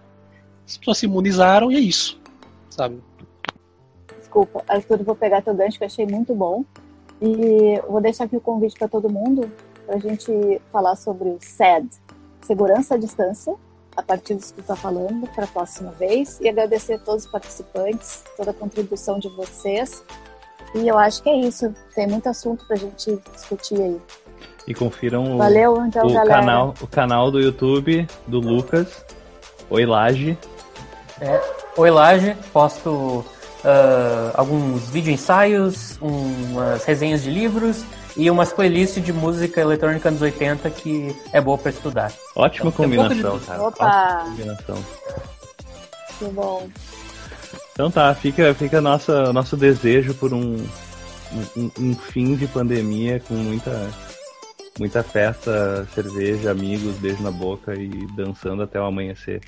As 0.65 0.77
pessoas 0.77 0.97
se 0.97 1.05
imunizaram 1.05 1.71
e 1.71 1.75
é 1.75 1.79
isso, 1.79 2.19
sabe? 2.69 3.01
Desculpa, 4.17 4.63
Arthur, 4.67 5.03
vou 5.03 5.15
pegar 5.15 5.41
teu 5.41 5.53
gancho 5.53 5.77
que 5.77 5.83
eu 5.83 5.87
achei 5.87 6.05
muito 6.05 6.33
bom 6.33 6.65
E 7.21 7.79
vou 7.87 8.01
deixar 8.01 8.25
aqui 8.25 8.35
o 8.35 8.41
convite 8.41 8.77
para 8.77 8.87
todo 8.87 9.09
mundo 9.09 9.49
para 9.85 9.95
a 9.95 9.99
gente 9.99 10.59
falar 10.71 10.95
sobre 10.95 11.29
o 11.29 11.37
SED, 11.39 11.87
segurança 12.41 12.95
à 12.95 12.97
distância, 12.97 13.55
a 13.95 14.01
partir 14.01 14.35
disso 14.35 14.53
que 14.53 14.61
está 14.61 14.75
falando, 14.75 15.27
para 15.33 15.45
a 15.45 15.47
próxima 15.47 15.91
vez. 15.91 16.39
E 16.41 16.49
agradecer 16.49 16.93
a 16.93 16.99
todos 16.99 17.25
os 17.25 17.31
participantes, 17.31 18.23
toda 18.35 18.51
a 18.51 18.53
contribuição 18.53 19.19
de 19.19 19.29
vocês. 19.29 20.03
E 20.73 20.87
eu 20.87 20.97
acho 20.97 21.23
que 21.23 21.29
é 21.29 21.37
isso. 21.37 21.73
Tem 21.93 22.07
muito 22.07 22.27
assunto 22.27 22.65
para 22.65 22.75
a 22.75 22.79
gente 22.79 23.17
discutir 23.33 23.81
aí. 23.81 24.01
E 24.67 24.73
confiram 24.73 25.37
Valeu, 25.37 25.85
então, 25.85 26.07
o, 26.07 26.13
canal, 26.25 26.73
o 26.81 26.87
canal 26.87 27.29
do 27.29 27.39
YouTube 27.39 28.07
do 28.27 28.39
Lucas, 28.39 29.05
Oi 29.69 29.85
Laje. 29.85 30.37
É, 31.21 31.39
Oi 31.77 31.91
Laje, 31.91 32.35
posto 32.51 33.23
ah, 33.65 34.31
alguns 34.35 34.89
vídeo 34.89 35.11
ensaios, 35.11 35.97
umas 35.99 36.83
resenhas 36.85 37.23
de 37.23 37.31
livros 37.31 37.83
e 38.17 38.29
umas 38.31 38.53
playlists 38.53 39.03
de 39.03 39.11
música 39.11 39.59
eletrônica 39.61 40.07
anos 40.07 40.21
80 40.21 40.69
que 40.71 41.15
é 41.33 41.41
boa 41.41 41.57
para 41.57 41.71
estudar. 41.71 42.11
Ótima 42.35 42.69
Então, 42.69 42.85
combinação, 42.85 43.37
de- 43.39 43.45
cara. 43.45 43.61
Opa! 43.63 43.85
Ótima 43.85 44.29
combinação. 44.29 44.83
Que 46.17 46.25
bom. 46.25 46.69
Então 47.73 47.91
tá, 47.91 48.15
fica, 48.15 48.53
fica 48.53 48.79
nossa, 48.79 49.33
nosso 49.33 49.57
desejo 49.57 50.13
por 50.13 50.33
um, 50.33 50.65
um, 51.57 51.71
um 51.77 51.93
fim 51.95 52.35
de 52.35 52.47
pandemia 52.47 53.19
com 53.27 53.33
muita, 53.33 53.89
muita 54.79 55.03
festa, 55.03 55.85
cerveja, 55.93 56.51
amigos, 56.51 56.95
beijo 56.95 57.21
na 57.21 57.31
boca 57.31 57.73
e 57.75 57.89
dançando 58.15 58.63
até 58.63 58.79
o 58.79 58.85
amanhecer. 58.85 59.41